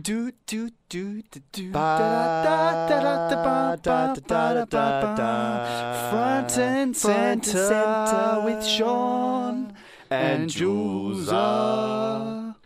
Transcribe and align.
Do 0.00 0.30
do 0.46 0.68
do 0.90 1.22
do 1.30 1.40
do 1.52 1.70
da 1.72 2.44
da 2.44 2.88
da 2.88 3.00
da 3.30 3.76
da- 3.76 4.14
da- 4.14 4.14
da- 4.14 4.64
da- 4.66 5.14
da. 5.16 6.10
Front 6.10 6.58
and 6.58 6.94
center 6.96 8.42
with 8.44 8.62
Sean 8.64 9.72
and 10.10 10.50
Jules. 10.50 11.28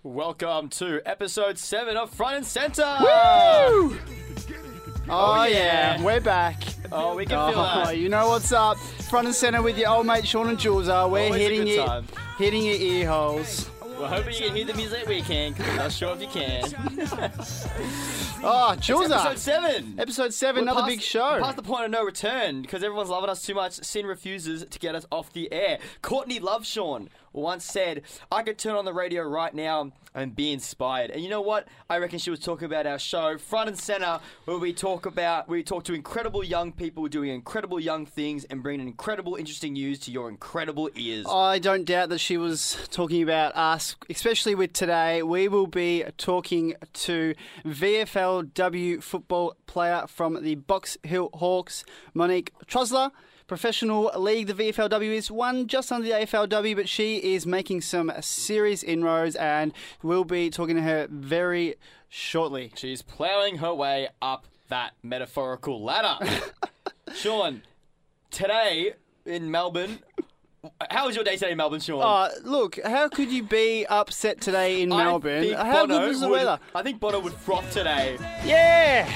Welcome 0.03 0.69
to 0.71 1.01
episode 1.07 1.57
7 1.57 1.97
of 1.97 2.11
Front 2.11 2.37
and 2.39 2.47
Center. 2.47 2.97
Woo! 3.01 3.07
Oh, 3.07 3.97
oh 5.11 5.45
yeah. 5.45 5.97
yeah, 5.99 6.03
we're 6.03 6.21
back. 6.21 6.63
Oh, 6.91 7.15
we 7.15 7.27
can 7.27 7.39
oh, 7.39 7.51
feel 7.53 7.61
Oh, 7.61 7.85
that. 7.87 7.97
you 7.99 8.09
know 8.09 8.29
what's 8.29 8.51
up? 8.51 8.77
Front 9.09 9.27
and 9.27 9.35
center 9.37 9.63
with 9.63 9.79
your 9.79 9.91
old 9.91 10.07
mate 10.07 10.27
Sean 10.27 10.49
and 10.49 10.59
Julza. 10.59 11.09
We're 11.09 11.27
Always 11.27 11.35
a 11.35 11.39
hitting 11.39 11.61
good 11.65 11.69
it, 11.69 11.87
time. 11.87 12.07
hitting 12.39 12.65
your 12.65 12.75
ear 12.77 13.09
holes. 13.09 13.71
We're 13.99 14.09
hoping 14.09 14.35
you 14.35 14.41
can 14.49 14.57
hear 14.57 14.65
the 14.67 14.75
music 14.75 15.07
we 15.07 15.23
can, 15.23 15.55
'cause 15.55 15.67
we're 15.67 15.77
not 15.77 15.93
sure 15.93 16.15
if 16.15 16.21
you 16.21 16.29
can. 16.29 17.31
Oh, 18.47 18.75
Jules, 18.77 19.11
episode 19.11 19.39
7. 19.39 19.95
episode 19.99 20.35
seven, 20.35 20.57
We're 20.67 20.71
another 20.73 20.81
past- 20.83 20.91
big 20.91 21.01
show. 21.01 21.41
Past 21.43 21.57
the 21.57 21.63
point 21.63 21.87
of 21.87 21.91
no 21.91 22.05
return 22.05 22.61
because 22.61 22.85
everyone's 22.85 23.09
loving 23.09 23.31
us 23.31 23.41
too 23.43 23.55
much. 23.55 23.73
SYN 23.83 24.05
refuses 24.05 24.67
to 24.69 24.79
get 24.79 24.95
us 24.95 25.07
off 25.11 25.33
the 25.33 25.51
air. 25.51 25.79
Courtney 26.03 26.41
Loveshawn 26.41 27.09
once 27.35 27.65
said, 27.65 28.03
"I 28.31 28.43
could 28.43 28.59
turn 28.59 28.75
on 28.75 28.85
the 28.85 28.95
radio 28.95 29.23
right 29.23 29.53
now 29.55 29.93
and 30.15 30.35
be 30.35 30.53
inspired." 30.53 31.11
And 31.11 31.23
you 31.23 31.29
know 31.29 31.41
what? 31.41 31.69
I 31.91 31.99
reckon 31.99 32.19
she 32.19 32.31
was 32.31 32.41
talking 32.41 32.67
about 32.67 32.87
our 32.87 32.99
show, 32.99 33.37
front 33.39 33.69
and 33.69 33.79
center, 33.79 34.21
where 34.45 34.59
we 34.59 34.73
talk 34.73 35.07
about 35.07 35.49
we 35.49 35.63
talk 35.63 35.85
to 35.85 35.95
incredible 35.95 36.45
young 36.45 36.73
people 36.73 37.07
doing 37.09 37.31
incredible 37.31 37.81
young 37.81 38.07
things 38.07 38.45
and 38.45 38.63
bringing 38.63 38.87
incredible, 38.87 39.35
interesting 39.37 39.75
news 39.75 39.99
to 40.01 40.11
your 40.11 40.29
incredible 40.29 40.89
ears. 40.97 41.27
I 41.29 41.59
don't 41.59 41.85
doubt 41.85 42.09
that 42.11 42.19
she 42.19 42.37
was 42.37 42.89
talking 42.91 43.23
about 43.23 43.57
us, 43.57 43.97
especially 44.09 44.55
with 44.55 44.73
today. 44.73 45.23
We 45.23 45.49
will 45.49 45.67
be 45.67 46.05
talking 46.17 46.75
to 46.93 47.35
VFLW 47.65 49.03
football 49.03 49.57
player 49.67 50.07
from 50.07 50.43
the 50.43 50.55
Box 50.55 50.97
Hill 51.03 51.31
Hawks, 51.35 51.85
Monique 52.15 52.53
Trusler. 52.67 53.11
Professional 53.47 54.11
league, 54.17 54.47
the 54.47 54.55
VFLW 54.55 55.03
is 55.13 55.31
one 55.31 55.67
just 55.67 55.93
under 55.93 56.07
the 56.07 56.15
AFLW, 56.15 56.75
but 56.77 56.89
she 56.89 57.35
is 57.35 57.45
making 57.47 57.83
some 57.83 58.11
serious 58.23 58.83
inroads, 58.83 59.37
and 59.37 59.73
we'll 60.03 60.25
be 60.25 60.49
talking 60.49 60.77
to 60.77 60.83
her 60.83 61.07
very 61.11 61.75
shortly. 62.09 62.73
She's 62.75 63.03
ploughing 63.03 63.59
her 63.59 63.75
way 63.75 64.09
up 64.23 64.47
that 64.71 64.93
metaphorical 65.03 65.83
ladder. 65.85 66.27
Sean, 67.15 67.63
today 68.31 68.95
in 69.27 69.51
Melbourne, 69.51 69.99
how 70.91 71.07
was 71.07 71.15
your 71.15 71.25
day 71.25 71.37
today 71.37 71.51
in 71.51 71.59
Melbourne, 71.59 71.81
Sean? 71.81 72.01
Uh, 72.01 72.31
look, 72.45 72.79
how 72.83 73.09
could 73.09 73.31
you 73.31 73.43
be 73.43 73.85
upset 73.85 74.41
today 74.41 74.81
in 74.81 74.89
Melbourne? 74.89 75.53
How 75.53 75.87
Bono 75.87 75.99
good 75.99 76.09
was 76.09 76.21
the 76.21 76.29
would- 76.29 76.33
weather? 76.39 76.59
I 76.75 76.83
think 76.83 76.99
Bono 76.99 77.21
would 77.21 77.35
froth 77.35 77.71
today. 77.71 78.17
Yeah! 78.43 79.07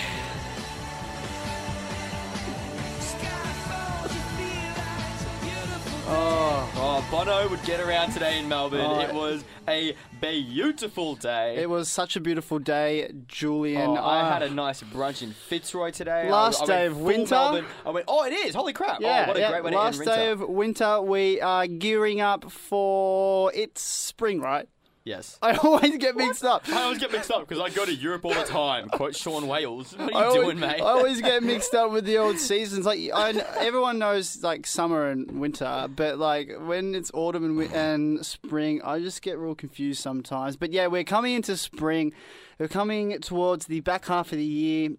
Oh, 6.11 6.70
Oh, 6.81 7.05
Bono 7.11 7.48
would 7.48 7.62
get 7.64 7.81
around 7.81 8.12
today 8.12 8.39
in 8.39 8.48
Melbourne. 8.48 8.81
Oh. 8.81 9.01
It 9.01 9.12
was 9.12 9.45
a 9.69 9.95
beautiful 10.20 11.14
day. 11.17 11.56
it 11.56 11.69
was 11.69 11.89
such 11.89 12.17
a 12.17 12.20
beautiful 12.20 12.59
day, 12.59 13.11
Julian. 13.27 13.91
Oh, 13.91 13.95
I 13.97 14.20
Ah. 14.20 14.33
had 14.33 14.42
a 14.42 14.51
nice 14.51 14.83
brunch 14.83 15.23
in 15.23 15.33
Fitzroy 15.33 15.91
today. 15.91 16.31
Last 16.31 16.61
I, 16.62 16.64
I 16.64 16.67
day 16.67 16.86
of 16.86 16.98
winter. 16.98 17.34
Melbourne. 17.34 17.67
I 17.84 17.91
went, 17.91 18.05
oh, 18.09 18.25
it 18.25 18.33
is. 18.33 18.55
Holy 18.55 18.73
crap. 18.73 19.01
yeah, 19.01 19.25
oh, 19.25 19.29
what 19.29 19.36
a 19.36 19.41
yeah. 19.41 19.51
great 19.51 19.64
way 19.64 19.70
to 19.73 19.77
Last 19.77 19.97
end 20.01 20.06
winter. 20.06 20.17
day 20.17 20.31
of 20.31 20.41
winter, 20.48 21.03
we 21.03 21.41
are 21.41 21.67
gearing 21.67 22.20
up 22.20 22.51
for 22.51 23.53
it's 23.55 23.83
spring, 23.83 24.41
right? 24.41 24.69
Yes. 25.09 25.39
I 25.42 25.55
always 25.56 25.97
get 25.97 26.14
mixed 26.17 26.45
up. 26.45 26.69
I 26.69 26.83
always 26.83 26.98
get 26.98 27.11
mixed 27.11 27.31
up 27.31 27.41
because 27.48 27.61
I 27.61 27.75
go 27.75 27.84
to 27.84 27.95
Europe 27.95 28.25
all 28.25 28.34
the 28.34 28.45
time. 28.45 28.89
Quote 28.92 29.17
Sean 29.17 29.48
Wales. 29.48 29.97
What 29.97 30.14
I 30.14 30.19
are 30.19 30.23
you 30.23 30.28
always, 30.28 30.42
doing, 30.45 30.61
mate? 30.61 30.81
I 30.81 30.84
always 30.84 31.20
get 31.20 31.42
mixed 31.53 31.75
up 31.75 31.91
with 31.91 32.05
the 32.05 32.19
old 32.19 32.39
seasons. 32.39 32.87
Like 32.87 33.01
I, 33.14 33.31
everyone 33.59 33.98
knows 33.98 34.42
like 34.42 34.67
summer 34.67 35.09
and 35.09 35.41
winter, 35.41 35.89
but 35.95 36.19
like 36.19 36.52
when 36.61 36.95
it's 36.95 37.11
autumn 37.14 37.45
and, 37.45 37.58
wi- 37.58 37.74
and 37.77 38.24
spring, 38.24 38.80
I 38.85 39.01
just 39.01 39.23
get 39.23 39.39
real 39.39 39.55
confused 39.55 40.01
sometimes. 40.01 40.57
But 40.57 40.73
yeah, 40.73 40.86
we're 40.86 41.05
coming 41.05 41.35
into 41.35 41.57
spring. 41.57 42.13
We're 42.58 42.69
coming 42.69 43.19
towards 43.20 43.67
the 43.67 43.80
back 43.80 44.07
half 44.07 44.33
of 44.33 44.39
the 44.39 44.45
year. 44.45 44.90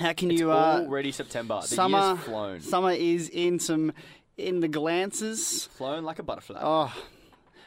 How 0.00 0.12
can 0.12 0.30
you? 0.30 0.50
Uh, 0.50 0.82
Already 0.84 1.12
September. 1.12 1.60
The 1.60 1.68
summer, 1.68 1.98
year's 1.98 2.18
flown. 2.20 2.60
summer 2.60 2.90
is 2.92 3.28
in 3.28 3.58
some 3.60 3.92
in 4.36 4.60
the 4.60 4.68
glances. 4.68 5.66
Flown 5.76 6.04
like 6.04 6.18
a 6.18 6.22
butterfly. 6.24 6.60
Oh, 6.62 6.92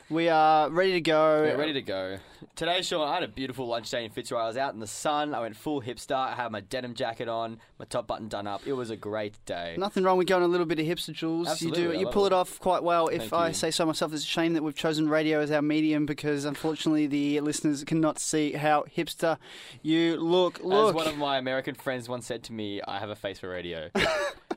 we 0.10 0.28
are 0.30 0.70
ready 0.70 0.94
to 0.94 1.02
go. 1.02 1.42
We're 1.44 1.58
ready 1.58 1.74
to 1.74 1.82
go. 1.82 2.18
Today, 2.56 2.82
Sean, 2.82 3.08
I 3.08 3.14
had 3.14 3.24
a 3.24 3.28
beautiful 3.28 3.68
lunch 3.68 3.90
day 3.90 4.04
in 4.06 4.12
Fitzroy. 4.12 4.40
I 4.40 4.48
was 4.48 4.58
out 4.58 4.74
in 4.74 4.80
the 4.80 4.88
sun. 4.88 5.34
I 5.34 5.42
went 5.42 5.56
full 5.56 5.82
hipster. 5.82 6.16
I 6.16 6.36
had 6.36 6.52
my 6.52 6.62
denim 6.62 6.94
jacket 6.94 7.28
on, 7.28 7.60
my 7.78 7.86
top 7.86 8.08
button 8.08 8.28
done 8.28 8.48
up. 8.48 8.66
It 8.66 8.74
was 8.74 8.90
a 8.90 8.96
great 8.96 9.38
day. 9.46 9.76
Nothing 9.78 10.04
wrong 10.04 10.18
with 10.18 10.28
going 10.28 10.44
a 10.44 10.48
little 10.48 10.66
bit 10.66 10.80
of 10.80 10.86
hipster, 10.86 11.14
Jules. 11.14 11.48
Absolutely, 11.48 11.84
you 11.84 11.90
I 11.90 11.92
do. 11.94 12.00
You 12.00 12.06
love 12.06 12.14
pull 12.14 12.24
it. 12.26 12.28
it 12.28 12.34
off 12.34 12.60
quite 12.60 12.84
well. 12.84 13.08
If 13.08 13.22
Thank 13.30 13.34
I 13.34 13.48
you. 13.50 13.54
say 13.54 13.72
so 13.72 13.86
myself, 13.86 14.14
it's 14.14 14.24
a 14.24 14.28
shame 14.28 14.54
that 14.54 14.64
we've 14.64 14.76
chosen 14.76 15.10
radio 15.10 15.42
as 15.42 15.52
our 15.52 15.62
medium 15.62 16.06
because 16.06 16.46
unfortunately 16.46 17.08
the 17.08 17.40
listeners 17.42 17.84
cannot 17.84 18.20
see 18.20 18.54
how 18.54 18.86
hipster 18.96 19.38
you 19.82 20.18
look. 20.18 20.60
Look, 20.64 20.74
As 20.74 20.86
Look. 20.88 20.96
one 20.96 21.08
of 21.08 21.18
my 21.18 21.38
American 21.38 21.76
friends 21.76 22.10
once 22.10 22.26
said 22.26 22.44
to 22.44 22.54
me, 22.54 22.82
I 22.88 23.00
have 23.00 23.10
a 23.10 23.16
face 23.16 23.40
for 23.40 23.50
radio. 23.50 23.90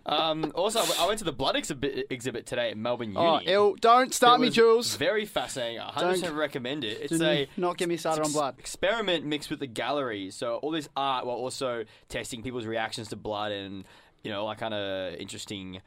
um, 0.07 0.53
also, 0.55 0.81
I 0.99 1.07
went- 1.07 1.19
to 1.19 1.25
the 1.25 1.33
blood 1.33 1.57
exhibit, 1.57 2.07
exhibit 2.11 2.47
today 2.47 2.71
at 2.71 2.77
Melbourne 2.77 3.13
oh, 3.17 3.39
Uni. 3.39 3.51
ew, 3.51 3.77
don't 3.81 4.13
start 4.13 4.41
It 4.41 4.45
me, 4.45 4.51
Jules. 4.51 4.97
Very 4.97 5.27
fascinating. 5.27 5.81
I 5.81 5.91
100% 5.91 6.35
recommend 6.35 6.85
it. 6.85 6.99
It's 7.03 7.21
a 7.21 7.49
not 7.57 7.77
get 7.77 7.89
me 7.89 7.97
started 7.97 8.25
on 8.25 8.33
blood. 8.33 8.57
experiment 8.59 9.25
mixed 9.25 9.51
with 9.51 9.61
the 9.61 9.67
gallery. 9.67 10.31
So 10.31 10.57
all 10.57 10.71
this 10.71 10.89
art 10.97 11.27
while 11.27 11.37
also 11.37 11.85
testing 12.09 12.43
people's 12.43 12.67
reactions 12.67 13.09
to 13.09 13.17
blood 13.17 13.53
and 13.53 13.85
you 14.23 14.31
know 14.31 14.45
like 14.45 14.59
kind 14.59 14.75
of 14.75 15.15
interesting 15.15 15.81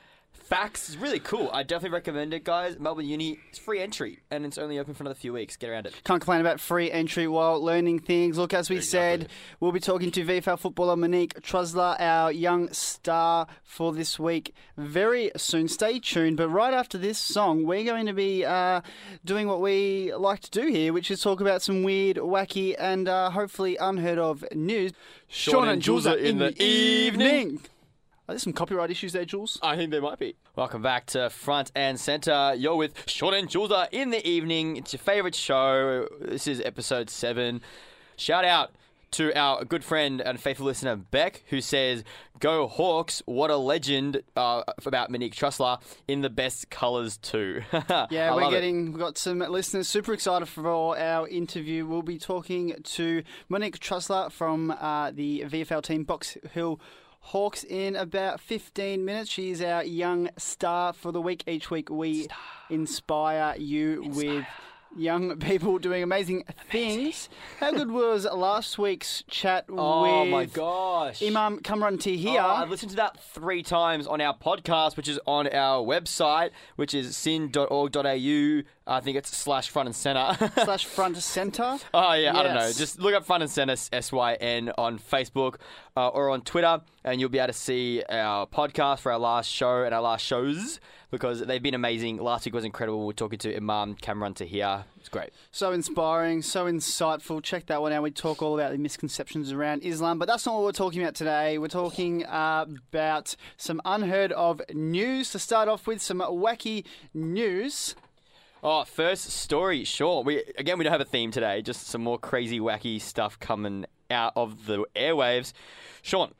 facts. 0.45 0.89
is 0.89 0.97
really 0.97 1.19
cool. 1.19 1.49
I 1.51 1.63
definitely 1.63 1.95
recommend 1.95 2.33
it, 2.33 2.43
guys. 2.43 2.79
Melbourne 2.79 3.07
Uni 3.07 3.39
it's 3.49 3.59
free 3.59 3.79
entry 3.79 4.19
and 4.29 4.45
it's 4.45 4.57
only 4.57 4.79
open 4.79 4.93
for 4.93 5.03
another 5.03 5.15
few 5.15 5.33
weeks. 5.33 5.57
Get 5.57 5.69
around 5.69 5.87
it. 5.87 5.93
Can't 6.03 6.21
complain 6.21 6.41
about 6.41 6.59
free 6.59 6.91
entry 6.91 7.27
while 7.27 7.61
learning 7.61 7.99
things. 7.99 8.37
Look, 8.37 8.53
as 8.53 8.69
we 8.69 8.81
said, 8.81 9.29
we'll 9.59 9.71
be 9.71 9.79
talking 9.79 10.11
to 10.11 10.23
VFL 10.23 10.59
footballer 10.59 10.95
Monique 10.95 11.41
Trusler, 11.41 11.99
our 11.99 12.31
young 12.31 12.71
star 12.71 13.47
for 13.63 13.93
this 13.93 14.19
week, 14.19 14.53
very 14.77 15.31
soon. 15.35 15.67
Stay 15.67 15.99
tuned. 15.99 16.37
But 16.37 16.49
right 16.49 16.73
after 16.73 16.97
this 16.97 17.17
song, 17.17 17.65
we're 17.65 17.83
going 17.83 18.05
to 18.05 18.13
be 18.13 18.45
uh, 18.45 18.81
doing 19.23 19.47
what 19.47 19.61
we 19.61 20.13
like 20.13 20.41
to 20.41 20.51
do 20.51 20.67
here, 20.67 20.93
which 20.93 21.09
is 21.11 21.21
talk 21.21 21.41
about 21.41 21.61
some 21.61 21.83
weird, 21.83 22.17
wacky, 22.17 22.75
and 22.77 23.07
uh, 23.07 23.29
hopefully 23.31 23.77
unheard 23.77 24.19
of 24.19 24.43
news. 24.53 24.91
Sean 25.27 25.67
and 25.67 25.81
Julza 25.81 26.17
in 26.17 26.37
the 26.37 26.61
evening. 26.61 27.61
Are 28.27 28.33
there 28.33 28.39
some 28.39 28.53
copyright 28.53 28.89
issues 28.89 29.13
there, 29.13 29.23
Jules? 29.25 29.59
I 29.61 29.75
think 29.75 29.91
there 29.91 30.01
might 30.01 30.17
be. 30.17 30.35
Welcome 30.55 30.81
back 30.81 31.05
to 31.07 31.29
Front 31.29 31.71
and 31.75 31.99
Center. 31.99 32.55
You're 32.57 32.75
with 32.75 33.03
Sean 33.07 33.35
and 33.35 33.47
Julza 33.47 33.87
in 33.91 34.09
the 34.09 34.27
evening. 34.27 34.77
It's 34.77 34.93
your 34.93 34.99
favorite 34.99 35.35
show. 35.35 36.07
This 36.19 36.47
is 36.47 36.59
episode 36.61 37.11
seven. 37.11 37.61
Shout 38.17 38.43
out 38.43 38.71
to 39.11 39.31
our 39.37 39.63
good 39.63 39.83
friend 39.83 40.21
and 40.21 40.39
faithful 40.39 40.65
listener 40.65 40.95
Beck, 40.95 41.43
who 41.49 41.61
says, 41.61 42.03
"Go 42.39 42.67
Hawks! 42.67 43.21
What 43.27 43.51
a 43.51 43.57
legend!" 43.57 44.23
Uh, 44.35 44.63
about 44.83 45.11
Monique 45.11 45.35
Trusler 45.35 45.79
in 46.07 46.21
the 46.21 46.29
best 46.31 46.71
colours 46.71 47.17
too. 47.17 47.61
Yeah, 48.09 48.33
we're 48.33 48.41
love 48.41 48.53
it. 48.53 48.55
getting 48.55 48.85
we've 48.91 48.99
got 48.99 49.19
some 49.19 49.37
listeners 49.37 49.87
super 49.87 50.13
excited 50.13 50.47
for 50.47 50.97
our 50.97 51.27
interview. 51.27 51.85
We'll 51.85 52.01
be 52.01 52.17
talking 52.17 52.75
to 52.83 53.21
Monique 53.49 53.77
Trusler 53.79 54.31
from 54.31 54.71
uh, 54.71 55.11
the 55.11 55.41
VFL 55.41 55.83
team 55.83 56.03
Box 56.05 56.37
Hill 56.53 56.79
Hawks 57.29 57.63
in 57.63 57.95
about 57.95 58.39
15 58.39 59.03
minutes. 59.03 59.31
She's 59.31 59.59
our 59.61 59.83
young 59.83 60.29
star 60.37 60.93
for 60.93 61.11
the 61.11 61.19
week. 61.19 61.43
Each 61.47 61.71
week 61.71 61.89
we 61.89 62.27
inspire 62.69 63.55
you 63.57 64.11
with 64.13 64.45
young 64.95 65.35
people 65.39 65.79
doing 65.79 66.03
amazing, 66.03 66.43
things. 66.69 67.27
How 67.59 67.71
good 67.71 67.89
was 67.89 68.25
last 68.31 68.77
week's 68.77 69.23
chat 69.27 69.65
Oh 69.69 70.21
with 70.23 70.29
my 70.31 70.45
gosh! 70.45 71.23
Imam 71.23 71.59
Kamran 71.61 71.97
Tahir? 71.97 72.39
Oh, 72.39 72.45
I've 72.45 72.69
listened 72.69 72.91
to 72.91 72.95
that 72.97 73.19
three 73.19 73.63
times 73.63 74.05
on 74.05 74.21
our 74.21 74.37
podcast, 74.37 74.95
which 74.95 75.07
is 75.07 75.19
on 75.25 75.47
our 75.47 75.83
website, 75.83 76.51
which 76.75 76.93
is 76.93 77.17
syn.org.au. 77.17 78.61
I 78.87 78.99
think 78.99 79.17
it's 79.17 79.35
slash 79.35 79.69
front 79.69 79.87
and 79.87 79.95
center. 79.95 80.37
slash 80.63 80.85
front 80.85 81.17
centre. 81.17 81.79
Oh 81.91 82.13
yeah, 82.13 82.37
I 82.37 82.43
don't 82.43 82.53
know. 82.53 82.71
Just 82.71 82.99
look 82.99 83.15
up 83.15 83.25
Front 83.25 83.41
and 83.41 83.51
Center 83.51 83.75
S 83.91 84.11
Y 84.11 84.33
N 84.35 84.71
on 84.77 84.99
Facebook 84.99 85.55
uh, 85.97 86.09
or 86.09 86.29
on 86.29 86.41
Twitter, 86.41 86.81
and 87.03 87.19
you'll 87.19 87.29
be 87.29 87.39
able 87.39 87.47
to 87.47 87.53
see 87.53 88.03
our 88.09 88.45
podcast 88.45 88.99
for 88.99 89.11
our 89.11 89.19
last 89.19 89.49
show 89.49 89.83
and 89.83 89.93
our 89.93 90.01
last 90.01 90.25
shows 90.25 90.79
because 91.09 91.39
they've 91.39 91.63
been 91.63 91.73
amazing. 91.73 92.17
Last 92.17 92.45
week 92.45 92.53
was 92.53 92.65
incredible. 92.65 93.05
We're 93.05 93.13
talking 93.13 93.39
to 93.39 93.55
Imam 93.55 93.95
Kamran 93.95 94.33
Tahir. 94.33 94.83
It's 94.99 95.07
great. 95.07 95.29
So 95.51 95.71
inspiring, 95.71 96.41
so 96.41 96.65
insightful. 96.65 97.41
Check 97.41 97.67
that 97.67 97.81
one 97.81 97.93
out. 97.93 98.03
We 98.03 98.11
talk 98.11 98.41
all 98.41 98.59
about 98.59 98.73
the 98.73 98.77
misconceptions 98.77 99.53
around 99.53 99.83
Islam, 99.83 100.19
but 100.19 100.27
that's 100.27 100.45
not 100.45 100.55
what 100.55 100.65
we're 100.65 100.71
talking 100.73 101.01
about 101.01 101.15
today. 101.15 101.57
We're 101.57 101.67
talking 101.69 102.25
uh, 102.25 102.65
about 102.91 103.35
some 103.55 103.81
unheard 103.85 104.33
of 104.33 104.61
news. 104.73 105.31
To 105.31 105.39
start 105.39 105.69
off 105.69 105.87
with, 105.87 106.01
some 106.01 106.19
wacky 106.19 106.83
news. 107.13 107.95
Oh, 108.61 108.83
first 108.83 109.29
story, 109.29 109.83
sure. 109.83 110.23
We 110.23 110.43
again 110.57 110.77
we 110.77 110.83
don't 110.83 110.91
have 110.91 110.99
a 110.99 111.05
theme 111.05 111.31
today. 111.31 111.61
Just 111.61 111.87
some 111.87 112.01
more 112.01 112.17
crazy, 112.17 112.59
wacky 112.59 112.99
stuff 112.99 113.39
coming 113.39 113.85
out 114.09 114.33
of 114.35 114.65
the 114.65 114.85
airwaves. 114.95 115.53
Sean, 116.05 116.35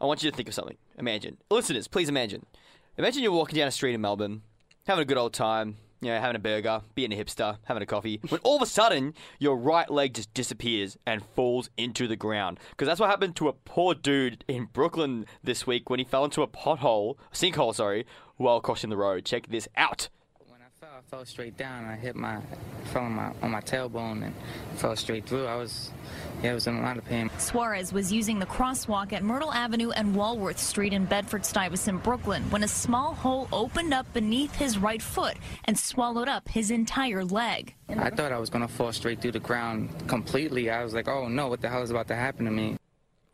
I 0.00 0.06
want 0.06 0.22
you 0.22 0.30
to 0.30 0.34
think 0.34 0.48
of 0.48 0.54
something. 0.54 0.78
Imagine. 0.98 1.36
Listeners, 1.50 1.88
please 1.88 2.08
imagine. 2.08 2.46
Imagine 2.96 3.22
you're 3.22 3.32
walking 3.32 3.58
down 3.58 3.68
a 3.68 3.70
street 3.70 3.92
in 3.92 4.00
Melbourne, 4.00 4.40
having 4.86 5.02
a 5.02 5.04
good 5.04 5.18
old 5.18 5.34
time, 5.34 5.76
you 6.00 6.08
know, 6.08 6.18
having 6.18 6.36
a 6.36 6.38
burger, 6.38 6.80
being 6.94 7.12
a 7.12 7.16
hipster, 7.22 7.58
having 7.64 7.82
a 7.82 7.86
coffee, 7.86 8.18
when 8.30 8.40
all 8.42 8.56
of 8.56 8.62
a 8.62 8.66
sudden 8.66 9.12
your 9.38 9.58
right 9.58 9.90
leg 9.90 10.14
just 10.14 10.32
disappears 10.32 10.96
and 11.06 11.22
falls 11.22 11.68
into 11.76 12.08
the 12.08 12.16
ground. 12.16 12.58
Because 12.70 12.88
that's 12.88 12.98
what 12.98 13.10
happened 13.10 13.36
to 13.36 13.48
a 13.48 13.52
poor 13.52 13.94
dude 13.94 14.42
in 14.48 14.68
Brooklyn 14.72 15.26
this 15.42 15.66
week 15.66 15.90
when 15.90 15.98
he 15.98 16.06
fell 16.06 16.24
into 16.24 16.40
a 16.40 16.48
pothole, 16.48 17.16
sinkhole, 17.30 17.74
sorry, 17.74 18.06
while 18.38 18.62
crossing 18.62 18.88
the 18.88 18.96
road. 18.96 19.26
Check 19.26 19.48
this 19.48 19.68
out. 19.76 20.08
When 20.94 21.00
I 21.00 21.10
fell, 21.10 21.18
I 21.18 21.22
fell 21.22 21.26
straight 21.26 21.56
down. 21.56 21.84
I 21.86 21.96
hit 21.96 22.14
my, 22.14 22.38
fell 22.92 23.02
on 23.02 23.12
my 23.12 23.32
on 23.42 23.50
my 23.50 23.60
tailbone 23.60 24.22
and 24.22 24.34
fell 24.76 24.94
straight 24.94 25.26
through. 25.26 25.46
I 25.46 25.56
was, 25.56 25.90
yeah, 26.40 26.52
I 26.52 26.54
was 26.54 26.68
in 26.68 26.76
a 26.76 26.82
lot 26.82 26.98
of 26.98 27.04
pain. 27.04 27.30
Suarez 27.38 27.92
was 27.92 28.12
using 28.12 28.38
the 28.38 28.46
crosswalk 28.46 29.12
at 29.12 29.24
Myrtle 29.24 29.52
Avenue 29.52 29.90
and 29.90 30.14
Walworth 30.14 30.58
Street 30.58 30.92
in 30.92 31.04
Bedford 31.04 31.44
Stuyvesant, 31.44 32.04
Brooklyn, 32.04 32.48
when 32.50 32.62
a 32.62 32.68
small 32.68 33.14
hole 33.14 33.48
opened 33.52 33.92
up 33.92 34.12
beneath 34.12 34.54
his 34.54 34.78
right 34.78 35.02
foot 35.02 35.36
and 35.64 35.76
swallowed 35.76 36.28
up 36.28 36.48
his 36.48 36.70
entire 36.70 37.24
leg. 37.24 37.74
I 37.88 38.10
thought 38.10 38.30
I 38.30 38.38
was 38.38 38.50
gonna 38.50 38.68
fall 38.68 38.92
straight 38.92 39.20
through 39.20 39.32
the 39.32 39.40
ground 39.40 39.90
completely. 40.06 40.70
I 40.70 40.84
was 40.84 40.94
like, 40.94 41.08
oh 41.08 41.26
no, 41.26 41.48
what 41.48 41.60
the 41.60 41.68
hell 41.68 41.82
is 41.82 41.90
about 41.90 42.06
to 42.08 42.14
happen 42.14 42.44
to 42.44 42.52
me? 42.52 42.76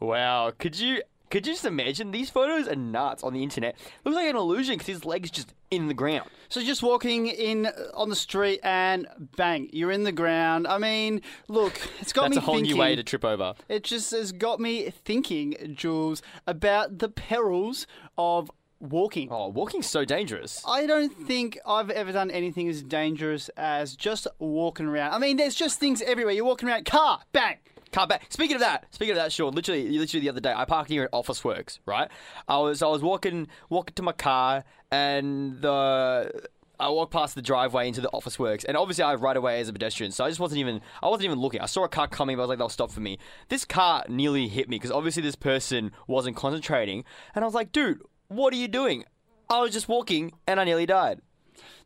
Wow, 0.01 0.51
could 0.57 0.79
you 0.79 1.03
could 1.31 1.47
you 1.47 1.53
just 1.53 1.65
imagine 1.65 2.11
these 2.11 2.29
photos 2.29 2.67
are 2.69 2.75
nuts 2.77 3.23
on 3.23 3.33
the 3.33 3.43
internet? 3.43 3.77
Looks 4.05 4.17
like 4.17 4.29
an 4.29 4.37
illusion 4.37 4.75
because 4.75 4.89
his 4.89 5.05
leg's 5.05 5.31
just 5.31 5.55
in 5.71 5.87
the 5.87 5.95
ground. 5.95 6.29
So 6.49 6.61
just 6.63 6.83
walking 6.83 7.29
in 7.29 7.67
uh, 7.67 7.73
on 7.95 8.09
the 8.09 8.17
street 8.17 8.61
and 8.65 9.07
bang, 9.37 9.71
you're 9.73 9.93
in 9.93 10.03
the 10.03 10.13
ground. 10.13 10.67
I 10.67 10.79
mean, 10.79 11.23
look, 11.49 11.81
it's 12.01 12.13
got 12.13 12.23
That's 12.23 12.37
me 12.37 12.39
a 12.39 12.41
whole 12.41 12.55
thinking. 12.57 12.75
new 12.75 12.81
way 12.81 12.97
to 12.97 13.03
trip 13.05 13.25
over. 13.25 13.55
It 13.69 13.85
just 13.85 14.11
has 14.11 14.33
got 14.33 14.59
me 14.61 14.91
thinking, 14.91 15.75
Jules, 15.77 16.21
about 16.47 16.99
the 16.99 17.09
perils 17.09 17.87
of 18.19 18.51
walking. 18.81 19.29
Oh, 19.31 19.49
walking's 19.49 19.87
so 19.87 20.05
dangerous. 20.05 20.63
I 20.67 20.87
don't 20.87 21.13
think 21.13 21.59
I've 21.67 21.91
ever 21.91 22.13
done 22.13 22.31
anything 22.31 22.69
as 22.69 22.83
dangerous 22.83 23.49
as 23.57 23.95
just 23.95 24.27
walking 24.39 24.87
around. 24.87 25.13
I 25.13 25.19
mean, 25.19 25.37
there's 25.37 25.55
just 25.55 25.79
things 25.79 26.03
everywhere. 26.03 26.35
You're 26.35 26.45
walking 26.45 26.69
around, 26.69 26.87
car, 26.87 27.21
bang. 27.33 27.59
Back. 27.93 28.27
Speaking 28.29 28.55
of 28.55 28.61
that, 28.61 28.87
speaking 28.95 29.13
of 29.13 29.17
that, 29.17 29.33
Sean, 29.33 29.53
literally, 29.53 29.89
literally 29.89 30.21
the 30.21 30.29
other 30.29 30.41
day, 30.41 30.53
I 30.57 30.65
parked 30.65 30.89
here 30.89 31.05
at 31.05 31.13
Officeworks, 31.13 31.81
right? 31.87 32.09
I 32.49 32.59
was, 32.59 32.83
I 32.83 32.87
was 32.87 33.03
walking, 33.03 33.49
walking 33.69 33.95
to 33.95 34.03
my 34.03 34.13
car, 34.13 34.65
and 34.91 35.61
the. 35.61 36.49
I 36.79 36.89
walked 36.89 37.13
past 37.13 37.35
the 37.35 37.43
driveway 37.43 37.89
into 37.89 38.01
the 38.01 38.09
Officeworks, 38.15 38.65
and 38.65 38.75
obviously 38.75 39.05
I 39.05 39.15
right 39.17 39.37
away 39.37 39.61
as 39.61 39.69
a 39.69 39.73
pedestrian, 39.73 40.13
so 40.13 40.25
I 40.25 40.31
just 40.31 40.41
wasn't 40.41 40.61
even 40.61 40.81
I 41.03 41.09
wasn't 41.09 41.27
even 41.27 41.39
looking. 41.39 41.61
I 41.61 41.67
saw 41.67 41.85
a 41.85 41.89
car 41.89 42.09
coming, 42.09 42.37
but 42.37 42.43
I 42.43 42.45
was 42.45 42.49
like, 42.49 42.59
they'll 42.59 42.71
stop 42.71 42.91
for 42.91 43.01
me. 43.01 43.19
This 43.51 43.67
car 43.67 44.03
nearly 44.09 44.49
hit 44.49 44.71
me 44.71 44.77
because 44.77 44.91
obviously 44.91 45.23
this 45.23 45.37
person 45.37 45.93
wasn't 46.07 46.37
concentrating, 46.37 47.05
and 47.35 47.45
I 47.45 47.47
was 47.47 47.55
like, 47.55 47.71
dude, 47.71 48.01
what 48.29 48.55
are 48.55 48.57
you 48.57 48.67
doing? 48.67 49.05
I 49.51 49.61
was 49.61 49.73
just 49.73 49.89
walking, 49.89 50.33
and 50.47 50.59
I 50.59 50.65
nearly 50.65 50.87
died. 50.87 51.21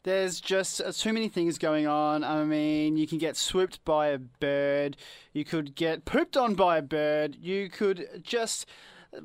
There's 0.05 0.41
just 0.41 0.81
uh, 0.81 0.93
too 0.93 1.13
many 1.13 1.29
things 1.29 1.59
going 1.59 1.87
on. 1.87 2.23
I 2.23 2.45
mean, 2.45 2.97
you 2.97 3.07
can 3.07 3.19
get 3.19 3.37
swooped 3.37 3.85
by 3.85 4.09
a 4.09 4.19
bird. 4.19 4.97
You 5.33 5.45
could 5.45 5.75
get 5.75 6.05
pooped 6.05 6.37
on 6.37 6.55
by 6.55 6.79
a 6.79 6.83
bird. 6.83 7.37
You 7.41 7.69
could 7.69 8.23
just. 8.23 8.67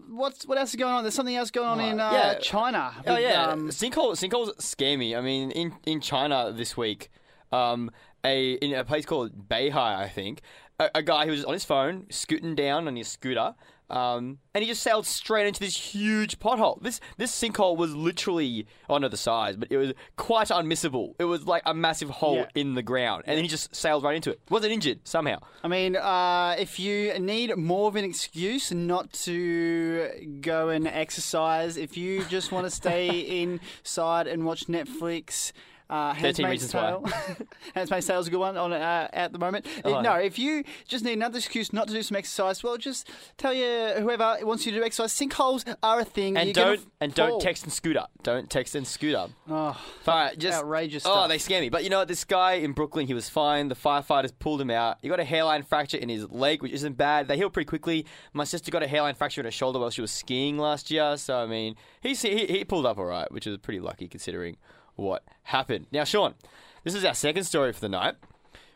What's 0.08 0.46
what 0.46 0.58
else 0.58 0.70
is 0.70 0.76
going 0.76 0.94
on? 0.94 1.04
There's 1.04 1.16
something 1.16 1.36
else 1.36 1.52
going 1.52 1.68
on 1.68 1.80
in 1.80 2.00
uh, 2.00 2.12
Yeah. 2.12 2.34
China. 2.36 2.94
Oh 3.06 3.14
with, 3.16 3.24
yeah, 3.24 3.48
um, 3.48 3.70
sinkhole 3.70 4.12
sinkholes 4.14 4.60
scare 4.62 4.98
me. 4.98 5.16
I 5.16 5.22
mean, 5.22 5.52
in 5.52 5.74
in 5.86 6.00
China 6.00 6.54
this 6.56 6.78
week, 6.78 7.10
um, 7.52 7.90
a 8.24 8.54
in 8.54 8.74
a 8.74 8.86
place 8.86 9.06
called 9.06 9.50
Beihai, 9.50 9.98
I 9.98 10.08
think, 10.08 10.42
a, 10.80 10.90
a 10.96 11.02
guy 11.04 11.26
who 11.26 11.32
was 11.32 11.44
on 11.44 11.54
his 11.54 11.66
phone 11.66 12.06
scooting 12.10 12.56
down 12.56 12.88
on 12.88 12.96
his 12.96 13.08
scooter. 13.08 13.56
Um, 13.90 14.38
and 14.54 14.64
he 14.64 14.70
just 14.70 14.84
sailed 14.84 15.06
straight 15.08 15.48
into 15.48 15.60
this 15.60 15.76
huge 15.76 16.40
pothole. 16.40 16.82
This 16.82 17.00
this 17.18 17.32
sinkhole 17.32 17.76
was 17.78 17.96
literally, 17.96 18.68
oh 18.90 18.98
no, 18.98 19.08
the 19.10 19.18
size, 19.18 19.56
but 19.56 19.72
it 19.72 19.78
was 19.78 19.94
quite 20.16 20.50
unmissable. 20.50 21.16
It 21.20 21.24
was 21.26 21.46
like 21.48 21.64
a 21.66 21.74
massive 21.74 22.10
hole 22.10 22.36
Yeah. 22.38 22.46
in 22.56 22.76
the 22.76 22.84
ground, 22.84 23.24
and 23.26 23.36
then 23.38 23.44
he 23.44 23.50
just 23.50 23.76
sailed 23.76 24.04
right 24.04 24.16
into 24.16 24.32
it. 24.32 24.40
Wasn't 24.50 24.72
injured 24.72 25.08
somehow. 25.08 25.40
I 25.64 25.68
mean, 25.68 25.96
uh, 25.96 26.56
if 26.60 26.80
you 26.80 27.18
need 27.20 27.56
more 27.58 27.88
of 27.88 27.96
an 27.96 28.06
excuse 28.06 28.72
not 28.72 29.12
to 29.14 30.38
go 30.42 30.70
and 30.70 30.88
exercise, 30.88 31.78
if 31.78 31.98
you 31.98 32.24
just 32.26 32.52
want 32.52 32.66
to 32.66 32.72
stay 32.72 33.08
inside 33.42 34.28
and 34.28 34.46
watch 34.46 34.68
Netflix. 34.68 35.52
Uh, 35.90 36.14
13 36.14 36.46
Handmaid's 36.46 36.64
Reasons 36.64 36.74
Why. 36.74 36.82
Tale. 36.82 37.46
Handmaid's 37.74 38.06
Tale 38.08 38.20
is 38.20 38.28
a 38.28 38.30
good 38.30 38.40
one 38.40 38.58
on 38.58 38.74
uh, 38.74 39.08
at 39.12 39.34
the 39.34 39.40
moment. 39.40 39.66
Oh, 39.84 40.02
no, 40.02 40.16
yeah. 40.16 40.20
if 40.20 40.38
you 40.38 40.64
just 40.88 41.04
need 41.04 41.14
another 41.14 41.40
excuse 41.40 41.74
not 41.74 41.88
to 41.88 41.94
do 41.94 42.04
some 42.04 42.16
exercise, 42.16 42.64
well, 42.64 42.78
just 42.78 43.10
tell 43.38 43.54
you 43.54 43.94
whoever 43.98 44.38
wants 44.44 44.66
you 44.66 44.72
to 44.74 44.80
do 44.80 44.84
exercise. 44.84 45.14
Sinkholes 45.14 45.66
are 45.82 46.00
a 46.02 46.06
thing. 46.06 46.38
And 46.38 46.48
You're 46.48 46.54
don't 46.54 46.82
and 47.02 47.14
don't 47.16 47.42
text 47.42 47.64
and 47.64 47.74
scooter. 47.74 48.06
Don't 48.22 48.50
text 48.50 48.76
and 48.76 48.86
scooter. 48.86 49.28
Oh, 49.50 49.80
right, 50.06 50.38
just 50.38 50.60
outrageous 50.60 51.04
Stuff. 51.04 51.26
Oh, 51.26 51.28
they 51.28 51.38
scare 51.38 51.62
me. 51.62 51.70
But 51.70 51.84
you 51.84 51.90
know 51.90 52.00
what? 52.00 52.08
This 52.08 52.24
guy 52.24 52.54
in 52.54 52.74
Brooklyn, 52.74 53.08
he 53.08 53.14
was 53.14 53.30
fine. 53.30 53.70
The 53.70 53.76
firefighters 53.76 54.32
pulled 54.38 54.62
him 54.62 54.70
out. 54.70 54.98
He 55.02 55.10
got 55.10 55.20
a 55.20 55.24
hairline 55.24 55.64
fracture 55.64 55.98
in 55.98 56.10
his 56.10 56.30
leg, 56.30 56.62
which 56.62 56.74
isn't 56.74 56.98
bad. 56.98 57.28
They 57.28 57.38
heal 57.38 57.50
pretty 57.50 57.68
quickly. 57.68 58.06
My 58.34 58.44
sister 58.44 58.70
got 58.70 58.84
a 58.84 58.88
hairline 58.88 59.16
fracture 59.16 59.42
in 59.42 59.46
her 59.46 59.52
shoulder 59.52 59.80
while 59.80 59.90
she 59.90 60.02
was 60.02 60.12
skiing 60.12 60.58
last 60.58 60.92
year. 60.92 61.18
So 61.18 61.40
I 61.40 61.46
mean, 61.48 61.76
he 62.02 62.14
he, 62.14 62.46
he 62.46 62.66
pulled 62.66 62.86
up 62.86 62.98
all 62.98 63.06
right, 63.06 63.32
which 63.32 63.48
is 63.48 63.58
pretty 63.58 63.80
lucky 63.80 64.08
considering 64.08 64.58
what 65.00 65.24
happened. 65.44 65.88
Now, 65.92 66.04
Sean, 66.04 66.36
this 66.84 66.96
is 66.96 67.06
our 67.06 67.14
second 67.14 67.44
story 67.44 67.74
for 67.74 67.80
the 67.82 67.90
night. 67.90 68.16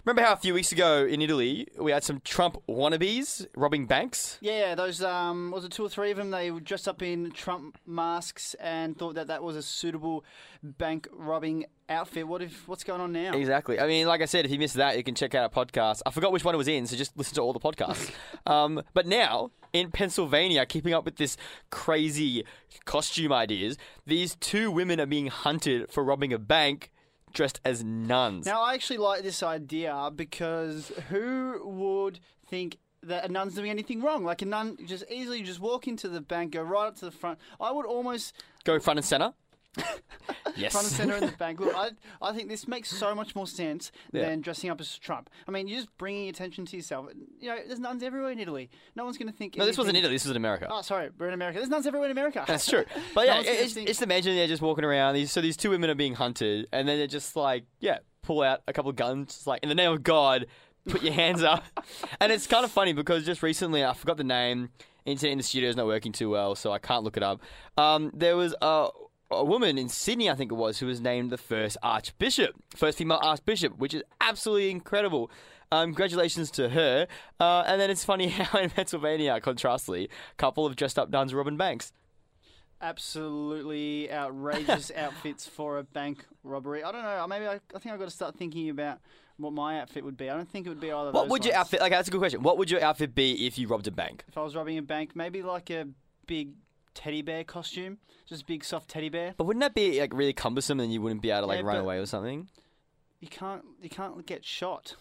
Remember 0.06 0.22
how 0.22 0.34
a 0.34 0.38
few 0.38 0.54
weeks 0.54 0.74
ago 0.74 1.06
in 1.06 1.22
Italy 1.22 1.66
we 1.80 1.94
had 1.94 2.04
some 2.04 2.20
Trump 2.26 2.62
wannabes 2.68 3.48
robbing 3.56 3.86
banks? 3.86 4.38
Yeah, 4.42 4.76
those 4.76 5.02
um, 5.02 5.50
was 5.50 5.64
it 5.64 5.72
two 5.72 5.86
or 5.86 5.88
three 5.88 6.12
of 6.12 6.18
them? 6.18 6.30
They 6.30 6.52
were 6.52 6.60
dressed 6.60 6.90
up 6.90 7.02
in 7.02 7.32
Trump 7.32 7.78
masks 7.88 8.54
and 8.56 8.98
thought 8.98 9.16
that 9.16 9.28
that 9.28 9.44
was 9.44 9.56
a 9.56 9.62
suitable 9.62 10.26
bank 10.62 11.08
robbing 11.14 11.68
outfit. 11.88 12.28
What 12.28 12.42
if? 12.42 12.68
What's 12.68 12.84
going 12.84 13.00
on 13.00 13.14
now? 13.14 13.32
Exactly. 13.32 13.80
I 13.80 13.88
mean, 13.88 14.06
like 14.06 14.22
I 14.22 14.26
said, 14.26 14.44
if 14.44 14.52
you 14.52 14.60
missed 14.60 14.76
that, 14.76 14.98
you 14.98 15.06
can 15.06 15.16
check 15.16 15.36
out 15.36 15.44
our 15.44 15.66
podcast. 15.66 16.02
I 16.06 16.12
forgot 16.12 16.34
which 16.34 16.44
one 16.44 16.54
it 16.54 16.58
was 16.58 16.68
in, 16.68 16.86
so 16.86 16.98
just 16.98 17.18
listen 17.18 17.36
to 17.36 17.42
all 17.42 17.54
the 17.54 17.62
podcasts. 17.62 18.12
um, 18.46 18.84
but 18.94 19.08
now, 19.08 19.52
in 19.72 19.90
Pennsylvania, 19.90 20.66
keeping 20.66 20.94
up 20.94 21.06
with 21.06 21.16
this 21.16 21.38
crazy 21.70 22.44
costume 22.84 23.32
ideas, 23.32 23.78
these 24.06 24.36
two 24.36 24.70
women 24.70 25.00
are 25.00 25.06
being 25.06 25.28
hunted 25.28 25.90
for 25.90 26.04
robbing 26.04 26.34
a 26.34 26.40
bank 26.40 26.92
dressed 27.34 27.60
as 27.66 27.84
nuns. 27.84 28.46
Now, 28.46 28.62
I 28.64 28.74
actually 28.74 28.98
like 28.98 29.24
this 29.24 29.44
idea 29.44 30.10
because 30.16 30.92
who 31.10 31.62
would 31.64 32.20
think 32.48 32.78
that 33.02 33.26
a 33.26 33.32
nun's 33.32 33.56
doing 33.56 33.70
anything 33.70 34.02
wrong? 34.02 34.24
Like 34.24 34.42
a 34.42 34.46
nun 34.46 34.78
just 34.86 35.04
easily 35.10 35.42
just 35.42 35.60
walk 35.60 35.88
into 35.88 36.08
the 36.08 36.22
bank, 36.22 36.54
go 36.54 36.62
right 36.62 36.88
up 36.88 36.96
to 36.98 37.06
the 37.06 37.12
front. 37.12 37.40
I 37.60 37.72
would 37.72 37.86
almost 37.86 38.34
Go 38.64 38.80
front 38.80 39.00
and 39.00 39.06
center. 39.06 39.34
yes. 40.56 40.72
front 40.72 40.88
and 40.88 40.96
center 40.96 41.16
in 41.16 41.26
the 41.26 41.38
bank. 41.38 41.60
Look, 41.60 41.76
I, 41.76 41.90
I 42.22 42.32
think 42.34 42.50
this 42.50 42.68
makes 42.68 42.90
so 42.90 43.16
much 43.16 43.36
more 43.36 43.48
sense 43.48 43.92
Yeah. 44.12 44.24
than 44.30 44.42
dressing 44.42 44.70
up 44.70 44.80
as 44.80 44.98
Trump. 44.98 45.30
I 45.48 45.52
mean, 45.52 45.68
you're 45.68 45.80
just 45.80 45.98
bringing 45.98 46.30
attention 46.30 46.66
to 46.68 46.76
yourself. 46.76 47.08
You 47.40 47.50
know, 47.50 47.58
there's 47.66 47.80
nuns 47.80 48.04
everywhere 48.04 48.32
in 48.32 48.40
Italy. 48.40 48.70
No 48.96 49.04
one's 49.04 49.18
going 49.18 49.32
to 49.32 49.38
think. 49.38 49.58
no, 49.58 49.66
this 49.66 49.78
wasn't 49.78 49.98
Italy. 49.98 50.14
This 50.14 50.26
was 50.26 50.32
in 50.32 50.38
America. 50.38 50.68
Oh, 50.70 50.82
sorry, 50.82 51.10
we're 51.18 51.28
in 51.28 51.34
America. 51.34 51.60
There's 51.60 51.70
nuns 51.70 51.88
everywhere 51.88 52.08
in 52.08 52.12
America. 52.12 52.44
That's 52.48 52.68
true. 52.70 52.86
But 53.16 53.26
yeah, 53.28 53.44
gonna 53.44 53.58
it's, 53.58 53.74
think- 53.74 53.88
just 53.88 54.02
imagine 54.02 54.36
they're 54.36 54.48
just 54.48 54.62
walking 54.62 54.84
around. 54.86 55.16
These, 55.16 55.32
so 55.32 55.42
these 55.42 55.58
two 55.58 55.70
women 55.70 55.90
are 55.90 55.96
being 55.96 56.16
hunted, 56.16 56.68
and 56.72 56.88
then 56.88 56.98
they're 56.98 57.08
just 57.08 57.36
like, 57.36 57.66
yeah, 57.80 58.00
pull 58.22 58.42
out 58.42 58.62
a 58.68 58.74
couple 58.74 58.90
of 58.90 58.96
guns, 58.96 59.46
like 59.46 59.62
in 59.64 59.70
the 59.70 59.76
name 59.76 59.92
of 59.92 60.04
God, 60.04 60.46
put 60.88 61.02
your 61.04 61.14
hands 61.14 61.44
up. 61.44 61.64
And 62.20 62.32
it's 62.32 62.48
kind 62.48 62.64
of 62.64 62.72
funny 62.72 62.94
because 62.94 63.26
just 63.26 63.44
recently, 63.44 63.84
I 63.84 63.94
forgot 63.94 64.18
the 64.18 64.24
name. 64.24 64.70
Internet 65.06 65.32
in 65.34 65.38
the 65.38 65.44
studio 65.44 65.70
is 65.70 65.76
not 65.76 65.86
working 65.86 66.14
too 66.14 66.30
well, 66.30 66.56
so 66.56 66.72
I 66.72 66.80
can't 66.80 67.04
look 67.04 67.18
it 67.18 67.24
up. 67.24 67.42
Um, 67.78 68.10
there 68.14 68.38
was 68.38 68.56
a, 68.62 68.88
a 69.34 69.44
woman 69.44 69.78
in 69.78 69.90
Sydney, 69.90 70.30
I 70.30 70.36
think 70.36 70.52
it 70.52 70.56
was, 70.56 70.80
who 70.80 70.88
was 70.88 71.02
named 71.02 71.30
the 71.30 71.38
first 71.38 71.78
archbishop, 71.84 72.56
first 72.76 72.98
female 72.98 73.20
archbishop, 73.22 73.78
which 73.78 73.94
is 73.94 74.04
absolutely 74.22 74.72
incredible. 74.72 75.30
Um, 75.72 75.88
congratulations 75.88 76.52
to 76.52 76.70
her. 76.70 77.08
Uh, 77.40 77.64
and 77.66 77.82
then 77.82 77.90
it's 77.90 78.06
funny 78.06 78.28
how 78.30 78.60
in 78.60 78.70
Pennsylvania, 78.70 79.40
contrastly, 79.42 80.06
a 80.06 80.36
couple 80.36 80.66
of 80.66 80.76
dressed 80.76 81.00
up 81.00 81.10
nuns 81.10 81.34
robbing 81.34 81.58
banks. 81.58 81.92
Absolutely 82.82 84.12
outrageous 84.12 84.92
outfits 84.96 85.48
for 85.48 85.78
a 85.78 85.84
bank 85.84 86.26
robbery. 86.44 86.84
I 86.84 86.92
don't 86.92 87.02
know. 87.02 87.26
Maybe 87.28 87.48
I, 87.48 87.54
I 87.54 87.80
think 87.80 87.94
I've 87.94 88.00
got 88.00 88.06
to 88.06 88.12
start 88.12 88.36
thinking 88.36 88.70
about 88.70 89.00
what 89.38 89.54
my 89.54 89.80
outfit 89.80 90.04
would 90.04 90.18
be. 90.18 90.30
I 90.30 90.36
don't 90.36 90.50
think 90.50 90.66
it 90.66 90.70
would 90.70 90.80
be 90.80 90.92
either. 90.92 91.12
What 91.12 91.30
would 91.30 91.46
your 91.46 91.56
outfit? 91.56 91.82
Like 91.82 91.92
that's 91.92 92.08
a 92.08 92.12
good 92.12 92.20
question. 92.20 92.44
What 92.44 92.58
would 92.58 92.70
your 92.70 92.84
outfit 92.84 93.16
be 93.16 93.48
if 93.48 93.58
you 93.58 93.68
robbed 93.68 93.88
a 93.88 93.92
bank? 93.92 94.26
If 94.28 94.38
I 94.38 94.42
was 94.42 94.56
robbing 94.56 94.78
a 94.78 94.82
bank, 94.82 95.16
maybe 95.16 95.42
like 95.42 95.70
a 95.70 95.88
big 96.28 96.52
teddy 96.96 97.22
bear 97.22 97.44
costume, 97.44 97.98
just 98.28 98.44
a 98.44 98.46
big 98.46 98.64
soft 98.64 98.90
teddy 98.90 99.10
bear. 99.10 99.34
But 99.38 99.46
wouldn't 99.46 99.62
that 99.62 99.74
be 99.76 100.00
like 100.00 100.14
really 100.14 100.34
cumbersome, 100.34 100.80
and 100.80 100.92
you 100.94 101.02
wouldn't 101.02 101.22
be 101.22 101.32
able 101.32 101.42
to 101.42 101.48
like 101.48 101.60
Yeah, 101.60 101.66
run 101.68 101.76
but- 101.78 101.82
away 101.84 101.98
or 101.98 102.06
something? 102.06 102.50
You 103.20 103.30
can't 103.30 103.64
you 103.82 103.90
can't 103.90 104.26
get 104.26 104.44
shot. 104.44 104.96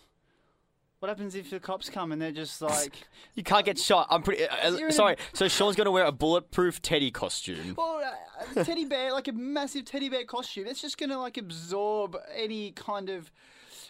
What 1.01 1.09
happens 1.09 1.35
if 1.35 1.51
the 1.51 1.59
cops 1.59 1.91
come 1.91 2.13
and 2.13 2.23
they're 2.23 2.31
just 2.31 2.63
like, 2.63 2.95
You 3.35 3.43
can't 3.43 3.65
get 3.67 3.77
shot. 3.77 4.07
I'm 4.09 4.23
pretty. 4.23 4.47
Uh, 4.47 4.77
You're 4.77 4.91
uh, 4.91 4.93
sorry. 4.93 5.17
So 5.33 5.49
Sean's 5.49 5.75
gonna 5.75 5.91
wear 5.91 6.05
a 6.05 6.13
bulletproof 6.13 6.81
teddy 6.81 7.11
costume. 7.11 7.75
well, 7.79 8.01
uh, 8.01 8.61
a 8.61 8.65
teddy 8.65 8.85
bear, 8.85 9.13
like 9.13 9.27
a 9.27 9.33
massive 9.33 9.85
teddy 9.85 10.09
bear 10.09 10.25
costume. 10.25 10.69
It's 10.69 10.81
just 10.81 10.99
gonna 10.99 11.19
like 11.19 11.37
absorb 11.39 12.17
any 12.33 12.71
kind 12.71 13.11
of 13.11 13.33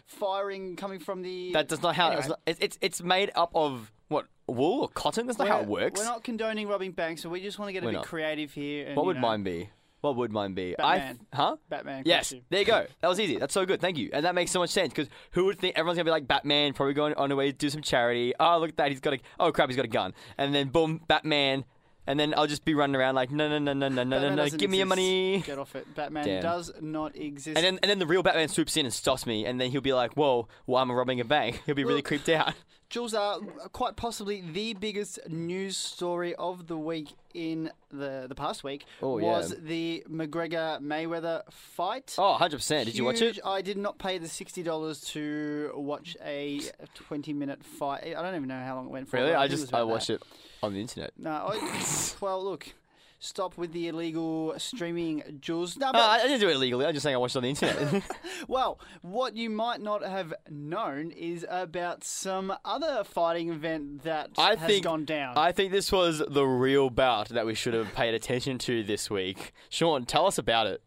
firing 0.07 0.75
coming 0.77 0.99
from 0.99 1.21
the. 1.21 1.53
That 1.53 1.69
does 1.69 1.83
not 1.83 1.95
how. 1.95 2.13
Anyway. 2.13 2.35
it's 2.47 2.61
It's, 2.61 2.79
it's 2.81 3.03
made 3.03 3.31
up 3.35 3.51
of 3.55 3.93
wool 4.47 4.83
or 4.83 4.89
cotton. 4.89 5.27
That's 5.27 5.39
not 5.39 5.49
how 5.49 5.61
it 5.61 5.67
We're- 5.67 5.85
works. 5.85 6.01
We're 6.01 6.07
not 6.07 6.25
condoning 6.25 6.69
robbing 6.69 6.93
banks, 6.93 7.23
so 7.23 7.29
we 7.29 7.41
just 7.41 7.59
want 7.59 7.69
to 7.69 7.73
get 7.73 7.83
a 7.83 7.87
We're 7.87 7.93
bit 7.93 7.99
not. 7.99 8.07
creative 8.07 8.53
here. 8.53 8.87
And, 8.87 8.97
what 8.97 9.03
you 9.03 9.07
would 9.09 9.17
know, 9.17 9.23
mine 9.23 9.43
be? 9.43 9.71
What 10.01 10.17
would 10.17 10.33
mine 10.33 10.55
be? 10.55 10.75
Batman. 10.77 11.21
I 11.33 11.37
huh? 11.37 11.57
Batman. 11.69 12.03
Yes, 12.05 12.31
costume. 12.31 12.41
there 12.51 12.59
you 12.61 12.67
go. 12.67 12.87
That 13.01 13.09
was 13.09 13.21
easy. 13.21 13.39
That's 13.39 13.55
so 13.55 13.65
good. 13.65 13.81
Thank 13.81 13.99
you. 13.99 14.11
And 14.13 14.25
that 14.25 14.35
makes 14.35 14.51
so 14.51 14.59
much 14.59 14.71
sense 14.71 14.89
because 14.93 15.09
who 15.31 15.45
would 15.45 15.61
think 15.61 15.77
everyone's 15.79 15.97
gonna 15.97 16.07
be 16.07 16.11
like 16.11 16.27
Batman, 16.27 16.73
probably 16.73 16.95
going 16.95 17.15
on 17.15 17.29
the 17.29 17.37
way 17.37 17.53
to 17.53 17.57
do 17.57 17.71
some 17.71 17.83
charity. 17.83 18.35
Oh, 18.41 18.59
look 18.59 18.71
at 18.71 18.77
that. 18.79 18.91
He's 18.91 18.99
got 18.99 19.15
a. 19.15 19.19
Oh 19.39 19.53
crap, 19.53 19.69
he's 19.69 19.77
got 19.77 19.85
a 19.85 19.89
gun. 19.89 20.13
And 20.39 20.53
then 20.53 20.71
boom, 20.71 21.03
Batman. 21.07 21.65
And 22.07 22.19
then 22.19 22.35
I'll 22.37 22.49
just 22.49 22.65
be 22.65 22.75
running 22.75 22.97
around 22.97 23.15
like 23.15 23.31
no, 23.31 23.49
no, 23.49 23.59
no, 23.59 23.73
no, 23.73 23.89
no, 23.89 24.03
no, 24.03 24.19
no, 24.19 24.35
no. 24.35 24.49
Give 24.49 24.69
me 24.71 24.79
your 24.79 24.87
money. 24.87 25.41
Get 25.47 25.59
off 25.59 25.77
it. 25.77 25.95
Batman 25.95 26.27
Damn. 26.27 26.43
does 26.43 26.73
not 26.81 27.15
exist. 27.17 27.57
And 27.57 27.65
then, 27.65 27.79
and 27.83 27.89
then 27.91 27.99
the 28.01 28.07
real 28.07 28.23
Batman 28.25 28.49
swoops 28.49 28.77
in 28.77 28.87
and 28.87 28.93
stops 28.93 29.25
me, 29.25 29.47
and 29.47 29.61
then 29.61 29.71
he'll 29.71 29.81
be 29.81 29.93
like, 29.93 30.15
"Whoa, 30.15 30.49
why 30.65 30.83
am 30.83 30.91
I 30.91 30.95
robbing 30.95 31.21
a 31.21 31.25
bank?" 31.25 31.63
He'll 31.67 31.77
be 31.77 31.85
really 31.85 31.97
Look- 31.97 32.07
creeped 32.07 32.29
out. 32.29 32.55
Jules, 32.91 33.15
uh, 33.15 33.39
quite 33.73 33.97
possibly 33.97 34.43
the 34.43 34.75
biggest 34.75 35.19
news 35.27 35.79
story 35.79 36.35
of 36.35 36.67
the 36.67 36.77
week 36.77 37.09
in 37.33 37.71
the 37.91 38.27
the 38.29 38.35
past 38.35 38.63
week 38.63 38.85
Oh, 39.01 39.17
yeah. 39.17 39.25
was 39.29 39.55
the 39.59 40.05
McGregor 40.11 40.79
Mayweather 40.83 41.41
fight. 41.51 42.15
Oh, 42.19 42.33
100 42.33 42.57
percent. 42.59 42.85
Did 42.87 42.99
you 42.99 43.05
watch 43.05 43.23
it? 43.23 43.39
I 43.47 43.63
did 43.63 43.79
not 43.79 43.99
pay 43.99 44.19
the 44.19 44.29
sixty 44.29 44.63
dollars 44.63 45.01
to 45.13 45.71
watch 45.75 46.19
a 46.23 46.61
twenty 46.95 47.33
minute 47.33 47.65
fight. 47.65 48.03
I 48.15 48.21
don't 48.21 48.35
even 48.35 48.49
know 48.49 48.61
how 48.61 48.75
long 48.75 48.87
it 48.87 48.91
went 48.91 49.09
for. 49.09 49.17
Really? 49.19 49.35
I 49.35 49.43
think 49.49 49.53
it 49.53 49.53
was 49.53 49.61
just 49.63 49.75
I 49.75 49.83
watched 49.85 50.09
that. 50.09 50.15
it 50.15 50.23
on 50.63 50.75
the 50.75 50.81
internet. 50.81 51.13
No, 51.19 51.31
I, 51.31 51.81
well, 52.21 52.43
look, 52.43 52.69
stop 53.19 53.57
with 53.57 53.73
the 53.73 53.89
illegal 53.89 54.55
streaming, 54.59 55.23
Jules. 55.41 55.77
No, 55.77 55.93
but, 55.93 56.01
Uh, 56.01 56.07
I 56.09 56.23
didn't 56.23 56.41
do 56.41 56.49
it 56.49 56.57
illegally. 56.57 56.87
I'm 56.87 56.93
just 56.93 57.03
saying 57.03 57.15
I 57.15 57.19
watched 57.19 57.37
it 57.37 57.39
on 57.39 57.43
the 57.45 57.49
internet. 57.51 58.03
well, 58.49 58.79
what 59.03 59.37
you 59.37 59.51
might 59.51 59.81
not 59.81 60.03
have 60.05 60.35
known 60.51 61.11
is 61.13 61.47
about 61.49 62.05
some 62.05 62.53
other 62.65 63.05
fighting 63.05 63.51
event 63.51 64.03
that 64.05 64.31
I 64.39 64.57
has 64.57 64.67
think 64.67 64.85
gone 64.85 65.05
down. 65.05 65.37
I 65.37 65.53
think 65.53 65.73
this 65.73 65.91
was 65.93 66.23
the 66.29 66.45
real 66.45 66.91
bout 66.91 67.29
that 67.31 67.47
we 67.47 67.55
should 67.55 67.75
have 67.75 67.95
paid 67.95 68.15
attention 68.15 68.59
to 68.59 68.83
this 68.83 69.11
week. 69.11 69.53
Sean, 69.69 70.05
tell 70.05 70.27
us 70.27 70.39
about 70.39 70.67
it. 70.67 70.83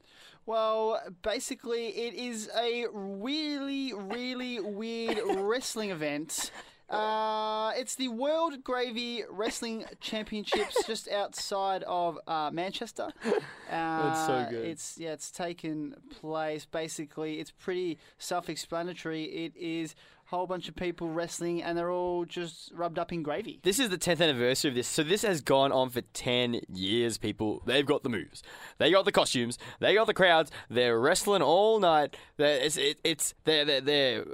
Well, 0.47 1.01
basically, 1.23 1.87
it 1.87 2.13
is 2.13 2.51
a 2.55 2.85
really, 2.93 3.93
really 3.93 4.59
weird 4.59 5.19
wrestling 5.37 5.89
event. 5.89 6.51
Uh, 6.89 7.71
it's 7.75 7.95
the 7.95 8.09
World 8.09 8.63
Gravy 8.63 9.23
Wrestling 9.29 9.85
Championships 10.01 10.83
just 10.87 11.09
outside 11.09 11.83
of 11.83 12.19
uh, 12.27 12.51
Manchester. 12.53 13.09
Uh, 13.25 13.31
That's 13.69 14.25
so 14.27 14.47
good. 14.49 14.65
It's 14.65 14.97
yeah, 14.97 15.13
it's 15.13 15.31
taken 15.31 15.95
place. 16.21 16.65
Basically, 16.65 17.39
it's 17.39 17.51
pretty 17.51 17.97
self-explanatory. 18.19 19.23
It 19.23 19.53
is 19.55 19.95
a 20.27 20.35
whole 20.35 20.45
bunch 20.45 20.69
of 20.69 20.75
people 20.75 21.09
wrestling, 21.09 21.63
and 21.63 21.75
they're 21.75 21.91
all 21.91 22.23
just 22.25 22.71
rubbed 22.73 22.99
up 22.99 23.11
in 23.11 23.23
gravy. 23.23 23.59
This 23.63 23.79
is 23.79 23.89
the 23.89 23.97
10th 23.97 24.21
anniversary 24.21 24.69
of 24.69 24.75
this. 24.75 24.87
So 24.87 25.01
this 25.03 25.23
has 25.23 25.41
gone 25.41 25.71
on 25.71 25.89
for 25.89 26.01
10 26.01 26.61
years, 26.71 27.17
people. 27.17 27.63
They've 27.65 27.85
got 27.85 28.03
the 28.03 28.09
moves. 28.09 28.43
They 28.77 28.91
got 28.91 29.05
the 29.05 29.11
costumes. 29.11 29.57
They 29.79 29.95
got 29.95 30.05
the 30.07 30.13
crowds. 30.13 30.51
They're 30.69 30.99
wrestling 30.99 31.41
all 31.41 31.79
night. 31.79 32.15
They're, 32.37 32.59
it's, 32.59 32.77
it, 32.77 32.99
it's, 33.03 33.33
they're, 33.43 33.65
they're, 33.65 33.81
they're 33.81 34.25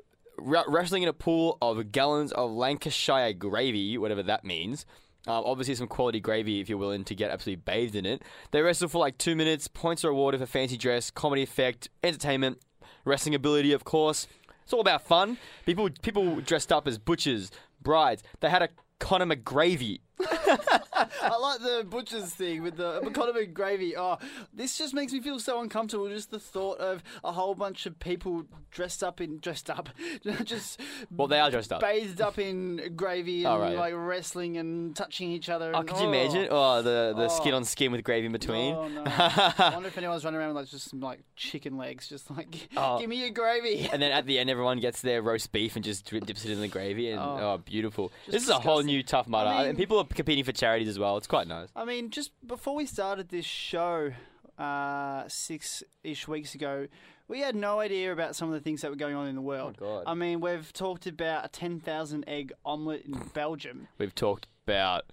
re- 0.41 0.63
wrestling 0.67 1.03
in 1.03 1.09
a 1.09 1.13
pool 1.13 1.57
of 1.61 1.91
gallons 1.91 2.31
of 2.31 2.51
Lancashire 2.51 3.33
gravy, 3.33 3.97
whatever 3.97 4.23
that 4.23 4.43
means. 4.43 4.85
Um, 5.27 5.43
obviously, 5.45 5.75
some 5.75 5.87
quality 5.87 6.19
gravy 6.19 6.59
if 6.59 6.69
you're 6.69 6.77
willing 6.79 7.03
to 7.03 7.15
get 7.15 7.29
absolutely 7.29 7.61
bathed 7.63 7.95
in 7.95 8.05
it. 8.05 8.23
They 8.51 8.61
wrestle 8.61 8.89
for 8.89 8.97
like 8.97 9.17
two 9.17 9.35
minutes. 9.35 9.67
Points 9.67 10.03
are 10.03 10.09
awarded 10.09 10.39
for 10.39 10.47
fancy 10.47 10.77
dress, 10.77 11.11
comedy 11.11 11.43
effect, 11.43 11.89
entertainment, 12.03 12.59
wrestling 13.05 13.35
ability, 13.35 13.71
of 13.71 13.83
course. 13.83 14.27
It's 14.63 14.73
all 14.73 14.81
about 14.81 15.01
fun. 15.03 15.37
People 15.65 15.89
people 16.01 16.41
dressed 16.41 16.71
up 16.71 16.87
as 16.87 16.97
butchers, 16.97 17.51
brides. 17.81 18.23
They 18.39 18.49
had 18.49 18.63
a 18.63 18.69
Conor 18.99 19.25
McGravy. 19.25 19.99
I 20.21 21.37
like 21.39 21.59
the 21.61 21.85
butcher's 21.89 22.31
thing 22.33 22.61
with 22.61 22.77
the 22.77 22.99
economy 23.01 23.45
gravy. 23.45 23.95
Oh, 23.97 24.17
this 24.53 24.77
just 24.77 24.93
makes 24.93 25.13
me 25.13 25.21
feel 25.21 25.39
so 25.39 25.61
uncomfortable. 25.61 26.07
Just 26.09 26.31
the 26.31 26.39
thought 26.39 26.77
of 26.79 27.03
a 27.23 27.31
whole 27.31 27.55
bunch 27.55 27.85
of 27.85 27.99
people 27.99 28.45
dressed 28.71 29.03
up 29.03 29.19
in 29.21 29.39
dressed 29.39 29.69
up, 29.69 29.89
just 30.43 30.79
Well, 31.09 31.27
they 31.27 31.39
are 31.39 31.49
dressed 31.49 31.71
up. 31.73 31.81
bathed 31.81 32.21
up 32.21 32.37
in 32.39 32.93
gravy 32.95 33.45
and 33.45 33.53
Oh, 33.53 33.59
right. 33.59 33.75
like 33.77 33.93
wrestling 33.95 34.57
and 34.57 34.95
touching 34.95 35.31
each 35.31 35.49
other. 35.49 35.71
Oh, 35.73 35.79
and- 35.79 35.87
could 35.87 35.97
you 35.99 36.07
imagine? 36.07 36.47
Oh, 36.51 36.77
oh, 36.77 36.81
the, 36.81 37.13
the 37.15 37.25
Oh. 37.25 37.27
skin 37.27 37.53
on 37.53 37.63
skin 37.65 37.91
with 37.91 38.03
gravy 38.03 38.27
in 38.27 38.31
between. 38.31 38.75
Oh 38.75 38.87
no! 38.87 39.03
I 39.05 39.71
wonder 39.73 39.87
if 39.87 39.97
anyone's 39.97 40.23
running 40.23 40.39
around 40.39 40.49
with 40.49 40.57
like 40.57 40.69
just 40.69 40.89
some 40.89 40.99
like 40.99 41.21
chicken 41.35 41.77
legs, 41.77 42.07
just 42.07 42.29
like 42.31 42.69
Oh. 42.77 42.99
give 42.99 43.09
me 43.09 43.17
your 43.17 43.31
gravy. 43.31 43.89
and 43.91 44.01
then 44.01 44.11
at 44.11 44.25
the 44.25 44.39
end, 44.39 44.49
everyone 44.49 44.79
gets 44.79 45.01
their 45.01 45.21
roast 45.21 45.51
beef 45.51 45.75
and 45.75 45.83
just 45.83 46.05
dips 46.05 46.45
it 46.45 46.51
in 46.51 46.61
the 46.61 46.67
gravy. 46.67 47.09
And 47.11 47.19
oh, 47.19 47.37
Oh. 47.41 47.57
beautiful! 47.57 48.11
Just 48.25 48.31
this 48.31 48.43
is 48.43 48.49
a 48.49 48.59
whole 48.59 48.81
new 48.83 49.01
tough 49.03 49.27
mudder, 49.27 49.49
I 49.49 49.59
mean- 49.59 49.69
and 49.69 49.77
people 49.77 49.99
are 50.01 50.15
competing 50.15 50.43
for 50.43 50.51
charities 50.51 50.87
as 50.87 50.99
well. 50.99 51.17
It's 51.17 51.27
quite 51.27 51.47
nice. 51.47 51.69
I 51.75 51.85
mean, 51.85 52.09
just 52.09 52.31
before 52.45 52.75
we 52.75 52.85
started 52.85 53.29
this 53.29 53.45
show 53.45 54.11
uh, 54.57 55.23
six 55.27 55.83
ish 56.03 56.27
weeks 56.27 56.55
ago, 56.55 56.87
we 57.27 57.39
had 57.39 57.55
no 57.55 57.79
idea 57.79 58.11
about 58.11 58.35
some 58.35 58.49
of 58.49 58.53
the 58.53 58.59
things 58.59 58.81
that 58.81 58.89
were 58.91 58.97
going 58.97 59.15
on 59.15 59.27
in 59.27 59.35
the 59.35 59.41
world. 59.41 59.77
Oh, 59.81 59.85
God. 59.85 60.03
I 60.07 60.13
mean, 60.13 60.41
we've 60.41 60.71
talked 60.73 61.07
about 61.07 61.45
a 61.45 61.47
10,000 61.47 62.25
egg 62.27 62.51
omelette 62.65 63.05
in 63.05 63.13
Belgium. 63.33 63.87
We've 63.97 64.13
talked 64.13 64.47
about 64.65 65.05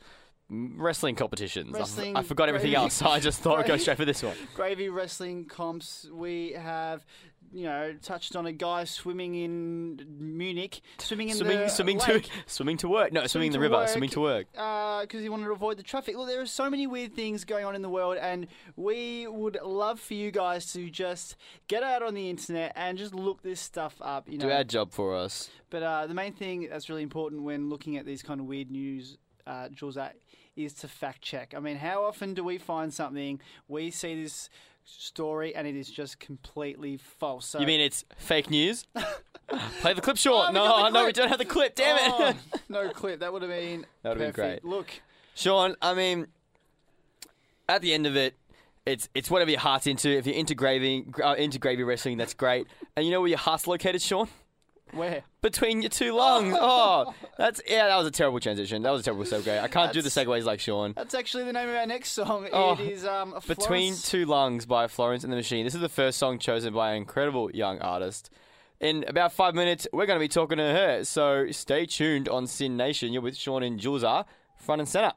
wrestling 0.50 1.14
competitions. 1.14 1.72
Wrestling, 1.72 2.16
I 2.16 2.22
forgot 2.22 2.48
everything 2.48 2.70
gravy- 2.70 2.82
else, 2.84 2.94
so 2.94 3.06
I 3.06 3.20
just 3.20 3.40
thought 3.40 3.60
I'd 3.60 3.66
go 3.66 3.76
straight 3.78 3.98
for 3.98 4.04
this 4.04 4.22
one. 4.22 4.34
Gravy 4.54 4.88
wrestling 4.88 5.44
comps. 5.44 6.08
We 6.12 6.52
have, 6.52 7.04
you 7.52 7.64
know, 7.64 7.94
touched 8.02 8.36
on 8.36 8.46
a 8.46 8.52
guy 8.52 8.84
swimming 8.84 9.34
in 9.34 10.00
Munich, 10.18 10.80
swimming 10.98 11.28
in 11.30 11.36
Swimming, 11.36 11.58
the 11.58 11.68
swimming 11.68 11.98
lake. 11.98 12.24
to, 12.24 12.30
swimming 12.46 12.76
to 12.78 12.88
work. 12.88 13.12
No, 13.12 13.26
swimming 13.26 13.48
in 13.48 13.52
the 13.52 13.60
river. 13.60 13.76
work. 13.76 13.88
Swimming 13.88 14.10
to 14.10 14.20
work. 14.20 14.46
because 14.52 15.22
he 15.22 15.28
wanted 15.28 15.46
to 15.46 15.52
avoid 15.52 15.76
the 15.78 15.82
traffic. 15.82 16.16
Look, 16.16 16.28
there 16.28 16.40
are 16.40 16.46
so 16.46 16.68
many 16.70 16.86
weird 16.86 17.14
things 17.14 17.44
going 17.44 17.64
on 17.64 17.74
in 17.74 17.82
the 17.82 17.88
world, 17.88 18.16
and 18.18 18.46
we 18.76 19.26
would 19.26 19.58
love 19.64 20.00
for 20.00 20.14
you 20.14 20.30
guys 20.30 20.72
to 20.72 20.90
just 20.90 21.36
get 21.68 21.82
out 21.82 22.02
on 22.02 22.14
the 22.14 22.28
internet 22.30 22.72
and 22.76 22.98
just 22.98 23.14
look 23.14 23.42
this 23.42 23.60
stuff 23.60 23.96
up. 24.00 24.28
You 24.28 24.38
know, 24.38 24.46
Do 24.46 24.52
our 24.52 24.64
job 24.64 24.92
for 24.92 25.14
us. 25.16 25.50
but 25.70 25.82
uh, 25.82 26.06
the 26.06 26.14
main 26.14 26.32
thing 26.32 26.68
that's 26.70 26.88
really 26.88 27.02
important 27.02 27.42
when 27.42 27.68
looking 27.68 27.96
at 27.96 28.04
these 28.06 28.22
kind 28.22 28.40
of 28.40 28.46
weird 28.46 28.70
news, 28.70 29.18
uh, 29.46 29.68
Jules, 29.68 29.96
uh, 29.96 30.10
is 30.56 30.72
to 30.74 30.88
fact 30.88 31.22
check. 31.22 31.54
I 31.56 31.60
mean, 31.60 31.76
how 31.76 32.02
often 32.04 32.34
do 32.34 32.42
we 32.42 32.58
find 32.58 32.92
something, 32.92 33.40
we 33.68 33.90
see 33.92 34.22
this 34.22 34.50
story, 34.88 35.54
and 35.54 35.66
it 35.66 35.76
is 35.76 35.90
just 35.90 36.18
completely 36.18 36.96
false? 36.96 37.46
So, 37.46 37.60
You 37.60 37.66
mean 37.66 37.80
it's 37.80 38.04
fake 38.16 38.50
news? 38.50 38.86
Play 39.80 39.94
the 39.94 40.00
clip 40.00 40.16
short. 40.16 40.46
Oh, 40.46 40.48
we 40.50 40.54
no, 40.54 40.64
the 40.84 40.90
no, 40.90 41.00
we 41.00 41.04
clip. 41.06 41.14
don't 41.16 41.28
have 41.28 41.38
the 41.38 41.44
clip. 41.44 41.74
Damn 41.74 41.96
it. 41.96 42.36
Oh, 42.52 42.58
no 42.68 42.90
clip. 42.90 43.20
That 43.20 43.32
would 43.32 43.42
have 43.42 43.50
been 43.50 43.86
That 44.02 44.10
would've 44.10 44.18
been 44.18 44.32
perfect. 44.32 44.62
great. 44.62 44.70
Look. 44.70 44.90
Sean, 45.34 45.74
I 45.80 45.94
mean, 45.94 46.26
at 47.68 47.80
the 47.82 47.94
end 47.94 48.06
of 48.06 48.16
it, 48.16 48.34
it's 48.86 49.08
it's 49.14 49.30
whatever 49.30 49.50
your 49.50 49.60
heart's 49.60 49.86
into. 49.86 50.08
If 50.10 50.26
you're 50.26 50.34
into 50.34 50.54
gravy, 50.54 51.06
uh, 51.22 51.34
into 51.38 51.58
gravy 51.58 51.82
wrestling, 51.82 52.16
that's 52.18 52.34
great. 52.34 52.66
And 52.96 53.04
you 53.06 53.12
know 53.12 53.20
where 53.20 53.28
your 53.28 53.38
heart's 53.38 53.66
located, 53.66 54.02
Sean? 54.02 54.28
Where? 54.98 55.22
Between 55.40 55.82
your 55.82 55.88
two 55.90 56.14
lungs. 56.14 56.56
Oh, 56.60 57.14
that's 57.38 57.60
yeah. 57.68 57.86
That 57.86 57.96
was 57.96 58.06
a 58.06 58.10
terrible 58.10 58.40
transition. 58.40 58.82
That 58.82 58.90
was 58.90 59.02
a 59.02 59.04
terrible 59.04 59.24
segue. 59.24 59.62
I 59.62 59.68
can't 59.68 59.92
do 59.92 60.02
the 60.02 60.10
That's- 60.10 60.42
segues 60.42 60.44
like 60.44 60.60
Sean. 60.60 60.92
That's 60.96 61.14
actually 61.14 61.44
the 61.44 61.52
name 61.52 61.68
of 61.68 61.74
our 61.76 61.86
next 61.86 62.10
song. 62.12 62.48
Oh, 62.52 62.72
it 62.72 62.80
is 62.80 63.06
um, 63.06 63.34
Between 63.46 63.92
Florence- 63.94 64.10
Two 64.10 64.26
Lungs 64.26 64.66
by 64.66 64.88
Florence 64.88 65.24
and 65.24 65.32
the 65.32 65.36
Machine. 65.36 65.64
This 65.64 65.74
is 65.74 65.80
the 65.80 65.88
first 65.88 66.18
song 66.18 66.38
chosen 66.38 66.74
by 66.74 66.90
an 66.90 66.96
incredible 66.98 67.50
young 67.52 67.78
artist. 67.80 68.30
In 68.80 69.04
about 69.08 69.32
five 69.32 69.54
minutes, 69.54 69.88
we're 69.92 70.06
going 70.06 70.18
to 70.18 70.24
be 70.24 70.28
talking 70.28 70.58
to 70.58 70.64
her. 70.64 71.04
So 71.04 71.50
stay 71.50 71.86
tuned 71.86 72.28
on 72.28 72.46
SYN 72.46 72.76
Nation. 72.76 73.12
You're 73.12 73.22
with 73.22 73.36
Sean 73.36 73.62
and 73.62 73.80
Julza 73.80 74.24
front 74.56 74.80
and 74.80 74.88
center. 74.88 75.12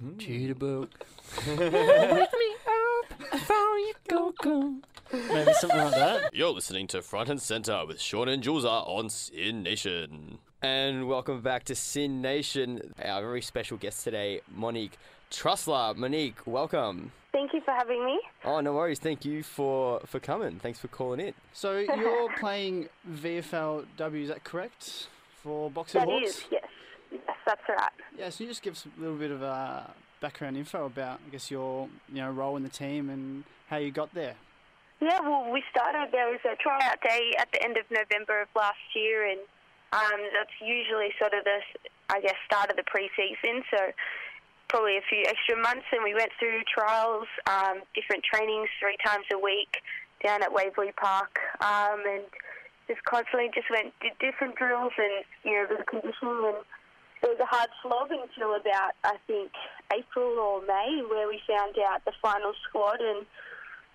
Maybe 5.12 5.52
something 5.54 5.78
like 5.78 5.94
that. 5.94 6.34
You're 6.34 6.50
listening 6.50 6.86
to 6.88 7.02
Front 7.02 7.28
and 7.28 7.40
Center 7.40 7.84
with 7.86 8.00
Sean 8.00 8.28
and 8.28 8.42
Julza 8.42 8.86
on 8.88 9.10
SYN 9.10 9.62
Nation. 9.62 10.38
And 10.62 11.08
welcome 11.08 11.40
back 11.40 11.64
to 11.64 11.74
SYN 11.74 12.20
Nation. 12.22 12.94
Our 13.02 13.20
very 13.22 13.42
special 13.42 13.76
guest 13.76 14.02
today, 14.04 14.40
Monique 14.54 14.96
Trusler. 15.30 15.94
Monique, 15.96 16.38
welcome. 16.46 17.12
Thank 17.32 17.52
you 17.52 17.60
for 17.60 17.72
having 17.72 18.04
me. 18.04 18.18
Oh, 18.44 18.60
no 18.60 18.72
worries. 18.72 18.98
Thank 18.98 19.24
you 19.24 19.42
for, 19.42 20.00
for 20.06 20.20
coming. 20.20 20.58
Thanks 20.60 20.78
for 20.78 20.88
calling 20.88 21.20
in. 21.20 21.34
So 21.52 21.78
you're 21.78 22.32
playing 22.38 22.88
VFLW, 23.10 24.22
is 24.22 24.28
that 24.28 24.44
correct? 24.44 25.08
For 25.42 25.70
Boxing 25.70 26.00
That 26.00 26.08
Hawks? 26.08 26.28
is, 26.30 26.44
yes. 26.50 26.64
Yes, 27.12 27.22
that's 27.46 27.60
right. 27.68 27.92
Yeah, 28.18 28.30
so 28.30 28.44
you 28.44 28.50
just 28.50 28.62
give 28.62 28.74
us 28.74 28.86
a 28.96 29.00
little 29.00 29.16
bit 29.16 29.30
of 29.30 29.42
uh, 29.42 29.82
background 30.20 30.56
info 30.56 30.86
about, 30.86 31.20
I 31.26 31.30
guess, 31.30 31.50
your 31.50 31.88
you 32.08 32.16
know 32.16 32.30
role 32.30 32.56
in 32.56 32.62
the 32.62 32.68
team 32.70 33.10
and 33.10 33.44
how 33.68 33.76
you 33.76 33.90
got 33.90 34.14
there. 34.14 34.34
Yeah, 35.04 35.20
well, 35.20 35.52
we 35.52 35.60
started, 35.68 36.16
there 36.16 36.32
was 36.32 36.40
a 36.48 36.56
tryout 36.56 36.96
day 37.04 37.36
at 37.36 37.52
the 37.52 37.60
end 37.62 37.76
of 37.76 37.84
November 37.92 38.40
of 38.40 38.48
last 38.56 38.80
year, 38.96 39.28
and 39.28 39.40
um, 39.92 40.16
that's 40.32 40.56
usually 40.64 41.12
sort 41.20 41.36
of 41.36 41.44
the, 41.44 41.60
I 42.08 42.24
guess, 42.24 42.40
start 42.48 42.70
of 42.70 42.80
the 42.80 42.88
pre-season, 42.88 43.60
so 43.68 43.92
probably 44.72 44.96
a 44.96 45.04
few 45.04 45.20
extra 45.28 45.60
months, 45.60 45.84
and 45.92 46.00
we 46.00 46.16
went 46.16 46.32
through 46.40 46.64
trials, 46.72 47.28
um, 47.44 47.84
different 47.92 48.24
trainings 48.24 48.72
three 48.80 48.96
times 49.04 49.28
a 49.28 49.36
week 49.36 49.76
down 50.24 50.40
at 50.40 50.48
Waverley 50.48 50.96
Park, 50.96 51.36
um, 51.60 52.00
and 52.08 52.24
just 52.88 53.04
constantly 53.04 53.52
just 53.52 53.68
went 53.68 53.92
did 54.00 54.16
different 54.24 54.56
drills 54.56 54.96
and, 54.96 55.20
you 55.44 55.52
know, 55.52 55.68
the 55.68 55.84
conditioning 55.84 56.48
and 56.48 56.64
it 57.20 57.28
was 57.28 57.40
a 57.40 57.48
hard 57.48 57.68
slog 57.80 58.08
until 58.12 58.52
about 58.56 58.92
I 59.04 59.16
think 59.26 59.52
April 59.92 60.36
or 60.36 60.60
May 60.60 61.00
where 61.08 61.28
we 61.28 61.40
found 61.48 61.76
out 61.80 62.04
the 62.04 62.12
final 62.20 62.52
squad 62.68 63.00
and 63.00 63.24